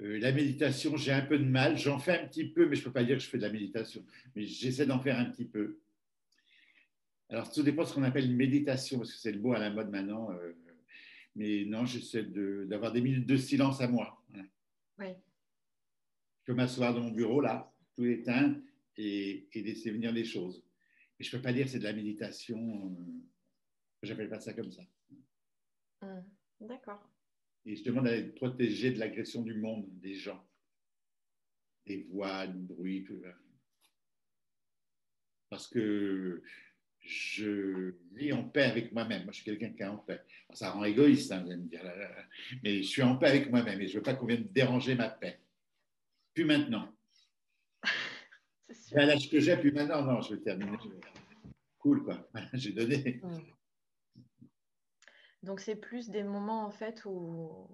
Euh, 0.00 0.18
la 0.20 0.32
méditation, 0.32 0.96
j'ai 0.96 1.12
un 1.12 1.22
peu 1.22 1.38
de 1.38 1.44
mal. 1.44 1.76
J'en 1.76 1.98
fais 1.98 2.20
un 2.20 2.26
petit 2.26 2.48
peu, 2.48 2.68
mais 2.68 2.76
je 2.76 2.80
ne 2.82 2.84
peux 2.86 2.92
pas 2.92 3.04
dire 3.04 3.16
que 3.16 3.22
je 3.22 3.28
fais 3.28 3.38
de 3.38 3.42
la 3.42 3.50
méditation. 3.50 4.04
Mais 4.34 4.44
j'essaie 4.44 4.86
d'en 4.86 5.00
faire 5.00 5.18
un 5.18 5.26
petit 5.26 5.44
peu. 5.44 5.80
Alors, 7.30 7.52
tout 7.52 7.62
dépend 7.62 7.82
de 7.82 7.88
ce 7.88 7.94
qu'on 7.94 8.04
appelle 8.04 8.26
une 8.26 8.36
méditation, 8.36 8.98
parce 8.98 9.12
que 9.12 9.18
c'est 9.18 9.32
le 9.32 9.40
mot 9.40 9.52
à 9.52 9.58
la 9.58 9.70
mode 9.70 9.90
maintenant. 9.90 10.30
Euh, 10.32 10.52
mais 11.34 11.64
non, 11.64 11.84
j'essaie 11.84 12.24
d'avoir 12.24 12.92
des 12.92 13.00
minutes 13.00 13.26
de 13.26 13.36
silence 13.36 13.80
à 13.80 13.88
moi. 13.88 14.22
Oui. 14.98 15.08
Je 16.40 16.44
peux 16.46 16.54
m'asseoir 16.54 16.94
dans 16.94 17.00
mon 17.00 17.10
bureau, 17.10 17.40
là, 17.40 17.72
tout 17.94 18.04
éteint, 18.04 18.56
et, 18.96 19.46
et 19.52 19.62
laisser 19.62 19.90
venir 19.90 20.12
les 20.12 20.24
choses. 20.24 20.64
Mais 21.18 21.24
je 21.24 21.34
ne 21.34 21.38
peux 21.38 21.42
pas 21.42 21.52
dire 21.52 21.66
que 21.66 21.70
c'est 21.72 21.78
de 21.78 21.84
la 21.84 21.92
méditation. 21.92 22.86
Euh, 22.86 23.22
je 24.02 24.10
n'appelle 24.10 24.30
pas 24.30 24.40
ça 24.40 24.54
comme 24.54 24.70
ça. 24.70 24.82
Hum, 26.00 26.24
d'accord 26.60 27.08
et 27.66 27.70
justement 27.70 28.04
être 28.06 28.34
protégé 28.34 28.90
de 28.90 28.98
l'agression 28.98 29.42
du 29.42 29.54
monde, 29.54 29.86
des 30.00 30.14
gens, 30.14 30.46
des 31.86 32.06
voix, 32.10 32.46
du 32.46 32.58
bruit. 32.58 33.06
parce 35.50 35.66
que 35.66 36.42
je 37.00 37.94
vis 38.12 38.32
en 38.32 38.44
paix 38.44 38.64
avec 38.64 38.92
moi-même. 38.92 39.24
Moi, 39.24 39.32
je 39.32 39.42
suis 39.42 39.44
quelqu'un 39.44 39.70
qui 39.70 39.82
est 39.82 39.86
en 39.86 39.96
paix. 39.96 40.20
Ça 40.52 40.70
rend 40.70 40.84
égoïste, 40.84 41.32
hein, 41.32 41.42
vous 41.42 41.50
allez 41.50 41.62
me 41.62 41.68
dire, 41.68 41.82
mais 42.62 42.82
je 42.82 42.88
suis 42.88 43.02
en 43.02 43.16
paix 43.16 43.28
avec 43.28 43.50
moi-même 43.50 43.80
et 43.80 43.86
je 43.86 43.94
ne 43.94 43.98
veux 43.98 44.02
pas 44.02 44.14
qu'on 44.14 44.26
vienne 44.26 44.48
déranger 44.50 44.94
ma 44.94 45.08
paix. 45.08 45.40
Plus 46.34 46.44
maintenant. 46.44 46.94
À 48.94 49.04
l'âge 49.04 49.30
que 49.30 49.40
j'ai, 49.40 49.56
plus 49.56 49.72
maintenant, 49.72 50.02
non, 50.02 50.20
je 50.20 50.34
vais 50.34 50.40
terminer. 50.42 50.76
Cool, 51.78 52.02
quoi. 52.02 52.28
J'ai 52.52 52.72
donné. 52.72 53.20
Donc, 55.48 55.60
c'est 55.60 55.76
plus 55.76 56.10
des 56.10 56.24
moments, 56.24 56.66
en 56.66 56.70
fait, 56.70 57.06
où 57.06 57.70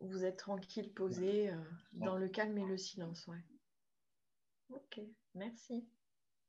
vous 0.00 0.24
êtes 0.24 0.36
tranquille, 0.36 0.92
posé, 0.92 1.48
euh, 1.48 1.56
dans 1.92 2.16
le 2.16 2.28
calme 2.28 2.58
et 2.58 2.66
le 2.66 2.76
silence, 2.76 3.28
ouais. 3.28 3.38
Ok, 4.70 4.98
merci. 5.36 5.86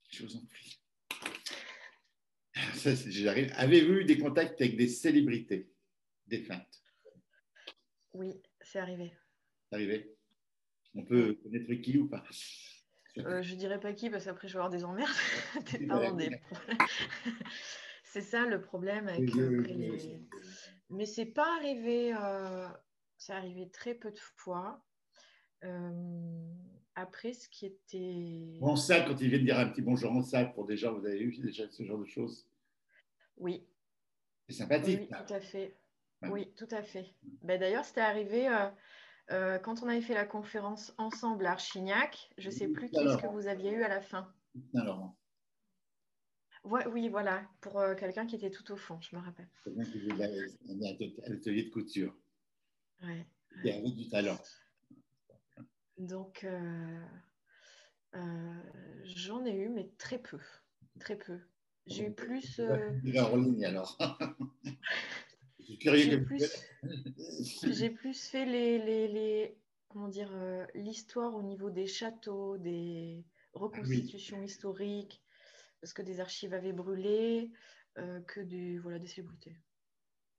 Je 0.09 0.25
vous 0.25 0.37
en 0.37 0.45
prie. 0.47 0.81
Ça, 2.73 2.95
j'arrive. 2.95 3.53
Avez-vous 3.57 3.93
eu 3.93 4.05
des 4.05 4.17
contacts 4.17 4.59
avec 4.59 4.75
des 4.75 4.87
célébrités 4.87 5.71
défuntes 6.25 6.81
Oui, 8.13 8.41
c'est 8.61 8.79
arrivé. 8.79 9.13
C'est 9.69 9.75
arrivé? 9.75 10.17
On 10.95 11.05
peut 11.05 11.35
connaître 11.43 11.71
qui 11.75 11.99
ou 11.99 12.09
pas? 12.09 12.23
Euh, 13.19 13.43
Je 13.43 13.53
dirais 13.53 13.79
pas 13.79 13.93
qui 13.93 14.09
parce 14.09 14.25
qu'après 14.25 14.47
je 14.47 14.53
vais 14.53 14.63
avoir 14.63 14.71
des 14.71 14.83
emmerdes. 14.83 15.13
c'est 18.15 18.21
ça 18.21 18.45
le 18.45 18.61
problème 18.61 19.09
avec 19.09 19.33
les... 19.33 20.21
Mais 20.89 21.05
c'est 21.05 21.25
pas 21.25 21.57
arrivé. 21.57 22.13
Euh... 22.13 22.67
C'est 23.17 23.33
arrivé 23.33 23.69
très 23.69 23.93
peu 23.93 24.11
de 24.11 24.19
fois. 24.37 24.85
Euh, 25.63 25.89
après, 26.95 27.33
ce 27.33 27.49
qui 27.49 27.65
était. 27.65 28.57
En 28.61 28.75
salle, 28.75 29.05
quand 29.05 29.19
ils 29.19 29.29
viennent 29.29 29.43
dire 29.43 29.59
un 29.59 29.67
petit 29.67 29.81
bonjour 29.81 30.11
en 30.11 30.21
salle 30.21 30.53
pour 30.53 30.65
des 30.65 30.77
gens, 30.77 30.93
vous 30.93 31.05
avez 31.05 31.19
eu 31.19 31.37
déjà 31.39 31.69
ce 31.69 31.83
genre 31.83 31.97
de 31.97 32.05
choses? 32.05 32.47
Oui. 33.37 33.65
C'est 34.47 34.55
sympathique. 34.55 35.09
Oui, 35.11 35.17
tout 35.27 35.33
à 35.33 35.39
fait. 35.41 35.75
Oui, 36.29 36.53
tout 36.55 36.67
à 36.71 36.83
fait. 36.83 37.13
Ben, 37.41 37.59
D'ailleurs, 37.59 37.83
c'était 37.83 38.01
arrivé 38.01 38.47
euh, 38.47 38.69
euh, 39.31 39.59
quand 39.59 39.83
on 39.83 39.89
avait 39.89 40.01
fait 40.01 40.13
la 40.13 40.25
conférence 40.25 40.93
ensemble 40.97 41.45
à 41.47 41.51
Archignac. 41.51 42.29
Je 42.37 42.47
ne 42.47 42.53
sais 42.53 42.67
plus 42.69 42.89
qui 42.89 42.95
ce 42.95 43.17
que 43.17 43.27
vous 43.27 43.47
aviez 43.47 43.71
eu 43.71 43.83
à 43.83 43.89
la 43.89 44.01
fin. 44.01 44.33
Laurent. 46.65 46.89
oui, 46.91 47.09
voilà, 47.09 47.47
pour 47.61 47.79
euh, 47.79 47.95
quelqu'un 47.95 48.25
qui 48.25 48.35
était 48.35 48.49
tout 48.49 48.71
au 48.71 48.75
fond, 48.75 48.99
je 49.01 49.15
me 49.15 49.21
rappelle. 49.21 49.47
Quelqu'un 49.63 49.83
qui 49.83 49.99
faisait 49.99 50.23
à 50.23 51.29
l'atelier 51.29 51.63
de 51.63 51.69
couture. 51.69 52.15
Oui. 53.03 53.23
Il 53.63 53.71
avait 53.71 53.91
du 53.91 54.09
talent. 54.09 54.37
Donc, 55.97 56.43
euh, 56.43 57.05
euh, 58.15 58.61
j'en 59.03 59.45
ai 59.45 59.53
eu, 59.53 59.69
mais 59.69 59.89
très 59.97 60.19
peu. 60.19 60.39
Très 60.99 61.17
peu. 61.17 61.39
J'ai 61.85 62.07
eu 62.07 62.13
plus. 62.13 62.59
Euh... 62.59 62.91
en 63.19 63.37
ligne 63.37 63.65
alors. 63.65 63.97
J'ai 65.67 66.19
plus, 66.19 66.47
plus, 67.95 68.29
fait 68.29 68.45
les, 68.45 68.77
les, 68.77 69.07
les 69.07 69.57
comment 69.87 70.07
dire 70.07 70.31
l'histoire 70.75 71.33
au 71.35 71.41
niveau 71.41 71.71
des 71.71 71.87
châteaux, 71.87 72.57
des 72.57 73.25
reconstitutions 73.53 74.43
historiques, 74.43 75.24
parce 75.85 75.93
que 75.93 76.01
des 76.01 76.19
archives 76.19 76.55
avaient 76.55 76.73
brûlé, 76.73 77.51
que 77.93 78.39
des 78.39 78.79
voilà 78.79 78.97
des 78.97 79.05
célébrités. 79.05 79.55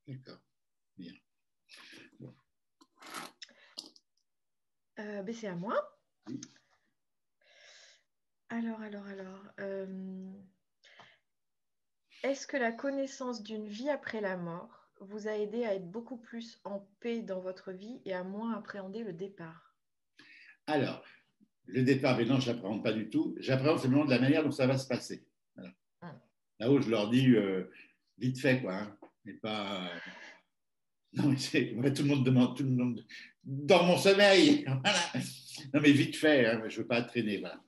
D'accord, 0.09 0.41
bien. 0.99 1.13
Euh, 4.99 5.23
ben, 5.23 5.33
c'est 5.33 5.47
à 5.47 5.55
moi. 5.55 6.01
Alors, 8.49 8.81
alors, 8.81 9.07
alors. 9.07 9.45
Euh, 9.61 10.33
est-ce 12.25 12.49
que 12.49 12.57
la 12.57 12.73
connaissance 12.73 13.45
d'une 13.45 13.69
vie 13.69 13.89
après 13.89 14.21
la 14.21 14.37
mort 14.37 14.91
vous 14.99 15.29
a 15.29 15.37
aidé 15.37 15.65
à 15.65 15.77
être 15.77 15.89
beaucoup 15.89 16.17
plus 16.17 16.61
en 16.65 16.81
paix 16.99 17.23
dans 17.23 17.39
votre 17.39 17.71
vie 17.71 18.01
et 18.05 18.15
à 18.15 18.25
moins 18.25 18.53
appréhender 18.55 19.05
le 19.05 19.13
départ? 19.13 19.77
Alors, 20.67 21.05
le 21.67 21.85
départ, 21.85 22.17
mais 22.17 22.25
non, 22.25 22.41
je 22.41 22.51
n'appréhende 22.51 22.83
pas 22.83 22.93
du 22.93 23.11
tout. 23.11 23.37
J'appréhende 23.39 23.79
simplement 23.79 24.07
de 24.07 24.11
la 24.11 24.19
manière 24.19 24.43
dont 24.43 24.51
ça 24.51 24.67
va 24.67 24.77
se 24.77 24.89
passer. 24.89 25.25
Là-haut, 26.59 26.81
je 26.81 26.91
leur 26.91 27.11
dis 27.11 27.35
euh, 27.35 27.65
vite 28.19 28.39
fait, 28.39 28.61
quoi. 28.61 28.75
Hein, 28.75 28.99
mais 29.25 29.35
pas. 29.35 29.91
Non, 31.13 31.35
mais 31.77 31.93
tout 31.93 32.03
le 32.03 32.09
monde 32.09 32.25
demande, 32.25 32.57
tout 32.57 32.63
le 32.63 32.71
monde, 32.71 33.05
dans 33.45 33.85
mon 33.85 33.97
sommeil. 33.97 34.67
Non, 35.73 35.81
mais 35.81 35.91
vite 35.91 36.17
fait, 36.17 36.45
hein, 36.45 36.63
je 36.69 36.77
ne 36.77 36.83
veux 36.83 36.87
pas 36.87 37.01
traîner. 37.01 37.39
Voilà. 37.39 37.59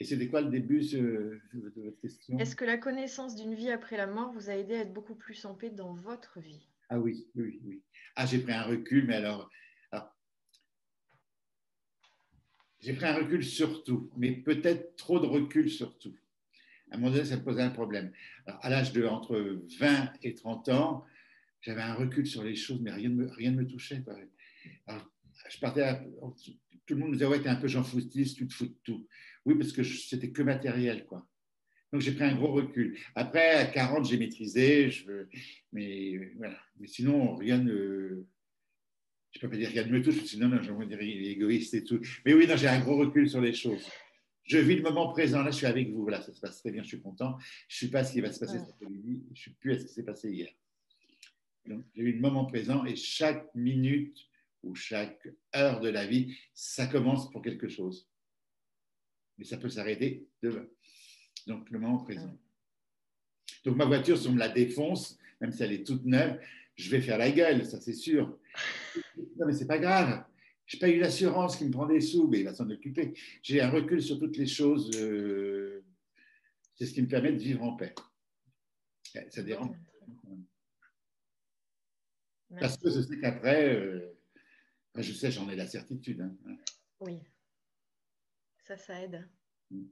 Et 0.00 0.04
c'était 0.04 0.28
quoi 0.28 0.40
le 0.40 0.48
début 0.48 0.80
de 0.80 1.38
votre 1.52 2.00
question? 2.00 2.38
Est-ce 2.38 2.56
que 2.56 2.64
la 2.64 2.78
connaissance 2.78 3.36
d'une 3.36 3.54
vie 3.54 3.70
après 3.70 3.98
la 3.98 4.06
mort 4.06 4.32
vous 4.32 4.48
a 4.48 4.54
aidé 4.54 4.76
à 4.76 4.80
être 4.80 4.94
beaucoup 4.94 5.14
plus 5.14 5.44
en 5.44 5.54
paix 5.54 5.68
dans 5.68 5.92
votre 5.92 6.40
vie? 6.40 6.66
Ah 6.88 6.98
oui, 6.98 7.28
oui, 7.34 7.60
oui. 7.66 7.82
Ah, 8.16 8.24
j'ai 8.24 8.38
pris 8.38 8.52
un 8.52 8.62
recul, 8.62 9.06
mais 9.06 9.16
alors, 9.16 9.50
j'ai 12.80 12.92
pris 12.92 13.06
un 13.06 13.14
recul 13.14 13.44
sur 13.44 13.82
tout, 13.82 14.10
mais 14.16 14.32
peut-être 14.32 14.96
trop 14.96 15.18
de 15.18 15.26
recul 15.26 15.70
sur 15.70 15.98
tout. 15.98 16.16
À 16.90 16.94
un 16.94 16.98
moment 16.98 17.12
donné, 17.12 17.24
ça 17.24 17.36
me 17.36 17.42
posait 17.42 17.62
un 17.62 17.70
problème. 17.70 18.12
Alors, 18.46 18.64
à 18.64 18.70
l'âge 18.70 18.92
de 18.92 19.04
entre 19.04 19.62
20 19.78 20.12
et 20.22 20.34
30 20.34 20.68
ans, 20.70 21.04
j'avais 21.60 21.82
un 21.82 21.94
recul 21.94 22.26
sur 22.26 22.44
les 22.44 22.54
choses, 22.54 22.80
mais 22.80 22.90
rien 22.90 23.08
ne 23.08 23.14
me, 23.14 23.30
rien 23.30 23.50
ne 23.50 23.56
me 23.56 23.66
touchait. 23.66 24.02
je 25.48 25.58
partais 25.60 25.82
tout 26.88 26.94
le 26.94 27.00
monde 27.00 27.10
me 27.10 27.14
disait, 27.14 27.26
ouais, 27.26 27.40
t'es 27.40 27.50
un 27.50 27.56
peu 27.56 27.68
Jean 27.68 27.84
Foustis, 27.84 28.34
tu 28.34 28.48
te 28.48 28.54
fous 28.54 28.66
de 28.66 28.74
tout. 28.82 29.06
Oui, 29.44 29.54
parce 29.56 29.72
que 29.72 29.84
c'était 29.84 30.30
que 30.30 30.42
matériel, 30.42 31.04
quoi. 31.04 31.28
Donc 31.92 32.02
j'ai 32.02 32.12
pris 32.12 32.24
un 32.24 32.34
gros 32.34 32.52
recul. 32.52 32.98
Après, 33.14 33.54
à 33.54 33.66
40, 33.66 34.08
j'ai 34.08 34.18
maîtrisé, 34.18 34.90
mais 35.72 36.32
voilà. 36.36 36.58
Mais 36.80 36.86
sinon, 36.86 37.34
rien 37.36 37.58
ne. 37.58 38.24
Je 39.32 39.38
ne 39.38 39.40
peux 39.40 39.50
pas 39.50 39.56
dire 39.56 39.68
rien 39.68 39.84
ne 39.84 39.92
me 39.92 40.02
touche, 40.02 40.24
sinon, 40.24 40.48
non, 40.48 40.62
je 40.62 40.72
vais 40.72 40.86
dire 40.86 41.00
égoïste 41.00 41.74
et 41.74 41.84
tout. 41.84 42.00
Mais 42.24 42.32
oui, 42.32 42.48
j'ai 42.56 42.68
un 42.68 42.80
gros 42.80 42.96
recul 42.96 43.28
sur 43.28 43.42
les 43.42 43.52
choses. 43.54 43.86
Je 44.48 44.56
vis 44.56 44.76
le 44.76 44.82
moment 44.82 45.12
présent, 45.12 45.42
là, 45.42 45.50
je 45.50 45.56
suis 45.56 45.66
avec 45.66 45.90
vous, 45.90 46.02
voilà, 46.02 46.22
ça 46.22 46.32
se 46.32 46.40
passe 46.40 46.60
très 46.60 46.70
bien, 46.70 46.82
je 46.82 46.88
suis 46.88 47.02
content. 47.02 47.36
Je 47.68 47.74
ne 47.74 47.76
suis 47.76 47.88
pas 47.88 48.02
ce 48.02 48.14
qui 48.14 48.22
va 48.22 48.32
se 48.32 48.40
passer 48.40 48.58
cet 48.58 48.70
après-midi, 48.70 49.22
je 49.26 49.30
ne 49.30 49.36
suis 49.36 49.50
plus 49.52 49.74
à 49.74 49.78
ce 49.78 49.84
qui 49.84 49.92
s'est 49.92 50.02
passé 50.02 50.30
hier. 50.30 50.48
Donc, 51.66 51.84
j'ai 51.94 52.02
eu 52.02 52.12
le 52.12 52.20
moment 52.20 52.46
présent 52.46 52.86
et 52.86 52.96
chaque 52.96 53.54
minute 53.54 54.18
ou 54.62 54.74
chaque 54.74 55.28
heure 55.54 55.80
de 55.80 55.90
la 55.90 56.06
vie, 56.06 56.34
ça 56.54 56.86
commence 56.86 57.30
pour 57.30 57.42
quelque 57.42 57.68
chose. 57.68 58.08
Mais 59.36 59.44
ça 59.44 59.58
peut 59.58 59.68
s'arrêter 59.68 60.26
demain. 60.42 60.64
Donc, 61.46 61.68
le 61.70 61.78
moment 61.78 61.98
présent. 61.98 62.34
Donc, 63.64 63.76
ma 63.76 63.84
voiture, 63.84 64.16
si 64.16 64.28
on 64.28 64.32
me 64.32 64.38
la 64.38 64.48
défonce, 64.48 65.18
même 65.42 65.52
si 65.52 65.62
elle 65.62 65.72
est 65.72 65.86
toute 65.86 66.06
neuve, 66.06 66.40
je 66.74 66.90
vais 66.90 67.02
faire 67.02 67.18
la 67.18 67.30
gueule, 67.30 67.66
ça 67.66 67.82
c'est 67.82 67.92
sûr. 67.92 68.38
Non, 69.36 69.46
mais 69.46 69.52
c'est 69.52 69.66
pas 69.66 69.78
grave. 69.78 70.24
Je 70.68 70.76
n'ai 70.76 70.80
pas 70.80 70.88
eu 70.90 70.98
l'assurance 71.00 71.56
qui 71.56 71.64
me 71.64 71.70
prend 71.70 71.86
des 71.86 72.00
sous, 72.02 72.28
mais 72.28 72.40
il 72.40 72.44
va 72.44 72.52
s'en 72.52 72.68
occuper. 72.68 73.14
J'ai 73.42 73.62
un 73.62 73.70
recul 73.70 74.02
sur 74.02 74.18
toutes 74.18 74.36
les 74.36 74.46
choses. 74.46 74.90
Euh, 74.96 75.82
c'est 76.74 76.84
ce 76.84 76.92
qui 76.92 77.00
me 77.00 77.08
permet 77.08 77.32
de 77.32 77.38
vivre 77.38 77.62
en 77.62 77.74
paix. 77.74 77.94
Ça 79.30 79.42
dérange. 79.42 79.74
Parce 82.60 82.76
que 82.76 82.90
je 82.90 83.00
sais 83.00 83.18
qu'après, 83.18 83.74
euh, 83.74 84.14
je 84.94 85.12
sais, 85.12 85.30
j'en 85.30 85.48
ai 85.48 85.56
la 85.56 85.66
certitude. 85.66 86.20
Hein. 86.20 86.56
Oui, 87.00 87.18
ça, 88.62 88.76
ça 88.76 89.02
aide. 89.02 89.26
Mm. 89.70 89.86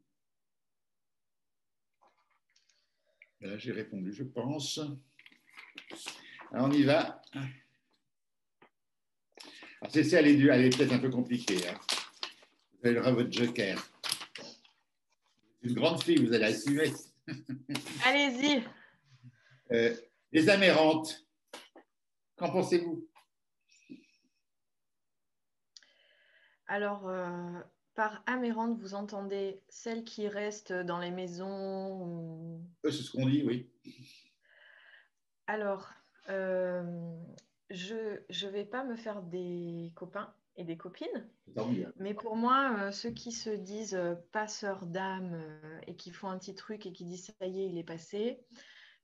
Là, 3.40 3.56
j'ai 3.56 3.72
répondu, 3.72 4.12
je 4.12 4.24
pense. 4.24 4.78
Alors, 6.52 6.68
on 6.68 6.72
y 6.72 6.82
va. 6.82 7.22
Alors, 9.86 9.94
celle-ci, 9.94 10.16
elle 10.16 10.26
est, 10.26 10.40
elle 10.40 10.64
est 10.64 10.76
peut-être 10.76 10.94
un 10.94 10.98
peu 10.98 11.10
compliquée. 11.10 11.68
Hein. 11.68 11.78
Vous 12.82 12.88
allez 12.88 12.98
votre 12.98 13.30
joker. 13.30 13.80
Une 15.62 15.74
grande 15.74 16.02
fille, 16.02 16.26
vous 16.26 16.32
allez 16.32 16.46
assumer. 16.46 16.92
Allez-y. 18.04 18.64
Euh, 19.70 19.94
les 20.32 20.48
amérantes. 20.48 21.24
Qu'en 22.34 22.50
pensez-vous? 22.50 23.08
Alors, 26.66 27.06
euh, 27.06 27.60
par 27.94 28.24
amérante, 28.26 28.80
vous 28.80 28.94
entendez 28.94 29.62
celles 29.68 30.02
qui 30.02 30.26
restent 30.26 30.72
dans 30.72 30.98
les 30.98 31.12
maisons 31.12 32.60
C'est 32.82 32.90
ce 32.90 33.12
qu'on 33.12 33.26
dit, 33.28 33.44
oui. 33.46 33.70
Alors, 35.46 35.92
euh, 36.28 36.82
je 37.70 37.94
ne 37.94 38.50
vais 38.50 38.64
pas 38.64 38.84
me 38.84 38.96
faire 38.96 39.22
des 39.22 39.92
copains 39.94 40.34
et 40.56 40.64
des 40.64 40.76
copines. 40.76 41.28
Mais 41.96 42.14
pour 42.14 42.36
moi, 42.36 42.76
euh, 42.78 42.92
ceux 42.92 43.10
qui 43.10 43.32
se 43.32 43.50
disent 43.50 44.00
passeurs 44.32 44.86
d'âme 44.86 45.38
et 45.86 45.96
qui 45.96 46.10
font 46.10 46.28
un 46.28 46.38
petit 46.38 46.54
truc 46.54 46.86
et 46.86 46.92
qui 46.92 47.04
disent 47.04 47.32
ça 47.38 47.46
y 47.46 47.62
est, 47.62 47.68
il 47.68 47.78
est 47.78 47.84
passé, 47.84 48.44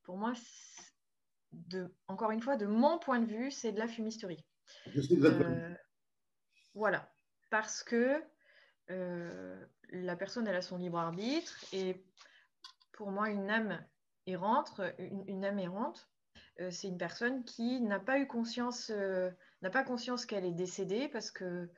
pour 0.03 0.17
moi, 0.17 0.33
encore 2.09 2.31
une 2.31 2.41
fois, 2.41 2.57
de 2.57 2.67
mon 2.67 2.99
point 2.99 3.21
de 3.21 3.27
vue, 3.27 3.51
c'est 3.51 3.73
de 3.73 3.79
la 3.79 3.89
fumisterie. 3.89 4.45
De 4.95 5.17
euh, 5.27 5.75
Voilà. 6.75 7.13
Parce 7.51 7.83
que 7.83 8.23
la 8.89 10.17
personne, 10.17 10.47
elle 10.47 10.57
a 10.57 10.63
son 10.63 10.79
libre 10.79 10.99
arbitre. 10.99 11.59
Et 11.73 12.05
pour 12.93 13.11
moi, 13.11 13.31
une 13.31 13.51
âme 13.51 13.85
errante, 14.27 14.81
une, 14.99 15.25
une 15.27 15.45
âme 15.45 15.59
errante, 15.59 16.12
c'est 16.71 16.89
une 16.89 16.99
personne 16.99 17.45
qui 17.45 17.81
n'a 17.81 17.99
pas 17.99 18.19
eu 18.19 18.27
conscience, 18.27 18.93
conscience 19.87 20.27
qu'elle 20.27 20.45
est 20.45 20.53
décédée 20.53 21.09
parce 21.09 21.31
que 21.31 21.69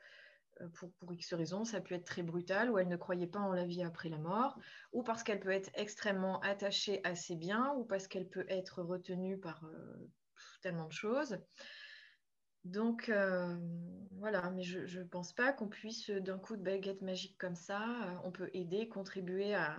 euh, 0.60 0.68
pour, 0.68 0.92
pour, 0.92 1.12
X 1.12 1.34
raisons, 1.34 1.64
ça 1.64 1.80
peut 1.80 1.94
être 1.94 2.04
très 2.04 2.22
brutal, 2.22 2.70
ou 2.70 2.78
elle 2.78 2.88
ne 2.88 2.96
croyait 2.96 3.26
pas 3.26 3.40
en 3.40 3.52
la 3.52 3.64
vie 3.64 3.82
après 3.82 4.08
la 4.08 4.18
mort, 4.18 4.58
ou 4.92 5.02
parce 5.02 5.22
qu'elle 5.22 5.40
peut 5.40 5.50
être 5.50 5.70
extrêmement 5.74 6.40
attachée 6.40 7.00
à 7.04 7.14
ses 7.14 7.36
biens, 7.36 7.74
ou 7.76 7.84
parce 7.84 8.06
qu'elle 8.06 8.28
peut 8.28 8.46
être 8.48 8.82
retenue 8.82 9.38
par 9.38 9.64
euh, 9.64 10.10
tellement 10.62 10.86
de 10.86 10.92
choses. 10.92 11.38
Donc 12.64 13.08
euh, 13.08 13.58
voilà, 14.12 14.50
mais 14.50 14.62
je 14.62 14.98
ne 14.98 15.04
pense 15.04 15.32
pas 15.34 15.52
qu'on 15.52 15.68
puisse 15.68 16.08
d'un 16.08 16.38
coup 16.38 16.56
de 16.56 16.62
baguette 16.62 17.02
magique 17.02 17.36
comme 17.36 17.56
ça, 17.56 18.20
on 18.24 18.32
peut 18.32 18.48
aider, 18.54 18.88
contribuer 18.88 19.54
à 19.54 19.76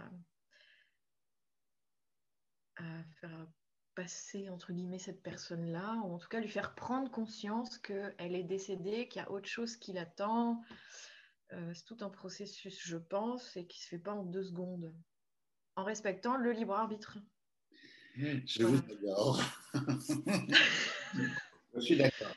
faire 3.21 3.47
passer, 3.95 4.49
entre 4.49 4.73
guillemets, 4.73 4.99
cette 4.99 5.23
personne-là, 5.23 6.01
ou 6.03 6.13
en 6.13 6.17
tout 6.19 6.27
cas 6.27 6.39
lui 6.39 6.49
faire 6.49 6.75
prendre 6.75 7.09
conscience 7.09 7.77
qu'elle 7.77 8.35
est 8.35 8.43
décédée, 8.43 9.07
qu'il 9.07 9.21
y 9.21 9.25
a 9.25 9.31
autre 9.31 9.47
chose 9.47 9.77
qui 9.77 9.93
l'attend. 9.93 10.61
Euh, 11.53 11.73
c'est 11.73 11.85
tout 11.85 11.97
un 12.01 12.09
processus, 12.09 12.81
je 12.85 12.97
pense, 12.97 13.55
et 13.55 13.65
qui 13.65 13.79
ne 13.79 13.83
se 13.83 13.87
fait 13.87 13.99
pas 13.99 14.13
en 14.13 14.23
deux 14.23 14.43
secondes, 14.43 14.93
en 15.75 15.83
respectant 15.83 16.37
le 16.37 16.51
libre 16.51 16.73
arbitre. 16.73 17.17
Je 18.15 18.63
vous 18.63 18.77
adore. 18.91 19.41
je 21.75 21.79
suis 21.79 21.97
d'accord. 21.97 22.35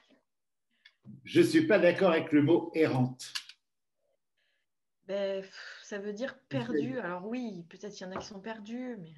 Je 1.24 1.40
ne 1.40 1.46
suis 1.46 1.66
pas 1.66 1.78
d'accord 1.78 2.10
avec 2.10 2.32
le 2.32 2.42
mot 2.42 2.70
errante. 2.74 3.32
Ben, 5.06 5.42
ça 5.82 5.98
veut 5.98 6.12
dire 6.12 6.38
perdu. 6.48 6.98
Alors 6.98 7.26
oui, 7.26 7.64
peut-être 7.70 7.94
qu'il 7.94 8.06
y 8.06 8.10
en 8.10 8.12
a 8.12 8.20
qui 8.20 8.26
sont 8.26 8.40
perdus, 8.40 8.96
mais... 8.98 9.14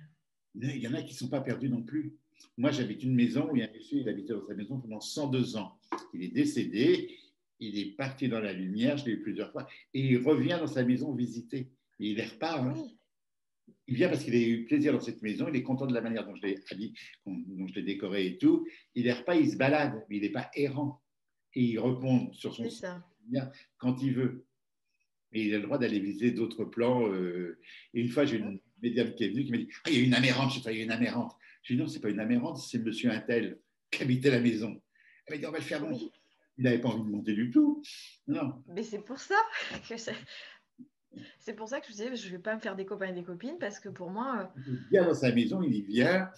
Il 0.55 0.79
y 0.79 0.89
en 0.89 0.95
a 0.95 1.03
qui 1.03 1.13
ne 1.13 1.19
sont 1.19 1.29
pas 1.29 1.41
perdus 1.41 1.69
non 1.69 1.83
plus. 1.83 2.20
Moi, 2.57 2.71
j'habite 2.71 3.03
une 3.03 3.15
maison 3.15 3.49
où 3.51 3.57
il 3.57 3.61
y 3.61 3.63
a 3.63 3.69
un 3.69 3.73
monsieur, 3.73 3.99
il 3.99 4.09
habitait 4.09 4.33
dans 4.33 4.47
sa 4.47 4.55
maison 4.55 4.79
pendant 4.79 5.01
102 5.01 5.57
ans. 5.57 5.79
Il 6.15 6.23
est 6.23 6.29
décédé, 6.29 7.17
il 7.59 7.79
est 7.79 7.97
parti 7.97 8.29
dans 8.29 8.41
la 8.41 8.53
lumière, 8.53 8.97
je 8.97 9.07
l'ai 9.07 9.17
vu 9.17 9.23
plusieurs 9.23 9.53
fois, 9.53 9.67
et 9.95 10.01
il 10.01 10.19
revient 10.19 10.59
dans 10.61 10.67
sa 10.67 10.85
maison 10.85 11.15
visiter. 11.15 11.71
Et 12.01 12.11
il 12.11 12.21
repart. 12.21 12.61
Hein. 12.61 12.75
Il 13.87 13.97
vient 13.97 14.09
parce 14.09 14.25
qu'il 14.25 14.35
a 14.35 14.39
eu 14.39 14.65
plaisir 14.65 14.93
dans 14.93 15.01
cette 15.01 15.23
maison, 15.23 15.49
il 15.49 15.57
est 15.57 15.63
content 15.63 15.87
de 15.87 15.95
la 15.95 16.01
manière 16.01 16.25
dont 16.25 16.35
je 16.37 16.43
l'ai 16.43 16.55
dont 17.27 17.67
je 17.67 17.75
l'ai 17.75 17.83
décoré 17.83 18.27
et 18.27 18.39
tout. 18.39 18.67
Il 18.95 19.05
n'est 19.05 19.23
pas, 19.23 19.37
il 19.37 19.51
se 19.51 19.57
balade, 19.57 20.05
mais 20.09 20.17
il 20.17 20.23
n'est 20.23 20.31
pas 20.31 20.51
errant. 20.55 21.03
Et 21.55 21.65
il 21.65 21.79
répond 21.79 22.33
sur 22.33 22.55
son 22.55 22.69
quand 23.79 24.03
il 24.03 24.15
veut. 24.15 24.47
Et 25.33 25.47
il 25.47 25.55
a 25.55 25.59
le 25.59 25.65
droit 25.65 25.79
d'aller 25.79 26.01
visiter 26.01 26.31
d'autres 26.33 26.65
plans. 26.65 27.09
Euh. 27.09 27.59
Et 27.95 28.01
une 28.01 28.09
fois, 28.09 28.25
j'ai 28.25 28.39
une 28.39 28.61
médium 28.83 29.15
qui 29.15 29.25
est 29.25 29.29
venue 29.29 29.45
qui 29.45 29.51
m'a 29.51 29.59
dit 29.59 29.69
ah, 29.85 29.91
il 29.91 29.99
y 29.99 30.01
a 30.01 30.05
une 30.05 30.15
amérante, 30.15 30.51
je 30.51 30.59
sais 30.59 30.65
pas, 30.65 30.73
il 30.73 30.79
y 30.79 30.81
a 30.81 30.85
une 30.85 30.91
amérante. 30.91 31.33
Je 31.63 31.75
dis 31.75 31.81
non, 31.81 31.87
c'est 31.87 32.01
pas 32.01 32.11
une 32.11 32.21
amérante, 32.21 32.59
c'est 32.59 32.79
monsieur 32.79 33.11
Intel 33.11 33.59
qui 33.91 34.03
habitait 34.03 34.31
la 34.31 34.41
maison. 34.41 34.81
Elle 35.27 35.35
m'a 35.35 35.39
dit 35.39 35.47
on 35.47 35.53
va 35.53 35.59
le 35.59 35.65
faire 35.65 35.83
monter. 35.83 36.11
Il 36.59 36.65
n'avait 36.65 36.81
pas 36.81 36.89
envie 36.89 37.03
de 37.03 37.09
monter 37.09 37.33
du 37.33 37.51
tout. 37.51 37.83
Non. 38.27 38.63
Mais 38.69 38.83
c'est 38.83 39.01
pour 39.01 39.19
ça 39.19 39.37
que 39.89 39.97
c'est. 39.97 41.55
pour 41.55 41.69
ça 41.69 41.81
que 41.81 41.87
je 41.87 41.93
disais, 41.93 42.17
je 42.17 42.27
ne 42.27 42.33
vais 42.33 42.39
pas 42.39 42.55
me 42.55 42.61
faire 42.61 42.77
des 42.77 42.85
copains 42.85 43.09
et 43.09 43.13
des 43.13 43.25
copines 43.25 43.59
parce 43.59 43.81
que 43.81 43.89
pour 43.89 44.11
moi. 44.11 44.53
Il 44.67 44.87
vient 44.91 45.07
dans 45.07 45.15
sa 45.15 45.33
maison, 45.33 45.63
il 45.63 45.75
y 45.75 45.83
vient. 45.83 46.31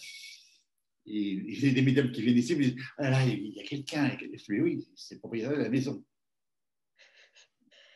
Et 1.04 1.52
j'ai 1.54 1.72
des 1.72 1.82
médiums 1.82 2.12
qui 2.12 2.22
viennent 2.22 2.38
ici, 2.38 2.52
ils 2.52 2.58
me 2.58 2.62
disent 2.62 2.76
Ah 2.98 3.10
là, 3.10 3.24
il 3.24 3.48
y 3.48 3.60
a 3.60 3.64
quelqu'un. 3.64 4.16
Je 4.20 4.26
dis 4.26 4.60
Oui, 4.60 4.88
c'est 4.94 5.16
le 5.16 5.20
propriétaire 5.20 5.56
de 5.56 5.62
la 5.62 5.68
maison. 5.68 6.04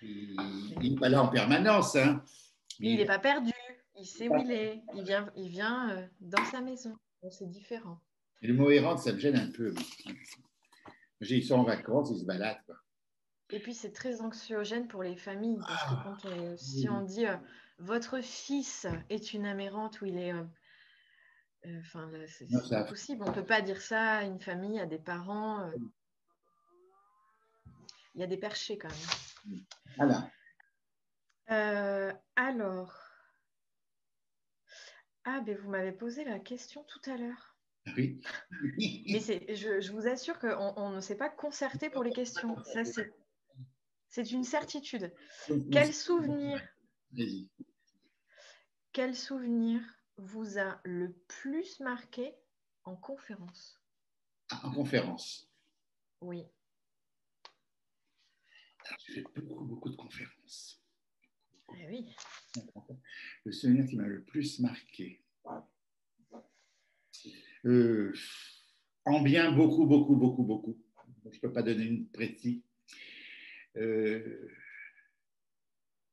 Il 0.03 0.37
n'est 0.81 0.97
pas 0.97 1.09
là 1.09 1.23
en 1.23 1.29
permanence. 1.29 1.97
Hein. 1.97 2.23
il 2.81 2.97
n'est 2.97 3.07
pas 3.07 3.19
perdu. 3.19 3.53
Il 3.99 4.07
sait 4.07 4.29
où 4.29 4.37
il 4.37 4.51
est. 4.51 4.83
Il 4.95 5.05
vient, 5.05 5.31
il 5.37 5.49
vient 5.49 5.91
euh, 5.91 6.07
dans 6.21 6.45
sa 6.45 6.61
maison 6.61 6.97
c'est 7.31 7.49
différent. 7.51 8.01
Et 8.43 8.47
le 8.47 8.55
mot 8.55 8.71
errante, 8.71 8.99
ça 8.99 9.13
me 9.13 9.19
gêne 9.19 9.37
un 9.37 9.51
peu. 9.51 9.75
Ils 11.21 11.45
sont 11.45 11.55
en 11.55 11.65
vacances, 11.65 12.11
ils 12.11 12.21
se 12.21 12.25
baladent. 12.25 12.77
Et 13.51 13.61
puis, 13.61 13.75
c'est 13.75 13.93
très 13.93 14.21
anxiogène 14.21 14.89
pour 14.89 15.03
les 15.03 15.17
familles. 15.17 15.59
Parce 15.67 15.83
que 15.85 15.95
ah, 15.95 16.17
quand 16.23 16.57
si 16.57 16.89
on 16.89 17.03
dit 17.03 17.27
euh, 17.27 17.37
votre 17.79 18.21
fils 18.21 18.87
est 19.09 19.33
une 19.33 19.47
amérante 19.47 20.01
ou 20.01 20.07
il 20.07 20.19
est. 20.19 20.33
Euh, 20.33 20.45
euh, 21.67 21.81
enfin, 21.81 22.11
c'est 22.27 22.49
pas 22.71 22.85
possible. 22.85 23.23
On 23.23 23.31
ne 23.31 23.35
peut 23.35 23.47
pas 23.47 23.63
dire 23.63 23.81
ça 23.81 24.19
à 24.19 24.25
une 24.25 24.41
famille, 24.41 24.79
à 24.79 24.87
des 24.87 24.99
parents. 24.99 25.71
Il 28.15 28.21
y 28.21 28.25
a 28.25 28.27
des 28.27 28.37
perchés 28.37 28.79
quand 28.79 28.89
même. 28.89 29.61
Voilà. 29.97 30.31
alors. 32.37 33.06
Ah, 35.29 35.41
ben 35.41 35.59
vous 35.59 35.71
m'avez 35.71 35.91
posé 35.91 36.25
la 36.25 36.39
question 36.39 36.85
tout 36.85 37.11
à 37.11 37.17
l'heure. 37.17 37.57
Oui. 37.97 38.21
Mais 38.79 39.19
je, 39.57 39.81
je, 39.81 39.93
vous 39.93 40.07
assure 40.07 40.39
qu'on 40.39 40.73
on 40.77 40.91
ne 40.91 41.01
s'est 41.01 41.17
pas 41.17 41.29
concerté 41.29 41.91
pour 41.91 42.05
les 42.05 42.13
questions. 42.13 42.57
Ça, 42.63 42.85
c'est 44.09 44.31
une 44.31 44.45
certitude. 44.45 45.13
Quel 45.73 45.93
souvenir, 45.93 46.63
quel 48.93 49.17
souvenir 49.17 49.83
vous 50.17 50.59
a 50.59 50.81
le 50.85 51.13
plus 51.27 51.81
marqué 51.81 52.37
en 52.85 52.95
conférence? 52.95 53.83
En 54.63 54.71
conférence 54.71 55.51
Oui. 56.21 56.47
J'ai 59.09 59.15
fait 59.15 59.41
beaucoup, 59.41 59.65
beaucoup 59.65 59.91
de 59.91 59.97
conférences. 59.97 60.81
Eh 61.77 61.87
oui. 61.89 62.15
Le 63.45 63.53
souvenir 63.53 63.87
qui 63.87 63.97
m'a 63.97 64.07
le 64.07 64.23
plus 64.23 64.61
marqué. 64.61 65.23
Euh, 67.65 68.13
en 69.05 69.23
bien, 69.23 69.53
beaucoup, 69.53 69.87
beaucoup, 69.87 70.17
beaucoup, 70.17 70.45
beaucoup. 70.45 70.79
Je 71.25 71.37
ne 71.37 71.41
peux 71.41 71.53
pas 71.53 71.63
donner 71.63 71.85
une 71.85 72.09
précis. 72.09 72.63
Euh, 73.77 74.49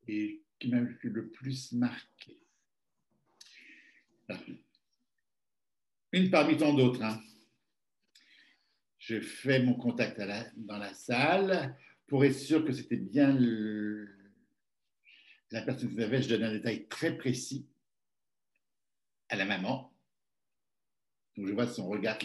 et 0.07 0.43
qui 0.59 0.69
m'a 0.69 0.81
le 0.81 1.29
plus 1.29 1.71
marqué. 1.73 2.39
Une 6.11 6.29
parmi 6.29 6.57
tant 6.57 6.73
d'autres. 6.73 7.01
Hein. 7.03 7.21
Je 8.99 9.19
fais 9.19 9.61
mon 9.61 9.73
contact 9.73 10.21
dans 10.55 10.77
la 10.77 10.93
salle 10.93 11.77
pour 12.07 12.23
être 12.23 12.37
sûr 12.37 12.65
que 12.65 12.71
c'était 12.71 12.97
bien 12.97 13.33
le, 13.33 14.12
la 15.53 15.61
personne 15.61 15.93
qui 15.93 16.01
avait, 16.01 16.21
je 16.21 16.29
donne 16.29 16.43
un 16.43 16.51
détail 16.51 16.87
très 16.87 17.15
précis 17.15 17.67
à 19.29 19.35
la 19.35 19.45
maman. 19.45 19.93
Donc 21.37 21.47
je 21.47 21.53
vois 21.53 21.67
son 21.67 21.87
regard 21.87 22.17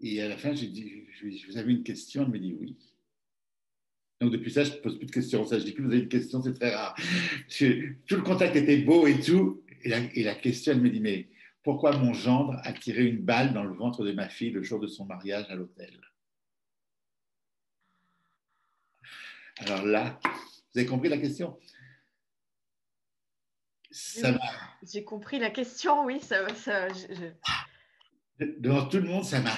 Et 0.00 0.20
à 0.20 0.28
la 0.28 0.36
fin, 0.36 0.52
j'ai 0.52 0.66
dit, 0.66 1.06
je 1.12 1.46
vous 1.46 1.56
avez 1.56 1.72
une 1.72 1.84
question? 1.84 2.24
Elle 2.24 2.30
me 2.30 2.38
dit 2.38 2.56
oui. 2.58 2.76
Donc 4.20 4.32
depuis 4.32 4.50
ça, 4.50 4.64
je 4.64 4.72
ne 4.72 4.76
pose 4.78 4.98
plus 4.98 5.06
de 5.06 5.12
questions. 5.12 5.44
Ça, 5.44 5.58
je 5.58 5.64
dis 5.64 5.74
que 5.74 5.82
vous 5.82 5.90
avez 5.90 6.00
une 6.00 6.08
question, 6.08 6.42
c'est 6.42 6.54
très 6.54 6.74
rare. 6.74 6.96
tout 6.96 8.16
le 8.16 8.22
contact 8.22 8.56
était 8.56 8.78
beau 8.78 9.06
et 9.06 9.20
tout. 9.20 9.64
Et 9.84 10.22
la, 10.22 10.34
question, 10.34 10.72
elle 10.72 10.80
me 10.80 10.90
dit, 10.90 11.00
mais 11.00 11.28
pourquoi 11.62 11.96
mon 11.96 12.12
gendre 12.14 12.56
a 12.62 12.72
tiré 12.72 13.04
une 13.04 13.22
balle 13.22 13.52
dans 13.52 13.64
le 13.64 13.74
ventre 13.74 14.04
de 14.04 14.12
ma 14.12 14.28
fille 14.28 14.50
le 14.50 14.62
jour 14.62 14.80
de 14.80 14.86
son 14.88 15.06
mariage 15.06 15.46
à 15.50 15.54
l'hôtel? 15.54 16.00
Alors 19.58 19.84
là, 19.84 20.18
vous 20.72 20.80
avez 20.80 20.86
compris 20.86 21.08
la 21.08 21.18
question? 21.18 21.58
J'ai 23.90 25.04
compris 25.04 25.38
la 25.38 25.50
question, 25.50 26.04
oui. 26.04 26.20
Ça, 26.20 26.46
Devant 28.38 28.88
tout 28.88 28.96
le 28.96 29.04
monde, 29.04 29.24
ça 29.24 29.40
m'a 29.40 29.52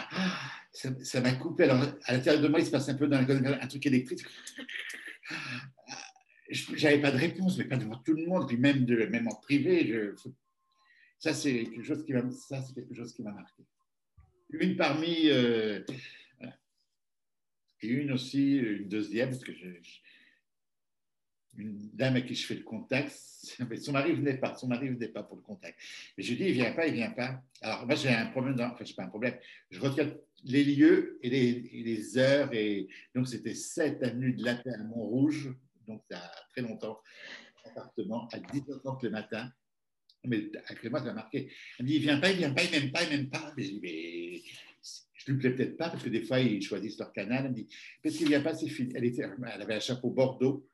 ça, 0.75 1.21
m'a 1.21 1.33
coupé. 1.33 1.65
Alors, 1.65 1.83
à 2.05 2.13
l'intérieur 2.13 2.43
de 2.43 2.49
moi, 2.49 2.59
il 2.59 2.67
se 2.67 2.71
passe 2.71 2.89
un 2.89 2.95
peu 2.95 3.07
dans 3.07 3.19
un 3.19 3.67
truc 3.69 3.87
électrique. 3.87 4.25
J'avais 6.51 7.01
pas 7.01 7.13
de 7.13 7.17
réponse, 7.17 7.57
mais 7.57 7.65
pas 7.65 7.77
devant 7.77 7.99
tout 7.99 8.13
le 8.13 8.27
monde, 8.27 8.49
puis 8.49 8.57
même, 8.57 8.85
de, 8.85 9.07
même 9.07 9.29
en 9.29 9.35
privé. 9.37 9.87
Je, 9.87 10.15
ça, 11.19 11.33
c'est 11.33 11.65
quelque 11.65 11.85
chose 11.85 12.05
qui 12.05 12.13
m'a, 12.13 12.29
ça, 12.31 12.61
c'est 12.63 12.75
quelque 12.75 12.95
chose 12.95 13.15
qui 13.15 13.23
m'a 13.23 13.33
marqué. 13.33 13.63
Une 14.51 14.77
parmi, 14.77 15.31
euh, 15.31 15.83
et 17.81 17.89
une 17.89 18.13
aussi, 18.13 18.57
une 18.57 18.89
deuxième, 18.89 19.31
parce 19.31 19.45
que 19.45 19.55
je, 19.55 19.69
une 21.57 21.91
dame 21.93 22.17
à 22.17 22.21
qui 22.21 22.35
je 22.35 22.47
fais 22.47 22.55
le 22.55 22.63
contact, 22.63 23.11
son 23.81 23.93
mari 23.93 24.13
venait 24.13 24.37
pas, 24.37 24.55
son 24.57 24.69
mari 24.69 24.89
venait 24.89 25.09
pas 25.09 25.23
pour 25.23 25.37
le 25.37 25.43
contact. 25.43 25.79
Et 26.19 26.23
je 26.23 26.35
dis, 26.35 26.45
il 26.45 26.53
vient 26.53 26.73
pas, 26.73 26.87
il 26.87 26.95
vient 26.95 27.11
pas. 27.11 27.43
Alors 27.61 27.87
moi 27.87 27.95
j'ai 27.95 28.11
un 28.11 28.27
problème, 28.27 28.57
enfin 28.61 28.85
je 28.85 28.95
pas 28.95 29.05
un 29.05 29.09
problème, 29.09 29.37
je 29.71 29.81
retiens 29.81 30.13
les 30.45 30.65
lieux 30.65 31.19
et 31.23 31.31
les, 31.31 32.19
heures, 32.19 32.53
et 32.53 32.89
donc 33.15 33.29
c'était 33.29 33.55
7 33.55 34.03
avenue 34.03 34.35
de 34.35 34.45
Latin 34.45 34.73
à 34.73 34.85
Montrouge, 34.85 35.55
donc 35.87 36.03
y 36.11 36.15
a 36.15 36.33
très 36.51 36.63
longtemps, 36.63 37.01
appartement, 37.65 38.29
à 38.33 38.39
10h30 38.39 39.05
le 39.05 39.11
matin. 39.11 39.51
Mais 40.27 40.51
avec 40.69 40.91
moi, 40.91 41.01
ça 41.01 41.07
m'a 41.07 41.15
marqué. 41.15 41.51
Elle 41.79 41.85
me 41.85 41.91
dit, 41.91 41.97
il 41.97 42.03
vient 42.03 42.19
pas, 42.19 42.31
il 42.31 42.39
vient 42.39 42.53
pas, 42.55 42.63
il 42.63 42.71
m'aime 42.71 42.91
pas, 42.91 43.03
il 43.05 43.11
m'aime 43.11 43.29
pas. 43.29 43.53
Mais 43.57 43.63
je 43.63 43.71
dis, 43.73 43.81
mais 43.83 44.43
je 45.13 45.33
lui 45.33 45.39
plais 45.39 45.51
peut-être 45.51 45.77
pas, 45.77 45.91
parce 45.91 46.03
que 46.03 46.09
des 46.09 46.23
fois, 46.23 46.41
ils 46.41 46.63
choisissent 46.63 46.99
leur 46.99 47.13
canal. 47.13 47.45
Elle 47.45 47.51
me 47.51 47.57
dit, 47.57 47.69
parce 48.03 48.17
qu'il 48.17 48.29
vient 48.29 48.41
pas, 48.41 48.55
c'est 48.55 48.69
fini. 48.69 48.93
Elle, 48.95 49.05
était, 49.05 49.23
elle 49.23 49.63
avait 49.63 49.75
un 49.75 49.81
chapeau 49.81 50.11
Bordeaux, 50.11 50.67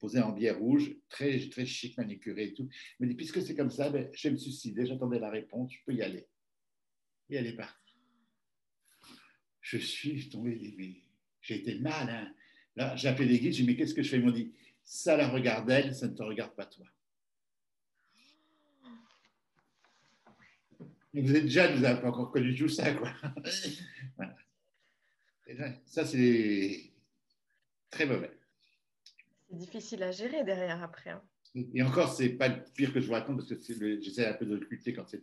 posé 0.00 0.20
en 0.20 0.32
bière 0.32 0.58
rouge, 0.58 0.96
très, 1.08 1.38
très 1.50 1.66
chic, 1.66 1.96
manicuré 1.98 2.44
et 2.44 2.54
tout. 2.54 2.68
Il 2.98 3.04
m'a 3.04 3.08
dit, 3.08 3.14
puisque 3.14 3.42
c'est 3.42 3.54
comme 3.54 3.70
ça, 3.70 3.90
ben, 3.90 4.08
je 4.12 4.28
vais 4.28 4.32
me 4.32 4.38
suicider, 4.38 4.86
j'attendais 4.86 5.18
la 5.18 5.30
réponse, 5.30 5.72
je 5.72 5.78
peux 5.84 5.94
y 5.94 6.02
aller. 6.02 6.26
Et 7.28 7.36
elle 7.36 7.46
est 7.46 7.56
partie. 7.56 7.94
Je 9.60 9.76
suis 9.76 10.28
tombé, 10.30 11.04
j'ai 11.42 11.56
été 11.56 11.78
mal. 11.78 12.08
Hein. 12.08 12.34
Là, 12.74 12.96
j'ai 12.96 13.08
appelé 13.08 13.28
les 13.28 13.38
guides, 13.38 13.52
j'ai 13.52 13.62
dit, 13.62 13.68
mais 13.68 13.76
qu'est-ce 13.76 13.94
que 13.94 14.02
je 14.02 14.08
fais? 14.08 14.16
Ils 14.16 14.24
m'ont 14.24 14.32
dit, 14.32 14.52
ça 14.82 15.16
la 15.16 15.28
regarde 15.28 15.70
elle, 15.70 15.94
ça 15.94 16.08
ne 16.08 16.14
te 16.14 16.22
regarde 16.22 16.54
pas 16.54 16.66
toi. 16.66 16.86
vous 21.12 21.34
êtes 21.34 21.48
jeune, 21.48 21.74
vous 21.74 21.82
n'avez 21.82 22.00
pas 22.00 22.08
encore 22.08 22.30
connu 22.30 22.54
tout 22.54 22.68
ça. 22.68 22.92
Quoi. 22.94 23.12
Ça, 25.84 26.06
c'est 26.06 26.92
très 27.90 28.06
mauvais. 28.06 28.30
C'est 29.50 29.56
difficile 29.56 30.02
à 30.04 30.12
gérer 30.12 30.44
derrière 30.44 30.82
après. 30.82 31.10
Hein. 31.10 31.22
Et 31.74 31.82
encore, 31.82 32.12
c'est 32.12 32.30
pas 32.30 32.48
le 32.48 32.62
pire 32.74 32.92
que 32.92 33.00
je 33.00 33.06
vous 33.08 33.12
raconte 33.12 33.38
parce 33.38 33.48
que 33.48 34.00
j'essaie 34.00 34.26
un 34.26 34.34
peu 34.34 34.46
de 34.46 34.54
recruter 34.54 34.92
quand 34.92 35.08
c'est 35.08 35.22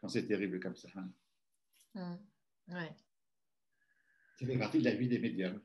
quand 0.00 0.08
c'est 0.08 0.26
terrible 0.26 0.58
comme 0.58 0.74
ça. 0.74 0.88
Hein. 0.96 1.08
Mmh. 1.94 2.74
Ouais. 2.74 2.92
Ça 4.38 4.46
fait 4.46 4.58
partie 4.58 4.78
de 4.80 4.84
la 4.84 4.94
vie 4.94 5.08
des 5.08 5.20
médiums. 5.20 5.60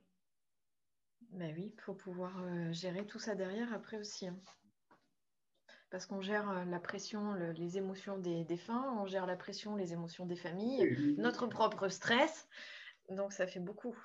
Ben 1.31 1.51
oui, 1.55 1.71
il 1.75 1.81
faut 1.81 1.95
pouvoir 1.95 2.39
euh, 2.43 2.71
gérer 2.71 3.05
tout 3.07 3.19
ça 3.19 3.33
derrière 3.33 3.73
après 3.73 3.97
aussi. 3.97 4.27
Hein. 4.27 4.39
Parce 5.89 6.05
qu'on 6.05 6.21
gère 6.21 6.49
euh, 6.49 6.65
la 6.65 6.79
pression, 6.79 7.33
les 7.33 7.77
émotions 7.77 8.19
des 8.19 8.43
défunts, 8.43 8.95
on 9.01 9.07
gère 9.07 9.25
la 9.25 9.35
pression, 9.35 9.75
les 9.75 9.93
émotions 9.93 10.27
des 10.27 10.35
familles, 10.35 11.15
notre 11.17 11.47
propre 11.47 11.89
stress. 11.89 12.47
Donc 13.09 13.33
ça 13.33 13.47
fait 13.47 13.59
beaucoup. 13.59 13.97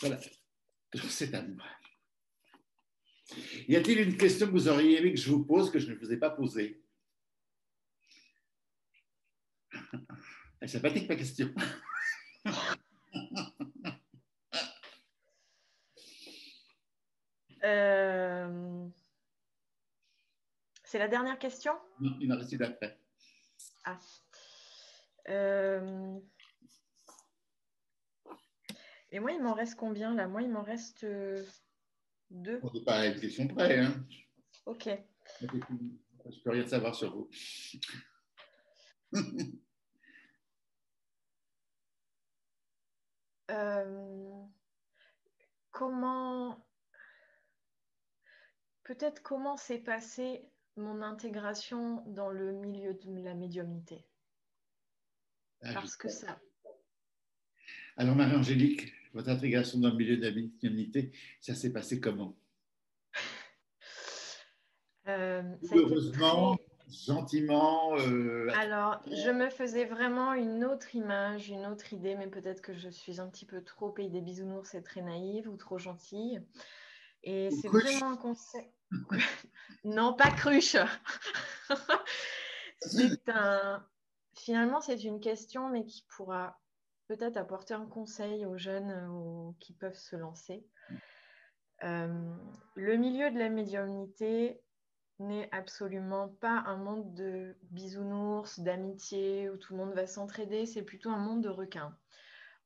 Voilà. 0.00 0.18
C'est 0.94 1.34
à. 1.34 1.44
Y 3.68 3.76
a-t-il 3.76 4.00
une 4.00 4.16
question 4.16 4.46
que 4.46 4.52
vous 4.52 4.68
auriez 4.68 4.98
aimé 4.98 5.12
que 5.12 5.20
je 5.20 5.30
vous 5.30 5.44
pose 5.44 5.70
que 5.70 5.78
je 5.78 5.90
ne 5.90 5.96
vous 5.96 6.12
ai 6.12 6.16
pas 6.16 6.30
posée? 6.30 6.82
Elle 9.72 9.98
est 10.62 10.68
sympathique 10.68 11.08
ma 11.08 11.16
question. 11.16 11.54
Euh, 17.62 18.88
c'est 20.82 20.98
la 20.98 21.08
dernière 21.08 21.38
question? 21.38 21.74
Non, 22.00 22.16
il 22.18 22.32
en 22.32 22.38
reste 22.38 22.52
une 22.52 22.62
après. 22.62 22.98
Ah. 23.84 23.98
Euh, 25.28 26.18
et 29.12 29.20
moi, 29.20 29.32
il 29.32 29.42
m'en 29.42 29.54
reste 29.54 29.74
combien 29.74 30.14
là? 30.14 30.28
Moi, 30.28 30.42
il 30.42 30.50
m'en 30.50 30.62
reste 30.62 31.04
euh, 31.04 31.44
deux. 32.30 32.60
On 32.62 32.72
n'est 32.72 32.84
pas 32.84 33.00
à 33.00 33.06
une 33.06 33.20
question 33.20 33.48
près. 33.48 33.78
Hein. 33.78 34.06
Ok. 34.66 34.88
Je 35.40 35.46
ne 35.46 36.42
peux 36.44 36.50
rien 36.50 36.66
savoir 36.66 36.94
sur 36.94 37.14
vous. 37.14 37.30
Euh, 43.50 44.44
comment, 45.72 46.64
peut-être 48.84 49.22
comment 49.24 49.56
s'est 49.56 49.80
passée 49.80 50.48
mon 50.76 51.02
intégration 51.02 52.04
dans 52.06 52.30
le 52.30 52.52
milieu 52.52 52.94
de 52.94 53.24
la 53.24 53.34
médiumnité? 53.34 54.06
Ah, 55.62 55.74
Parce 55.74 55.96
que 55.96 56.08
ça. 56.08 56.40
Alors, 57.96 58.14
Marie-Angélique, 58.14 58.94
votre 59.12 59.28
intégration 59.28 59.78
dans 59.78 59.90
le 59.90 59.96
milieu 59.96 60.16
de 60.16 60.22
la 60.22 60.32
médiumnité, 60.32 61.12
ça 61.40 61.54
s'est 61.54 61.72
passé 61.72 62.00
comment? 62.00 62.36
Euh, 65.08 65.42
Heureusement, 65.72 66.56
gentiment 66.88 67.96
euh, 67.98 68.48
Alors, 68.54 69.00
je 69.06 69.30
me 69.30 69.48
faisais 69.50 69.84
vraiment 69.84 70.34
une 70.34 70.64
autre 70.64 70.94
image, 70.94 71.48
une 71.48 71.66
autre 71.66 71.92
idée, 71.92 72.14
mais 72.14 72.28
peut-être 72.28 72.60
que 72.60 72.74
je 72.74 72.88
suis 72.88 73.20
un 73.20 73.28
petit 73.28 73.46
peu 73.46 73.62
trop 73.62 73.90
pays 73.90 74.10
des 74.10 74.20
bisounours 74.20 74.74
et 74.74 74.82
très 74.82 75.02
naïve 75.02 75.48
ou 75.48 75.56
trop 75.56 75.78
gentille. 75.78 76.40
Et 77.22 77.50
c'est 77.50 77.68
vraiment 77.68 78.12
un 78.12 78.16
conseil. 78.16 78.70
non, 79.84 80.14
pas 80.14 80.30
cruche. 80.30 80.76
c'est 82.82 83.28
un. 83.28 83.84
Finalement, 84.34 84.80
c'est 84.80 85.02
une 85.04 85.20
question, 85.20 85.68
mais 85.68 85.84
qui 85.84 86.06
pourra 86.08 86.59
peut-être 87.10 87.38
apporter 87.38 87.74
un 87.74 87.86
conseil 87.86 88.46
aux 88.46 88.56
jeunes 88.56 88.92
euh, 88.92 89.50
qui 89.58 89.72
peuvent 89.72 89.98
se 89.98 90.14
lancer. 90.14 90.64
Euh, 91.82 92.36
le 92.76 92.96
milieu 92.96 93.32
de 93.32 93.38
la 93.38 93.48
médiumnité, 93.48 94.62
n'est 95.18 95.50
absolument 95.52 96.28
pas 96.40 96.62
un 96.66 96.76
monde 96.76 97.12
de 97.12 97.54
bisounours, 97.72 98.60
d'amitié, 98.60 99.50
où 99.50 99.56
tout 99.58 99.74
le 99.74 99.80
monde 99.80 99.92
va 99.92 100.06
s'entraider, 100.06 100.64
c'est 100.64 100.82
plutôt 100.82 101.10
un 101.10 101.18
monde 101.18 101.42
de 101.42 101.50
requins, 101.50 101.94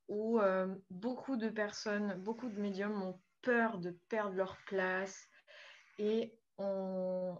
où 0.07 0.39
euh, 0.39 0.73
beaucoup 0.89 1.35
de 1.35 1.49
personnes, 1.49 2.13
beaucoup 2.21 2.47
de 2.47 2.61
médiums 2.61 3.01
ont 3.01 3.19
peur 3.41 3.79
de 3.79 3.97
perdre 4.07 4.35
leur 4.35 4.57
place 4.67 5.27
et 5.97 6.37
ont 6.59 7.35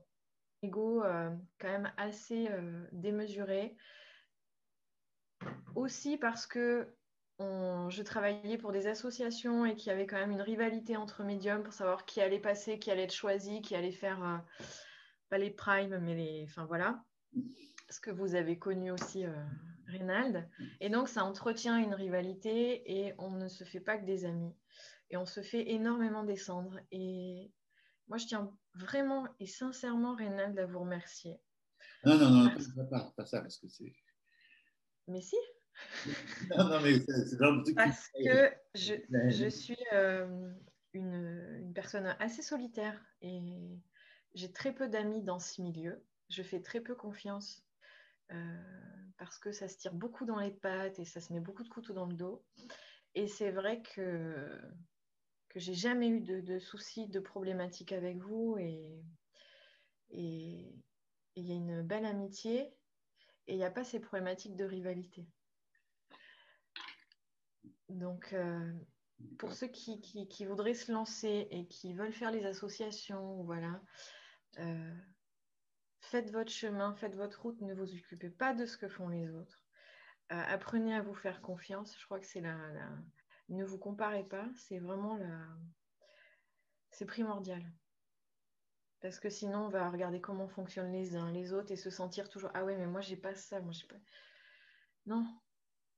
ego 0.63 1.03
euh, 1.03 1.29
quand 1.59 1.69
même 1.69 1.93
assez 1.95 2.49
démesuré. 2.91 3.77
Aussi 5.75 6.17
parce 6.17 6.47
que 6.47 6.87
je 7.39 8.01
travaillais 8.01 8.57
pour 8.57 8.71
des 8.71 8.87
associations 8.87 9.65
et 9.65 9.75
qu'il 9.75 9.87
y 9.87 9.91
avait 9.91 10.07
quand 10.07 10.17
même 10.17 10.31
une 10.31 10.41
rivalité 10.41 10.95
entre 10.95 11.23
médiums 11.23 11.63
pour 11.63 11.73
savoir 11.73 12.05
qui 12.05 12.21
allait 12.21 12.39
passer, 12.39 12.79
qui 12.79 12.91
allait 12.91 13.03
être 13.03 13.13
choisi, 13.13 13.61
qui 13.61 13.75
allait 13.75 13.91
faire 13.91 14.43
pas 15.29 15.37
les 15.37 15.51
primes, 15.51 15.99
mais 15.99 16.15
les. 16.15 16.43
Enfin 16.47 16.65
voilà. 16.65 17.03
Ce 17.89 17.99
que 17.99 18.11
vous 18.11 18.35
avez 18.35 18.57
connu 18.57 18.91
aussi, 18.91 19.25
euh, 19.25 19.45
Reynald. 19.87 20.47
Et 20.79 20.89
donc, 20.89 21.07
ça 21.07 21.23
entretient 21.23 21.77
une 21.77 21.93
rivalité 21.93 22.81
et 22.91 23.13
on 23.19 23.31
ne 23.31 23.47
se 23.47 23.63
fait 23.63 23.79
pas 23.79 23.97
que 23.97 24.05
des 24.05 24.25
amis. 24.25 24.55
Et 25.11 25.17
on 25.17 25.25
se 25.25 25.41
fait 25.41 25.71
énormément 25.71 26.23
descendre. 26.23 26.79
Et 26.91 27.51
moi, 28.07 28.17
je 28.17 28.25
tiens 28.25 28.51
vraiment 28.73 29.27
et 29.39 29.45
sincèrement, 29.45 30.15
Reynald, 30.15 30.57
à 30.57 30.65
vous 30.65 30.79
remercier. 30.79 31.39
Non, 32.05 32.17
non, 32.17 32.29
non, 32.29 32.49
pas, 32.89 33.13
pas, 33.15 33.25
ça, 33.25 33.41
parce 33.41 33.57
que 33.57 33.67
c'est. 33.67 33.93
Mais 35.07 35.21
si. 35.21 35.35
non, 36.57 36.69
non, 36.69 36.81
mais 36.81 36.99
c'est 36.99 37.37
de 37.37 37.73
Parce 37.73 38.09
que 38.09 38.53
je, 38.75 38.93
je 39.29 39.49
suis 39.49 39.77
euh, 39.93 40.51
une, 40.93 41.59
une, 41.61 41.73
personne 41.73 42.15
assez 42.19 42.41
solitaire 42.41 42.99
et 43.21 43.41
j'ai 44.33 44.51
très 44.51 44.73
peu 44.73 44.87
d'amis 44.87 45.23
dans 45.23 45.39
ce 45.39 45.61
milieu. 45.61 46.03
Je 46.29 46.41
fais 46.41 46.61
très 46.61 46.81
peu 46.81 46.95
confiance 46.95 47.63
euh, 48.31 48.57
parce 49.17 49.37
que 49.37 49.51
ça 49.51 49.67
se 49.67 49.77
tire 49.77 49.93
beaucoup 49.93 50.25
dans 50.25 50.39
les 50.39 50.51
pattes 50.51 50.99
et 50.99 51.05
ça 51.05 51.21
se 51.21 51.31
met 51.33 51.39
beaucoup 51.39 51.63
de 51.63 51.69
couteaux 51.69 51.93
dans 51.93 52.05
le 52.05 52.15
dos. 52.15 52.43
Et 53.13 53.27
c'est 53.27 53.51
vrai 53.51 53.81
que 53.81 54.61
que 55.49 55.59
j'ai 55.61 55.73
jamais 55.73 56.09
eu 56.09 56.19
de, 56.19 56.59
soucis, 56.59 57.07
de 57.07 57.21
problématiques 57.21 57.93
avec 57.93 58.17
vous 58.17 58.57
et 58.59 59.03
et 60.11 60.73
il 61.35 61.47
y 61.47 61.51
a 61.51 61.55
une 61.55 61.81
belle 61.81 62.05
amitié 62.05 62.73
et 63.47 63.53
il 63.53 63.57
n'y 63.57 63.65
a 63.65 63.71
pas 63.71 63.83
ces 63.83 63.99
problématiques 63.99 64.55
de 64.55 64.65
rivalité. 64.65 65.27
Donc, 67.89 68.33
euh, 68.33 68.73
pour 69.37 69.53
ceux 69.53 69.67
qui, 69.67 70.01
qui, 70.01 70.27
qui, 70.27 70.45
voudraient 70.45 70.73
se 70.73 70.91
lancer 70.91 71.47
et 71.51 71.67
qui 71.67 71.93
veulent 71.93 72.13
faire 72.13 72.31
les 72.31 72.45
associations, 72.45 73.43
voilà, 73.43 73.81
euh, 74.59 74.95
faites 76.01 76.31
votre 76.31 76.51
chemin, 76.51 76.95
faites 76.95 77.15
votre 77.15 77.41
route, 77.41 77.61
ne 77.61 77.73
vous 77.73 77.93
occupez 77.93 78.29
pas 78.29 78.53
de 78.53 78.65
ce 78.65 78.77
que 78.77 78.89
font 78.89 79.07
les 79.07 79.29
autres. 79.29 79.63
Euh, 80.31 80.43
apprenez 80.47 80.95
à 80.95 81.01
vous 81.01 81.13
faire 81.13 81.41
confiance. 81.41 81.95
Je 81.99 82.05
crois 82.05 82.19
que 82.19 82.25
c'est 82.25 82.41
la, 82.41 82.57
Ne 83.49 83.63
vous 83.63 83.77
comparez 83.77 84.23
pas, 84.23 84.49
c'est 84.55 84.79
vraiment 84.79 85.17
la... 85.17 85.39
C'est 86.91 87.05
primordial. 87.05 87.61
Parce 89.05 89.19
que 89.19 89.29
sinon, 89.29 89.67
on 89.67 89.69
va 89.69 89.87
regarder 89.91 90.19
comment 90.19 90.47
fonctionnent 90.47 90.91
les 90.91 91.15
uns, 91.15 91.31
les 91.31 91.53
autres 91.53 91.71
et 91.71 91.75
se 91.75 91.91
sentir 91.91 92.27
toujours 92.27 92.49
Ah 92.55 92.65
ouais, 92.65 92.75
mais 92.75 92.87
moi, 92.87 93.01
j'ai 93.01 93.15
pas 93.15 93.35
ça. 93.35 93.61
Moi, 93.61 93.71
j'ai 93.71 93.85
pas. 93.85 93.99
Non. 95.05 95.27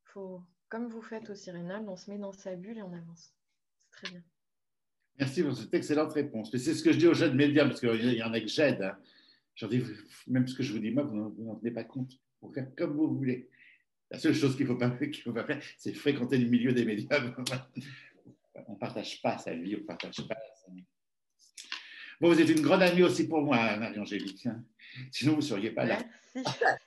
Faut... 0.04 0.44
Comme 0.68 0.90
vous 0.90 1.02
faites 1.02 1.30
aussi, 1.30 1.50
Rénal, 1.50 1.88
on 1.88 1.96
se 1.96 2.12
met 2.12 2.18
dans 2.18 2.34
sa 2.34 2.54
bulle 2.58 2.80
et 2.80 2.82
on 2.82 2.92
avance. 2.92 3.34
C'est 3.80 3.92
très 3.92 4.10
bien. 4.10 4.24
Merci 5.20 5.42
pour 5.42 5.56
cette 5.56 5.74
excellente 5.74 6.12
réponse. 6.12 6.52
c'est 6.52 6.74
ce 6.74 6.84
que 6.84 6.92
je 6.92 6.98
dis 6.98 7.08
aux 7.08 7.14
jeunes 7.14 7.38
médias, 7.38 7.66
parce 7.66 7.80
qu'il 7.80 8.14
y 8.14 8.22
en 8.22 8.34
a 8.34 8.42
que 8.42 8.48
j'aide. 8.48 8.82
Hein. 8.82 9.00
J'en 9.56 9.70
même 10.28 10.46
ce 10.46 10.54
que 10.54 10.62
je 10.62 10.74
vous 10.74 10.80
dis, 10.80 10.92
moi, 10.92 11.04
vous 11.04 11.16
n'en 11.16 11.56
tenez 11.56 11.72
pas 11.72 11.86
compte. 11.86 12.12
Vous 12.42 12.52
faire 12.52 12.68
comme 12.76 12.98
vous 12.98 13.16
voulez. 13.16 13.50
La 14.12 14.20
seule 14.20 14.36
chose 14.36 14.58
qu'il 14.58 14.68
ne 14.68 14.74
faut, 14.74 14.80
faut 15.24 15.34
pas 15.34 15.46
faire, 15.46 15.64
c'est 15.78 15.94
fréquenter 15.94 16.38
le 16.38 16.50
milieu 16.50 16.74
des 16.74 16.84
médias. 16.84 17.22
on 18.68 18.74
ne 18.74 18.78
partage 18.78 19.22
pas 19.22 19.38
sa 19.38 19.54
vie, 19.54 19.78
on 19.78 19.80
ne 19.80 19.86
partage 19.86 20.28
pas 20.28 20.36
sa 20.62 20.74
vie. 20.74 20.84
Bon, 22.20 22.34
vous 22.34 22.42
êtes 22.42 22.50
une 22.50 22.62
grande 22.62 22.82
amie 22.82 23.04
aussi 23.04 23.28
pour 23.28 23.42
moi, 23.42 23.78
Marie-Angélique. 23.78 24.48
Hein. 24.48 24.64
Sinon, 25.12 25.34
vous 25.34 25.42
ne 25.42 25.44
seriez 25.44 25.72
pas 25.72 25.86
là. 25.86 26.00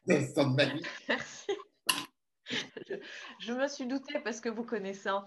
Merci. 0.06 0.32
Merci. 1.08 1.52
Je, 2.50 2.94
je, 3.38 3.52
me 3.52 3.68
suis 3.68 3.86
doutée 3.86 4.18
parce 4.24 4.40
que 4.40 4.48
vous 4.48 4.64
connaissez. 4.64 5.10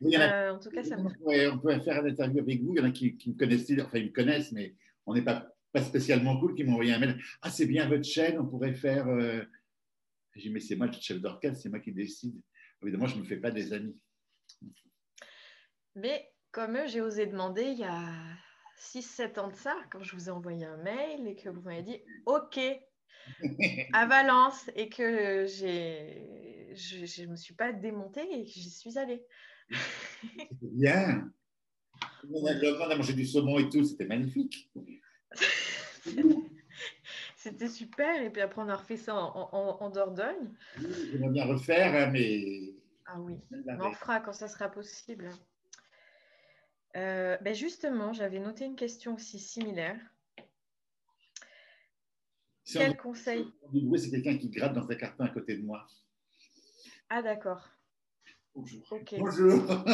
Euh, 0.00 0.52
en 0.52 0.60
tout 0.60 0.70
cas, 0.70 0.84
ça 0.84 0.96
on, 0.96 1.10
pourrait, 1.10 1.48
on 1.48 1.58
pourrait 1.58 1.80
faire 1.80 2.04
un 2.04 2.06
interview 2.06 2.40
avec 2.40 2.62
vous. 2.62 2.72
Il 2.74 2.78
y 2.78 2.80
en 2.80 2.88
a 2.88 2.92
qui, 2.92 3.16
me 3.26 3.36
connaissent, 3.36 3.68
enfin, 3.80 3.98
ils 3.98 4.06
me 4.06 4.12
connaissent, 4.12 4.52
mais 4.52 4.76
on 5.06 5.14
n'est 5.14 5.22
pas, 5.22 5.52
pas 5.72 5.82
spécialement 5.82 6.38
cool, 6.38 6.54
qui 6.54 6.62
m'ont 6.62 6.74
envoyé 6.74 6.92
un 6.92 7.00
mail. 7.00 7.20
Ah, 7.42 7.50
c'est 7.50 7.66
bien 7.66 7.88
votre 7.88 8.04
chaîne, 8.04 8.38
on 8.38 8.46
pourrait 8.46 8.74
faire. 8.74 9.08
Euh... 9.08 9.42
J'ai 10.36 10.42
dit, 10.42 10.50
mais 10.50 10.60
c'est 10.60 10.76
moi 10.76 10.86
le 10.86 10.92
chef 10.92 11.20
d'orchestre, 11.20 11.58
c'est 11.60 11.68
moi 11.68 11.80
qui 11.80 11.90
décide. 11.90 12.40
Évidemment, 12.80 13.08
je 13.08 13.16
ne 13.16 13.22
me 13.22 13.26
fais 13.26 13.38
pas 13.38 13.50
des 13.50 13.72
amis. 13.72 13.98
Mais 15.96 16.30
comme 16.52 16.76
eux, 16.76 16.86
j'ai 16.86 17.00
osé 17.00 17.26
demander 17.26 17.64
il 17.64 17.78
y 17.78 17.84
a 17.84 18.02
6-7 18.78 19.40
ans 19.40 19.48
de 19.48 19.56
ça, 19.56 19.76
quand 19.90 20.02
je 20.02 20.14
vous 20.14 20.28
ai 20.28 20.30
envoyé 20.30 20.64
un 20.64 20.76
mail 20.78 21.26
et 21.26 21.34
que 21.34 21.48
vous 21.48 21.60
m'avez 21.62 21.82
dit 21.82 22.00
OK 22.26 22.58
à 23.92 24.06
Valence 24.06 24.70
et 24.74 24.88
que 24.88 25.46
j'ai, 25.46 26.72
je 26.74 27.22
ne 27.22 27.30
me 27.30 27.36
suis 27.36 27.54
pas 27.54 27.72
démontée 27.72 28.26
et 28.32 28.44
que 28.44 28.50
j'y 28.50 28.70
suis 28.70 28.98
allée. 28.98 29.24
C'était 29.70 30.72
bien. 30.72 31.30
On 32.32 32.46
a, 32.46 32.96
mangé 32.96 33.12
du 33.12 33.26
saumon 33.26 33.58
et 33.58 33.68
tout, 33.68 33.84
c'était 33.84 34.06
magnifique. 34.06 34.70
c'était 37.36 37.68
super. 37.68 38.22
Et 38.22 38.30
puis 38.30 38.40
après, 38.42 38.62
on 38.62 38.68
a 38.68 38.76
refait 38.76 38.96
ça 38.96 39.14
en, 39.14 39.90
Dordogne. 39.90 40.54
J'aimerais 41.10 41.30
bien 41.30 41.44
refaire, 41.46 42.10
mais. 42.12 42.74
Ah 43.06 43.20
oui, 43.20 43.38
on 43.66 43.80
en 43.80 43.92
fera 43.92 44.20
quand 44.20 44.32
ça 44.32 44.48
sera 44.48 44.68
possible. 44.68 45.30
Euh, 46.96 47.36
ben 47.42 47.54
justement, 47.54 48.12
j'avais 48.12 48.38
noté 48.38 48.64
une 48.64 48.76
question 48.76 49.14
aussi 49.14 49.38
similaire. 49.38 49.98
Quel 52.64 52.96
conseil? 52.96 53.46
C'est 53.96 54.10
quelqu'un 54.10 54.36
qui 54.36 54.50
gratte 54.50 54.74
dans 54.74 54.86
sa 54.86 54.94
carton 54.94 55.24
à 55.24 55.28
côté 55.28 55.56
de 55.56 55.64
moi. 55.64 55.86
Ah, 57.08 57.22
d'accord. 57.22 57.66
Bonjour. 58.54 58.82
Bonjour. 59.18 59.62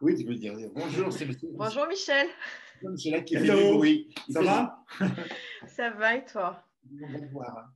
oui, 0.00 0.16
tu 0.16 0.24
peux 0.24 0.34
dire 0.34 0.54
bonjour. 0.74 1.10
Bonjour, 1.52 1.86
Michel. 1.86 2.28
Michel 2.82 3.24
qui 3.24 3.36
fait. 3.36 4.32
Ça 4.32 4.42
va? 4.42 4.84
Ça 5.68 5.90
va 5.90 6.16
et 6.16 6.24
toi? 6.24 6.64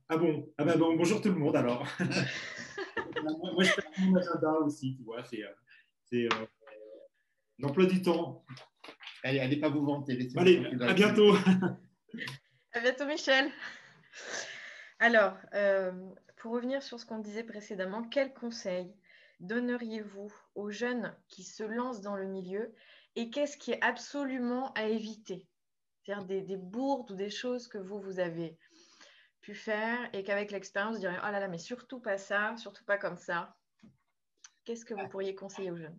Ah 0.09 0.17
bon? 0.17 0.51
Ah 0.57 0.65
ben 0.65 0.77
bon, 0.77 0.95
bonjour 0.95 1.21
tout 1.21 1.29
le 1.29 1.35
monde 1.35 1.55
alors. 1.55 1.85
moi, 3.23 3.63
je 3.63 3.71
fais 3.71 3.83
mon 3.99 4.15
agenda 4.15 4.51
aussi, 4.61 4.95
tu 4.97 5.03
vois. 5.03 5.23
C'est, 5.23 5.43
euh, 5.43 5.53
c'est 6.03 6.25
euh, 6.25 6.45
l'emploi 7.59 7.85
du 7.85 8.01
temps. 8.01 8.45
Allez, 9.23 9.39
allez 9.39 9.57
pas 9.57 9.69
vous 9.69 9.85
vanter. 9.85 10.29
Allez, 10.35 10.65
à 10.81 10.93
bientôt. 10.93 11.35
À 12.73 12.79
bientôt, 12.81 13.05
Michel. 13.05 13.49
Alors, 14.99 15.37
euh, 15.53 15.91
pour 16.37 16.53
revenir 16.53 16.83
sur 16.83 16.99
ce 16.99 17.05
qu'on 17.05 17.19
disait 17.19 17.43
précédemment, 17.43 18.03
quels 18.03 18.33
conseils 18.33 18.93
donneriez-vous 19.39 20.31
aux 20.55 20.71
jeunes 20.71 21.15
qui 21.27 21.43
se 21.43 21.63
lancent 21.63 22.01
dans 22.01 22.15
le 22.15 22.25
milieu 22.25 22.73
et 23.15 23.29
qu'est-ce 23.29 23.57
qui 23.57 23.71
est 23.71 23.83
absolument 23.83 24.73
à 24.73 24.83
éviter? 24.83 25.47
C'est-à-dire 26.03 26.43
des, 26.43 26.57
bourdes 26.57 27.11
ou 27.11 27.15
des 27.15 27.29
choses 27.29 27.67
que 27.67 27.77
vous, 27.77 27.99
vous 27.99 28.19
avez 28.19 28.57
pu 29.41 29.55
faire 29.55 30.09
et 30.13 30.23
qu'avec 30.23 30.51
l'expérience, 30.51 30.95
vous 30.95 31.01
diriez, 31.01 31.17
oh 31.21 31.31
là 31.31 31.39
là, 31.39 31.47
mais 31.47 31.57
surtout 31.57 31.99
pas 31.99 32.17
ça, 32.17 32.55
surtout 32.57 32.85
pas 32.85 32.97
comme 32.97 33.17
ça. 33.17 33.55
Qu'est-ce 34.65 34.85
que 34.85 34.93
vous 34.93 35.07
pourriez 35.07 35.33
conseiller 35.33 35.71
aux 35.71 35.77
jeunes? 35.77 35.97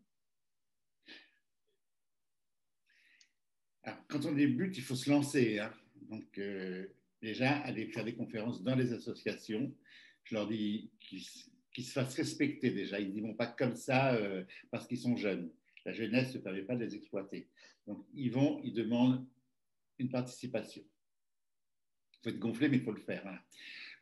Quand 4.08 4.24
on 4.24 4.32
débute, 4.32 4.76
il 4.76 4.82
faut 4.82 4.96
se 4.96 5.10
lancer. 5.10 5.58
Hein. 5.58 5.72
Donc, 6.10 6.38
euh, 6.38 6.86
déjà, 7.22 7.58
aller 7.58 7.86
faire 7.86 8.04
des 8.04 8.14
conférences 8.14 8.62
dans 8.62 8.74
les 8.74 8.92
associations, 8.92 9.72
je 10.24 10.34
leur 10.34 10.48
dis 10.48 10.90
qu'ils 11.00 11.84
se 11.84 11.92
fassent 11.92 12.14
respecter 12.14 12.70
déjà. 12.70 12.98
Ils 12.98 13.12
n'y 13.12 13.20
vont 13.20 13.34
pas 13.34 13.46
comme 13.46 13.76
ça 13.76 14.14
euh, 14.14 14.44
parce 14.70 14.86
qu'ils 14.86 14.98
sont 14.98 15.16
jeunes. 15.16 15.50
La 15.84 15.92
jeunesse 15.92 16.34
ne 16.34 16.40
permet 16.40 16.62
pas 16.62 16.74
de 16.74 16.84
les 16.84 16.94
exploiter. 16.96 17.48
Donc, 17.86 18.04
ils 18.14 18.30
vont, 18.30 18.60
ils 18.64 18.74
demandent 18.74 19.24
une 19.98 20.10
participation. 20.10 20.82
Il 20.82 22.18
faut 22.22 22.30
être 22.30 22.40
gonflé, 22.40 22.68
mais 22.68 22.78
il 22.78 22.82
faut 22.82 22.92
le 22.92 23.00
faire. 23.00 23.26
Hein. 23.26 23.38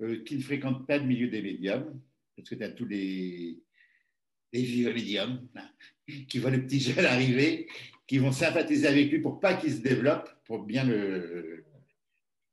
Euh, 0.00 0.24
qui 0.24 0.36
ne 0.36 0.42
fréquentent 0.42 0.86
pas 0.86 0.98
le 0.98 1.04
milieu 1.04 1.28
des 1.28 1.40
médiums, 1.40 2.00
parce 2.34 2.48
que 2.48 2.56
tu 2.56 2.64
as 2.64 2.70
tous 2.70 2.86
les, 2.86 3.62
vieux 4.52 4.92
médiums 4.92 5.46
hein, 5.54 5.70
qui 6.28 6.38
voient 6.38 6.50
le 6.50 6.64
petit 6.64 6.80
jeune 6.80 7.04
arriver, 7.04 7.68
qui 8.06 8.18
vont 8.18 8.32
sympathiser 8.32 8.86
avec 8.86 9.10
lui 9.10 9.20
pour 9.20 9.40
pas 9.40 9.54
qu'il 9.54 9.72
se 9.72 9.80
développe, 9.80 10.28
pour 10.44 10.64
bien 10.64 10.84
le, 10.84 11.64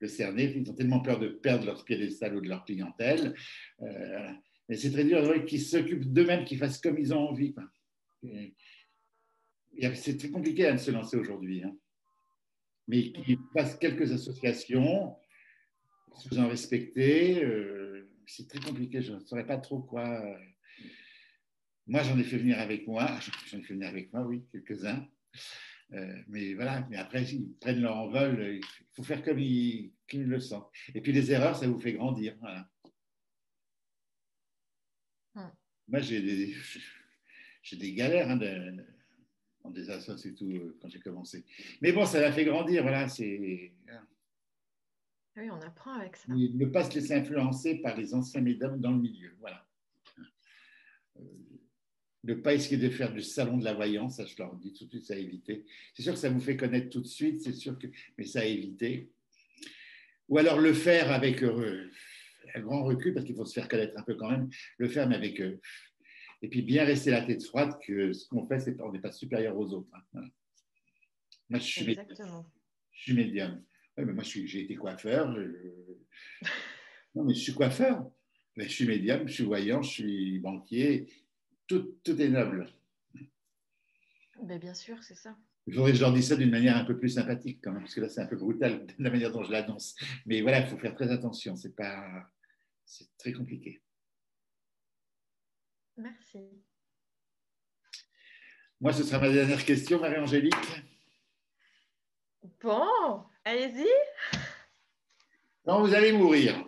cerner. 0.07 0.51
Ils 0.55 0.69
ont 0.69 0.73
tellement 0.73 1.01
peur 1.01 1.19
de 1.19 1.27
perdre 1.27 1.65
leur 1.65 1.85
piédestal 1.85 2.35
ou 2.35 2.41
de 2.41 2.49
leur 2.49 2.65
clientèle. 2.65 3.35
Euh, 3.81 4.29
mais 4.67 4.75
c'est 4.75 4.91
très 4.91 5.03
dur 5.03 5.45
qu'ils 5.45 5.61
s'occupent 5.61 6.11
d'eux-mêmes, 6.11 6.45
qu'ils 6.45 6.57
fassent 6.57 6.79
comme 6.79 6.97
ils 6.97 7.13
ont 7.13 7.29
envie. 7.29 7.53
C'est 9.95 10.17
très 10.17 10.29
compliqué 10.29 10.65
à 10.65 10.77
se 10.77 10.91
lancer 10.91 11.17
aujourd'hui. 11.17 11.63
Hein. 11.63 11.75
Mais 12.87 13.11
qu'ils 13.11 13.37
fassent 13.53 13.77
quelques 13.77 14.11
associations, 14.11 15.15
se 16.15 16.27
faisant 16.27 16.47
respecter, 16.47 17.43
euh, 17.43 18.09
c'est 18.25 18.47
très 18.47 18.59
compliqué. 18.59 19.01
Je 19.01 19.13
ne 19.13 19.19
saurais 19.19 19.45
pas 19.45 19.57
trop 19.57 19.81
quoi. 19.81 20.23
Moi, 21.87 22.03
j'en 22.03 22.17
ai 22.17 22.23
fait 22.23 22.37
venir 22.37 22.59
avec 22.59 22.87
moi. 22.87 23.05
J'en 23.47 23.59
ai 23.59 23.63
fait 23.63 23.73
venir 23.73 23.89
avec 23.89 24.13
moi, 24.13 24.23
oui, 24.23 24.45
quelques-uns. 24.51 25.05
Euh, 25.93 26.23
mais 26.27 26.53
voilà, 26.53 26.87
mais 26.89 26.97
après, 26.97 27.23
ils 27.23 27.53
prennent 27.59 27.81
leur 27.81 27.97
envol, 27.97 28.39
euh, 28.39 28.55
il 28.55 28.63
faut 28.93 29.03
faire 29.03 29.23
comme 29.23 29.39
ils, 29.39 29.91
le 30.13 30.39
sentent. 30.39 30.71
Et 30.93 31.01
puis 31.01 31.11
les 31.11 31.31
erreurs, 31.31 31.55
ça 31.55 31.67
vous 31.67 31.79
fait 31.79 31.93
grandir. 31.93 32.35
Voilà. 32.39 32.69
Moi, 35.87 35.99
j'ai 35.99 36.21
des, 36.21 36.53
j'ai 37.63 37.75
des 37.75 37.93
galères 37.93 38.29
hein, 38.29 38.37
des 38.37 39.89
associations 39.89 40.29
et 40.29 40.33
tout 40.33 40.51
euh, 40.51 40.77
quand 40.81 40.89
j'ai 40.89 40.99
commencé. 40.99 41.45
Mais 41.81 41.91
bon, 41.91 42.05
ça 42.05 42.21
l'a 42.21 42.31
fait 42.31 42.45
grandir. 42.45 42.83
Voilà, 42.83 43.09
c'est. 43.09 43.73
Oui, 45.37 45.49
on 45.49 45.61
apprend 45.61 45.93
avec 45.93 46.15
ça. 46.17 46.31
Ne 46.33 46.65
pas 46.65 46.83
se 46.83 46.95
laisser 46.95 47.15
influencer 47.15 47.75
par 47.75 47.97
les 47.97 48.13
anciens 48.13 48.41
mesdames 48.41 48.79
dans 48.79 48.91
le 48.91 49.01
milieu. 49.01 49.35
Voilà 49.39 49.65
ne 52.23 52.33
pas 52.35 52.53
essayer 52.53 52.77
de 52.77 52.89
faire 52.89 53.13
du 53.13 53.21
salon 53.21 53.57
de 53.57 53.63
la 53.63 53.73
voyance, 53.73 54.17
ça 54.17 54.25
je 54.25 54.35
leur 54.37 54.55
dis 54.55 54.73
tout 54.73 54.85
de 54.85 54.91
suite, 54.91 55.05
ça 55.05 55.15
à 55.15 55.17
éviter. 55.17 55.65
C'est 55.93 56.03
sûr 56.03 56.13
que 56.13 56.19
ça 56.19 56.29
vous 56.29 56.39
fait 56.39 56.55
connaître 56.55 56.89
tout 56.89 57.01
de 57.01 57.07
suite, 57.07 57.41
c'est 57.41 57.53
sûr 57.53 57.77
que, 57.79 57.87
mais 58.17 58.25
ça 58.25 58.41
à 58.41 58.45
éviter. 58.45 59.09
Ou 60.29 60.37
alors 60.37 60.59
le 60.59 60.73
faire 60.73 61.11
avec 61.11 61.43
euh, 61.43 61.89
un 62.53 62.61
grand 62.61 62.83
recul, 62.83 63.13
parce 63.13 63.25
qu'il 63.25 63.35
faut 63.35 63.45
se 63.45 63.53
faire 63.53 63.67
connaître 63.67 63.97
un 63.97 64.03
peu 64.03 64.15
quand 64.15 64.29
même, 64.29 64.49
le 64.77 64.87
faire 64.87 65.07
mais 65.09 65.15
avec 65.15 65.41
eux. 65.41 65.59
Et 66.43 66.47
puis 66.47 66.61
bien 66.61 66.85
rester 66.85 67.11
la 67.11 67.21
tête 67.21 67.43
froide 67.43 67.77
que 67.85 68.13
ce 68.13 68.27
qu'on 68.27 68.47
fait, 68.47 68.59
c'est 68.59 68.75
qu'on 68.75 68.91
n'est 68.91 69.01
pas 69.01 69.11
supérieur 69.11 69.57
aux 69.57 69.73
autres. 69.73 69.89
Hein. 70.13 70.23
Moi, 71.49 71.59
je 71.59 71.65
suis, 71.65 71.91
Exactement. 71.91 72.45
je 72.91 73.01
suis 73.01 73.13
médium. 73.13 73.63
mais 73.97 74.05
moi, 74.05 74.23
j'ai 74.23 74.61
été 74.61 74.75
coiffeur. 74.75 75.27
Non, 77.13 77.25
mais 77.25 77.33
je 77.33 77.41
suis 77.41 77.53
coiffeur. 77.53 78.09
Mais 78.55 78.65
je 78.65 78.69
suis 78.69 78.87
médium, 78.87 79.27
je 79.27 79.33
suis 79.33 79.43
voyant, 79.43 79.81
je 79.81 79.89
suis 79.89 80.39
banquier 80.39 81.07
tout, 82.03 82.21
est 82.21 82.29
noble. 82.29 82.69
Ben, 84.41 84.59
bien 84.59 84.73
sûr, 84.73 85.01
c'est 85.03 85.15
ça. 85.15 85.35
Il 85.67 85.75
faudrait 85.75 85.91
que 85.91 85.97
je 85.97 86.01
leur 86.01 86.13
dise 86.13 86.27
ça 86.27 86.35
d'une 86.35 86.49
manière 86.49 86.75
un 86.75 86.85
peu 86.85 86.97
plus 86.97 87.09
sympathique 87.09 87.59
quand 87.63 87.71
même, 87.71 87.83
parce 87.83 87.93
que 87.93 88.01
là, 88.01 88.09
c'est 88.09 88.21
un 88.21 88.25
peu 88.25 88.35
brutal 88.35 88.85
de 88.85 89.03
la 89.03 89.11
manière 89.11 89.31
dont 89.31 89.43
je 89.43 89.51
l'annonce. 89.51 89.95
Mais 90.25 90.41
voilà, 90.41 90.59
il 90.59 90.67
faut 90.67 90.77
faire 90.77 90.95
très 90.95 91.11
attention. 91.11 91.55
C'est 91.55 91.75
pas, 91.75 92.27
c'est 92.85 93.15
très 93.17 93.31
compliqué. 93.31 93.81
Merci. 95.97 96.39
Moi, 98.79 98.93
ce 98.93 99.03
sera 99.03 99.19
ma 99.19 99.31
dernière 99.31 99.63
question, 99.63 99.99
Marie-Angélique. 99.99 100.55
Bon, 102.61 103.23
allez-y. 103.45 103.87
Quand 105.63 105.85
vous 105.85 105.93
allez 105.93 106.11
mourir, 106.11 106.67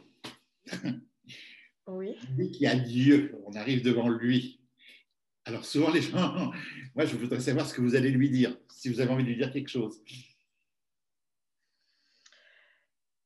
oui. 1.88 2.16
dit 2.38 2.52
qu'il 2.52 2.62
y 2.62 2.68
a 2.68 2.76
Dieu, 2.76 3.36
on 3.46 3.54
arrive 3.54 3.84
devant 3.84 4.10
lui. 4.10 4.63
Alors 5.46 5.66
souvent 5.66 5.92
les 5.92 6.02
gens, 6.02 6.52
moi 6.96 7.06
je 7.06 7.16
voudrais 7.18 7.40
savoir 7.40 7.68
ce 7.68 7.74
que 7.74 7.82
vous 7.82 7.96
allez 7.96 8.12
lui 8.12 8.30
dire, 8.30 8.58
si 8.70 8.90
vous 8.90 9.02
avez 9.02 9.12
envie 9.12 9.24
de 9.24 9.30
lui 9.30 9.36
dire 9.36 9.52
quelque 9.52 9.70
chose. 9.70 10.02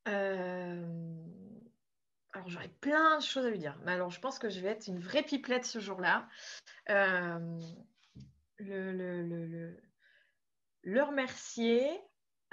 Euh, 0.08 0.86
alors 2.32 2.50
j'aurais 2.50 2.74
plein 2.82 3.18
de 3.18 3.24
choses 3.24 3.46
à 3.46 3.50
lui 3.50 3.60
dire, 3.60 3.80
mais 3.86 3.92
alors 3.92 4.10
je 4.10 4.20
pense 4.20 4.40
que 4.40 4.50
je 4.50 4.60
vais 4.62 4.70
être 4.70 4.88
une 4.88 5.00
vraie 5.00 5.24
pipelette 5.24 5.66
ce 5.66 5.80
jour-là. 5.80 6.28
Euh, 6.90 7.60
le, 8.60 9.78
remercier 11.04 11.86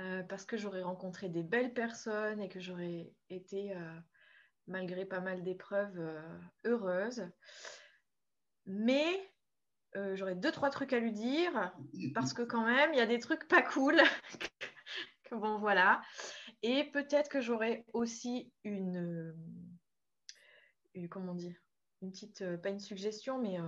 euh, 0.00 0.22
parce 0.24 0.44
que 0.44 0.58
j'aurais 0.58 0.82
rencontré 0.82 1.28
des 1.28 1.42
belles 1.42 1.72
personnes 1.72 2.42
et 2.42 2.48
que 2.48 2.60
j'aurais 2.60 3.10
été, 3.30 3.74
malgré 4.66 5.06
pas 5.06 5.20
mal 5.20 5.42
d'épreuves, 5.42 5.98
heureuse. 6.64 7.26
Mais 8.66 9.33
euh, 9.96 10.16
j'aurais 10.16 10.34
deux, 10.34 10.50
trois 10.52 10.70
trucs 10.70 10.92
à 10.92 10.98
lui 10.98 11.12
dire, 11.12 11.72
parce 12.14 12.32
que 12.32 12.42
quand 12.42 12.64
même, 12.64 12.92
il 12.92 12.98
y 12.98 13.02
a 13.02 13.06
des 13.06 13.18
trucs 13.18 13.46
pas 13.48 13.62
cool. 13.62 13.96
bon, 15.30 15.58
voilà. 15.58 16.02
Et 16.62 16.84
peut-être 16.84 17.28
que 17.28 17.40
j'aurais 17.40 17.84
aussi 17.92 18.52
une, 18.64 19.34
euh, 20.96 21.08
comment 21.08 21.34
dire, 21.34 21.54
une 22.02 22.10
petite, 22.10 22.42
euh, 22.42 22.56
pas 22.56 22.70
une 22.70 22.80
suggestion, 22.80 23.38
mais 23.38 23.58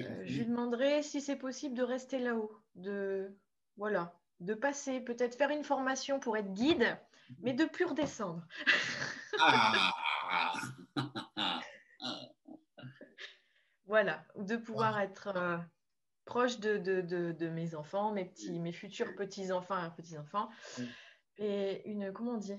Euh, 0.00 0.22
je 0.24 0.38
lui 0.38 0.46
demanderai 0.46 1.02
si 1.02 1.20
c'est 1.20 1.36
possible 1.36 1.76
de 1.76 1.82
rester 1.82 2.18
là-haut, 2.18 2.56
de 2.74 3.36
voilà, 3.76 4.18
de 4.40 4.54
passer, 4.54 5.00
peut-être 5.00 5.36
faire 5.36 5.50
une 5.50 5.64
formation 5.64 6.18
pour 6.18 6.36
être 6.36 6.52
guide, 6.54 6.98
mais 7.40 7.52
de 7.52 7.66
plus 7.66 7.84
redescendre. 7.84 8.42
Ah. 9.38 9.92
voilà, 13.92 14.24
de 14.36 14.56
pouvoir 14.56 14.98
être 15.00 15.28
euh, 15.36 15.58
proche 16.24 16.58
de, 16.60 16.78
de, 16.78 17.48
mes 17.50 17.74
enfants, 17.74 18.10
mes 18.10 18.24
petits, 18.24 18.58
mes 18.58 18.72
futurs 18.72 19.14
petits-enfants 19.14 19.84
et 19.84 19.90
petits-enfants. 19.90 20.48
Et 21.36 21.86
une, 21.90 22.10
comment 22.10 22.32
on 22.32 22.38
dit? 22.38 22.56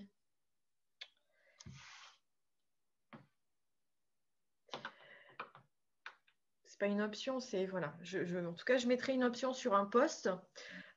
C'est 6.65 6.79
pas 6.79 6.86
une 6.86 7.01
option, 7.01 7.39
c'est 7.39 7.65
voilà. 7.65 7.97
Je, 8.03 8.38
en 8.45 8.53
tout 8.53 8.65
cas, 8.65 8.77
je 8.77 8.86
mettrai 8.86 9.15
une 9.15 9.23
option 9.23 9.53
sur 9.53 9.73
un 9.73 9.86
poste, 9.86 10.29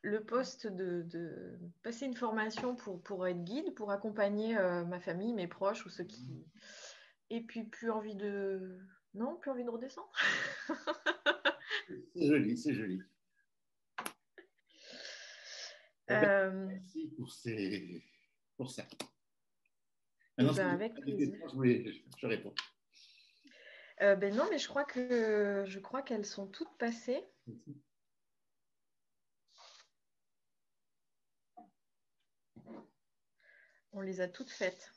le 0.03 0.23
poste 0.23 0.67
de, 0.67 1.57
passer 1.81 2.05
une 2.05 2.15
formation 2.15 2.75
pour, 2.75 3.01
pour 3.01 3.25
être 3.25 3.43
guide, 3.43 3.73
pour 3.73 3.89
accompagner 3.89 4.55
euh, 4.55 4.85
ma 4.85 4.99
famille, 4.99 5.33
mes 5.33 5.47
proches 5.47 5.83
ou 5.87 5.89
ceux 5.89 6.03
qui. 6.03 6.45
Et 7.31 7.41
puis 7.41 7.63
plus 7.63 7.89
envie 7.89 8.15
de. 8.15 8.77
Non, 9.17 9.35
plus 9.37 9.49
envie 9.49 9.63
de 9.63 9.69
redescendre. 9.69 10.11
c'est 12.13 12.27
joli, 12.27 12.55
c'est 12.55 12.73
joli. 12.75 13.01
Euh, 16.11 16.51
merci 16.67 17.11
pour, 17.17 17.31
ces... 17.31 18.03
pour 18.57 18.69
ça. 18.69 18.85
Eh 20.37 20.43
ben, 20.43 20.59
avec 20.59 20.93
plaisir. 20.93 21.35
Je, 21.51 22.27
réponds. 22.27 22.53
Euh, 24.01 24.15
ben 24.15 24.35
non, 24.35 24.45
mais 24.51 24.59
je 24.59 24.67
crois 24.67 24.85
que 24.85 25.63
je 25.65 25.79
crois 25.79 26.03
qu'elles 26.03 26.25
sont 26.25 26.47
toutes 26.47 26.77
passées. 26.77 27.25
On 33.93 34.01
les 34.01 34.21
a 34.21 34.27
toutes 34.27 34.51
faites. 34.51 34.91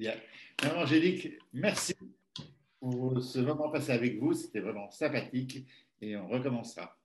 Bien. 0.00 0.14
Angélique, 0.76 1.28
merci 1.52 1.94
pour 2.80 3.22
ce 3.22 3.38
moment 3.38 3.68
passé 3.68 3.92
avec 3.92 4.18
vous. 4.18 4.32
C'était 4.32 4.60
vraiment 4.60 4.90
sympathique 4.90 5.68
et 6.00 6.16
on 6.16 6.26
recommencera. 6.26 6.98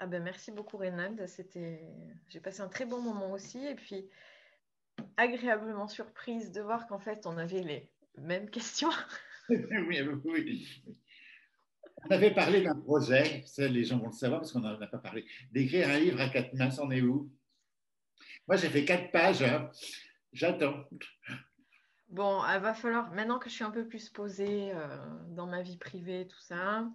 Ah 0.00 0.08
ben 0.08 0.20
merci 0.20 0.50
beaucoup 0.50 0.78
Reynald, 0.78 1.24
c'était 1.28 1.86
j'ai 2.26 2.40
passé 2.40 2.60
un 2.60 2.68
très 2.68 2.86
bon 2.86 3.00
moment 3.00 3.30
aussi 3.30 3.64
et 3.64 3.76
puis 3.76 4.08
agréablement 5.16 5.86
surprise 5.86 6.50
de 6.50 6.60
voir 6.60 6.88
qu'en 6.88 6.98
fait 6.98 7.24
on 7.24 7.38
avait 7.38 7.62
les 7.62 7.88
mêmes 8.18 8.50
questions. 8.50 8.90
oui, 9.48 10.00
oui. 10.24 10.68
On 12.04 12.10
avait 12.10 12.34
parlé 12.34 12.62
d'un 12.62 12.80
projet, 12.80 13.44
ça 13.46 13.68
les 13.68 13.84
gens 13.84 13.98
vont 13.98 14.08
le 14.08 14.12
savoir 14.12 14.40
parce 14.40 14.50
qu'on 14.50 14.58
n'en 14.58 14.80
a 14.80 14.86
pas 14.88 14.98
parlé, 14.98 15.24
d'écrire 15.52 15.88
un 15.88 16.00
livre 16.00 16.20
à 16.20 16.28
quatre 16.30 16.52
mains, 16.54 16.72
c'en 16.72 16.90
est 16.90 17.02
où? 17.02 17.30
Moi 18.48 18.56
j'ai 18.56 18.70
fait 18.70 18.84
quatre 18.84 19.12
pages, 19.12 19.42
hein. 19.42 19.70
j'attends. 20.32 20.84
Bon, 22.12 22.42
il 22.44 22.60
va 22.60 22.74
falloir, 22.74 23.10
maintenant 23.12 23.38
que 23.38 23.48
je 23.48 23.54
suis 23.54 23.64
un 23.64 23.70
peu 23.70 23.86
plus 23.88 24.10
posée 24.10 24.70
euh, 24.74 24.98
dans 25.30 25.46
ma 25.46 25.62
vie 25.62 25.78
privée, 25.78 26.26
tout 26.28 26.40
ça, 26.40 26.86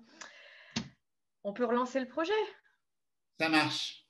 on 1.43 1.53
peut 1.53 1.65
relancer 1.65 1.99
le 1.99 2.07
projet. 2.07 2.31
Ça 3.39 3.49
marche. 3.49 4.07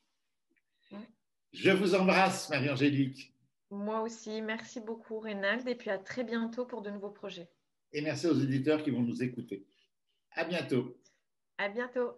Je 1.53 1.71
vous 1.71 1.95
embrasse, 1.95 2.49
Marie-Angélique. 2.49 3.33
Moi 3.71 4.01
aussi. 4.01 4.41
Merci 4.41 4.81
beaucoup, 4.81 5.19
Reynald. 5.19 5.67
Et 5.67 5.75
puis 5.75 5.89
à 5.89 5.97
très 5.97 6.25
bientôt 6.25 6.65
pour 6.65 6.81
de 6.81 6.89
nouveaux 6.89 7.09
projets. 7.09 7.49
Et 7.93 8.01
merci 8.01 8.27
aux 8.27 8.37
éditeurs 8.37 8.83
qui 8.83 8.91
vont 8.91 9.01
nous 9.01 9.23
écouter. 9.23 9.65
À 10.31 10.43
bientôt. 10.43 10.97
À 11.57 11.69
bientôt. 11.69 12.17